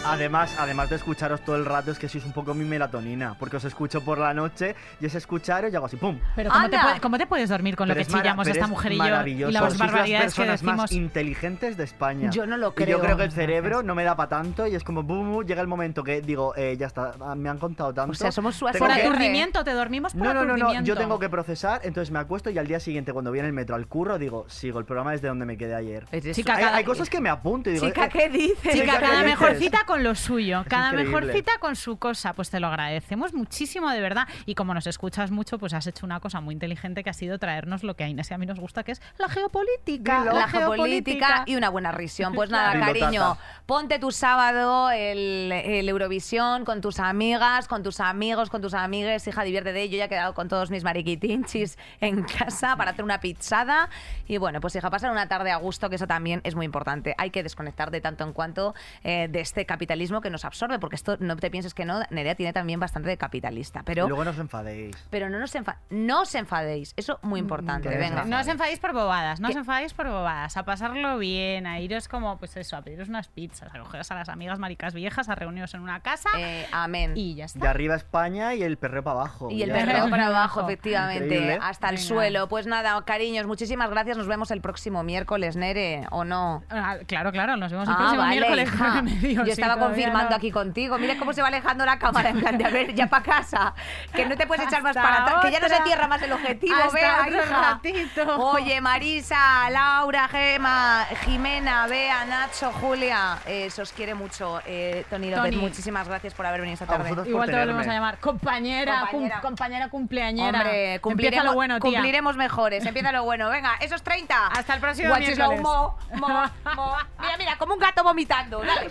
además, 0.05 0.55
además 0.59 0.91
de 0.91 0.97
escucharos 0.97 1.41
todo 1.45 1.57
el 1.57 1.65
rato 1.65 1.91
es 1.91 1.99
que 1.99 2.09
sois 2.09 2.25
un 2.25 2.33
poco 2.33 2.55
mi 2.55 2.65
melatonina, 2.65 3.35
porque 3.39 3.57
os 3.57 3.65
escucho 3.65 4.03
por 4.03 4.19
la 4.19 4.33
noche 4.35 4.75
y 5.01 5.07
es 5.07 5.15
escucharos 5.15 5.73
y 5.73 5.77
hago 5.77 5.87
así 5.87 5.97
pum. 5.97 6.19
Pero 6.37 6.51
¿cómo 6.51 6.69
te, 6.69 6.77
¡Anda! 6.77 6.89
puede- 6.89 7.01
cómo 7.01 7.19
te 7.19 7.27
puedes 7.27 7.49
dormir 7.51 7.77
con 7.77 7.89
lo 7.89 7.95
Pero 7.95 8.05
que 8.05 8.09
es 8.09 8.13
mara- 8.13 8.23
chillamos 8.23 8.45
pero 8.45 8.53
esta 8.55 8.65
es 8.65 8.71
mujer 8.71 8.93
y 8.93 9.37
yo? 9.37 9.49
Y 9.49 9.53
las 9.53 9.63
Sois 9.65 9.79
barbaridades 9.79 10.35
que 10.35 10.43
personas 10.43 10.63
más 10.63 10.83
decimos. 10.91 10.93
inteligentes 10.93 11.77
de 11.77 11.85
España. 11.85 12.31
Yo 12.31 12.47
no 12.47 12.57
lo 12.57 12.69
Y 12.71 12.73
creo. 12.73 12.99
yo 12.99 13.01
creo 13.05 13.17
que 13.17 13.25
el 13.25 13.33
cerebro 13.33 13.83
no 13.83 13.95
me 13.95 14.05
da 14.05 14.17
para 14.17 14.29
tanto 14.29 14.67
y 14.67 14.75
es 14.75 14.85
como 14.85 15.03
boom, 15.03 15.45
llega 15.45 15.61
el 15.61 15.69
momento 15.69 16.03
que 16.03 16.21
digo, 16.21 16.55
eh, 16.57 16.77
ya 16.79 16.87
está, 16.87 17.13
ah, 17.21 17.35
me 17.35 17.49
han 17.49 17.59
contado 17.59 17.93
tanto. 17.93 18.13
O 18.13 18.15
sea, 18.15 18.33
somos 18.33 18.57
su 18.57 18.67
Por 18.67 18.73
que- 18.93 19.03
aturdimiento, 19.03 19.65
te 19.65 19.73
dormimos 19.73 20.13
por 20.15 20.23
No, 20.23 20.35
no, 20.35 20.45
no, 20.45 20.57
no, 20.57 20.83
yo 20.83 20.97
tengo 20.97 21.19
que 21.19 21.29
procesar, 21.29 21.81
entonces 21.85 22.11
me 22.11 22.19
acuesto 22.19 22.51
y 22.51 22.59
al 22.59 22.67
día 22.67 22.81
siguiente 22.81 23.13
cuando 23.13 23.31
viene 23.33 23.49
el 23.49 23.55
metro 23.55 23.77
al 23.77 23.87
curro 23.87 24.19
digo, 24.19 24.47
sigo, 24.49 24.79
el 24.79 24.85
programa 24.85 25.15
es 25.15 25.23
de 25.23 25.29
donde 25.29 25.45
me 25.45 25.57
quedé 25.57 25.75
ayer. 25.75 26.05
Chica, 26.33 26.55
Hay, 26.55 26.65
cada- 26.65 26.77
hay 26.77 26.85
cosas 26.85 27.09
que 27.11 27.21
me 27.21 27.29
apunto 27.29 27.71
y 27.71 27.75
digo, 27.75 27.87
Chica, 27.87 28.07
eh, 28.07 28.11
¿qué 28.13 28.29
dices? 28.29 28.59
Chica, 28.63 28.73
Chica, 28.73 28.99
¿qué 28.99 29.05
cada 29.05 29.23
dices? 29.23 29.25
mejorcita 29.41 29.85
con 29.89 30.05
lo 30.05 30.15
suyo, 30.15 30.65
cada 30.69 30.89
increíble. 30.91 31.19
mejorcita 31.19 31.53
con 31.61 31.75
su 31.75 31.97
cosa, 31.97 32.35
pues 32.35 32.51
te 32.51 32.61
lo 32.61 32.67
agradecemos 32.67 33.33
muchísimo 33.33 33.89
de 33.89 34.03
verdad. 34.03 34.29
Y 34.45 34.55
como 34.55 34.75
nos 34.75 34.87
escuchas 34.87 35.31
mucho, 35.31 35.59
pues 35.59 35.73
has 35.73 35.87
hecho 35.87 36.05
una 36.05 36.21
cosa 36.21 36.43
muy 36.43 36.53
inteligente 36.53 37.03
que 37.03 37.09
ha 37.09 37.15
sido 37.15 37.39
traernos 37.39 37.83
lo 37.83 37.97
que 37.97 38.05
a 38.05 38.09
Inés 38.09 38.31
y 38.31 38.35
a 38.35 38.39
mí 38.39 38.45
nos 38.45 38.61
gusta, 38.61 38.83
que 38.83 38.93
es 38.93 39.01
la 39.17 39.31
geopolítica. 39.31 40.21
Dilo. 40.21 40.35
la 40.35 40.47
geopolítica 40.47 41.45
y 41.47 41.57
una 41.57 41.71
buena 41.71 41.91
risión. 41.91 42.35
Pues 42.35 42.51
nada, 42.51 42.73
Dilo, 42.75 42.85
cariño, 42.85 43.21
tata. 43.23 43.41
ponte 43.65 43.99
tu 43.99 44.11
sábado 44.11 44.91
el, 44.91 45.51
el 45.53 45.89
Eurovisión 45.89 46.67
con 46.67 46.83
tus 46.83 47.01
amigas, 47.01 47.67
con 47.67 47.83
tus 47.83 48.01
amigos, 48.01 48.51
con 48.51 48.61
tus 48.61 48.75
amigues. 48.75 49.27
Hija, 49.27 49.43
divierte 49.43 49.73
de 49.73 49.81
ello. 49.81 49.97
Ya 49.97 50.05
he 50.05 50.09
quedado 50.11 50.35
con 50.35 50.49
todos 50.49 50.71
mis 50.71 50.85
mariquitinchis 50.85 51.79
en 52.03 52.25
casa 52.25 52.77
para 52.77 52.91
hacer 52.91 53.07
una 53.07 53.21
pizzada. 53.21 53.89
Y 54.27 54.37
bueno, 54.37 54.61
pues 54.61 54.77
hija, 54.77 54.91
pasar 54.91 55.11
una 55.11 55.29
tarde 55.29 55.51
a 55.51 55.57
gusto, 55.57 55.89
que 55.89 55.97
eso 55.97 56.07
también 56.07 56.43
es 56.45 56.55
muy 56.55 56.67
importante. 56.67 57.15
Hay 57.17 57.31
que 57.31 57.43
desconectar 57.43 57.91
de 57.91 58.03
tanto 58.03 58.25
en 58.25 58.35
cuanto 58.35 58.75
eh, 59.03 59.29
de 59.31 59.41
este 59.41 59.65
capitalismo 59.79 60.21
que 60.21 60.29
nos 60.29 60.45
absorbe, 60.45 60.81
porque 60.81 60.97
esto 60.97 61.17
no 61.21 61.37
te 61.37 61.51
pienses 61.53 61.73
que 61.73 61.85
no, 61.85 62.01
Nerea 62.11 62.35
tiene 62.35 62.53
también 62.53 62.81
bastante 62.81 63.09
de 63.09 63.17
capitalista. 63.17 63.81
y 63.81 63.83
Pero, 63.85 64.09
luego 64.09 64.25
no 64.25 64.31
os 64.33 64.39
enfadéis. 64.39 64.97
pero 65.09 65.31
no, 65.31 65.39
nos 65.39 65.55
enfa- 65.55 65.77
no 65.91 66.23
os 66.23 66.35
enfadéis. 66.35 66.95
Eso 66.97 67.21
muy 67.23 67.39
importante. 67.39 67.89
que 67.89 67.97
Venga. 67.97 68.25
no 68.25 68.41
os 68.41 68.49
enfadéis 68.49 68.81
por 68.81 68.93
bobadas, 68.93 69.39
no 69.41 69.49
os 69.49 69.55
enfadéis 69.57 69.95
por 69.95 70.09
bobadas, 70.09 70.57
a 70.57 70.65
pasarlo 70.65 71.17
bien, 71.19 71.67
a 71.69 71.79
iros 71.79 72.09
como, 72.09 72.39
pues 72.39 72.57
eso, 72.57 72.77
a 72.77 72.83
pediros 72.83 73.09
unas 73.09 73.29
pizzas, 73.29 73.73
a 73.73 73.79
cogeros 73.79 74.11
a 74.11 74.15
las 74.17 74.29
amigas 74.29 74.59
maricas 74.59 74.95
viejas, 74.95 75.29
a 75.29 75.37
reuniros 75.37 75.73
en 75.75 75.81
una 75.81 76.01
casa 76.01 76.29
Eh, 76.37 76.67
amén. 76.73 77.13
y 77.15 77.37
ya 77.37 77.45
está. 77.45 77.61
De 77.61 77.69
arriba 77.69 77.95
España 77.95 78.55
y 78.55 78.63
el 78.65 78.79
perreo 78.79 79.05
para 79.05 79.21
abajo. 79.21 79.49
Y 79.51 79.63
el 79.63 79.71
perreo 79.71 80.11
para 80.11 80.27
abajo, 80.27 80.63
efectivamente, 80.63 81.25
Increíble. 81.27 81.59
hasta 81.63 81.89
el 81.91 81.97
Venga. 81.97 82.09
suelo. 82.09 82.49
Pues 82.49 82.67
nada, 82.67 83.01
cariños, 83.05 83.47
muchísimas 83.47 83.89
gracias. 83.91 84.17
Nos 84.17 84.27
vemos 84.27 84.51
el 84.51 84.61
próximo 84.61 85.03
miércoles, 85.05 85.55
Nere, 85.57 86.07
¿o 86.11 86.25
no? 86.25 86.65
Ah, 86.71 86.97
claro, 87.07 87.31
claro, 87.31 87.57
nos 87.57 87.71
vemos 87.71 87.87
el 87.89 87.95
Ah, 87.95 87.99
próximo 87.99 88.23
vale, 88.23 88.41
miércoles 88.41 88.69
medio, 89.03 89.45
Yo 89.45 89.55
sí. 89.55 89.61
Estaba 89.73 89.87
confirmando 89.87 90.31
no. 90.31 90.37
aquí 90.37 90.51
contigo. 90.51 90.99
Mira 90.99 91.17
cómo 91.19 91.33
se 91.33 91.43
va 91.43 91.49
alejando 91.49 91.85
la 91.85 91.99
cámara 91.99 92.31
en 92.31 92.41
plan 92.41 92.57
de 92.59 92.65
a 92.65 92.71
ver, 92.71 92.95
ya 92.95 93.07
para 93.07 93.23
casa. 93.23 93.75
Que 94.15 94.27
no 94.27 94.37
te 94.37 94.47
puedes 94.47 94.67
echar 94.67 94.83
más 94.83 94.95
para 94.97 95.23
atrás, 95.23 95.45
que 95.45 95.51
ya 95.51 95.61
no 95.61 95.69
se 95.69 95.83
cierra 95.85 96.09
más 96.09 96.23
el 96.23 96.33
objetivo. 96.33 96.75
Hasta 96.77 97.29
hija. 97.29 97.61
ratito. 97.63 98.37
Oye, 98.39 98.81
Marisa, 98.81 99.69
Laura, 99.71 100.29
Gema, 100.29 101.07
Jimena, 101.25 101.87
Bea, 101.87 102.25
Nacho, 102.25 102.73
Julia, 102.81 103.39
eh, 103.47 103.71
se 103.71 103.83
os 103.83 103.93
quiere 103.93 104.15
mucho. 104.15 104.61
Eh, 104.67 105.05
Tony 105.11 105.31
López, 105.31 105.51
Tony. 105.53 105.57
muchísimas 105.63 106.09
gracias 106.09 106.35
por 106.35 106.47
haber 106.47 106.61
venido 106.61 106.75
esta 106.75 106.87
tarde. 106.87 107.11
Igual 107.29 107.51
te 107.51 107.59
volvemos 107.59 107.87
a 107.87 107.93
llamar 107.93 108.19
compañera, 108.19 109.01
cum- 109.01 109.09
Compañera. 109.11 109.41
compañera, 109.41 109.89
cumpleañera. 109.89 110.59
Hombre, 110.61 110.95
Empieza 110.95 111.01
cumpliremos, 111.03 111.45
lo 111.47 111.55
bueno, 111.55 111.81
tía. 111.81 111.91
cumpliremos 111.93 112.37
mejores. 112.37 112.85
Empieza 112.87 113.13
lo 113.13 113.25
bueno. 113.25 113.49
Venga, 113.51 113.77
esos 113.81 114.03
30. 114.03 114.47
Hasta 114.49 114.75
el 114.75 114.81
próximo 114.81 115.15
miércoles. 115.17 115.61
mo, 115.61 115.97
mo, 116.15 116.29
mo. 116.75 116.97
Mira, 117.21 117.37
mira, 117.37 117.57
como 117.59 117.75
un 117.75 117.81
gato 117.81 118.03
vomitando. 118.03 118.61
Dale. 118.61 118.91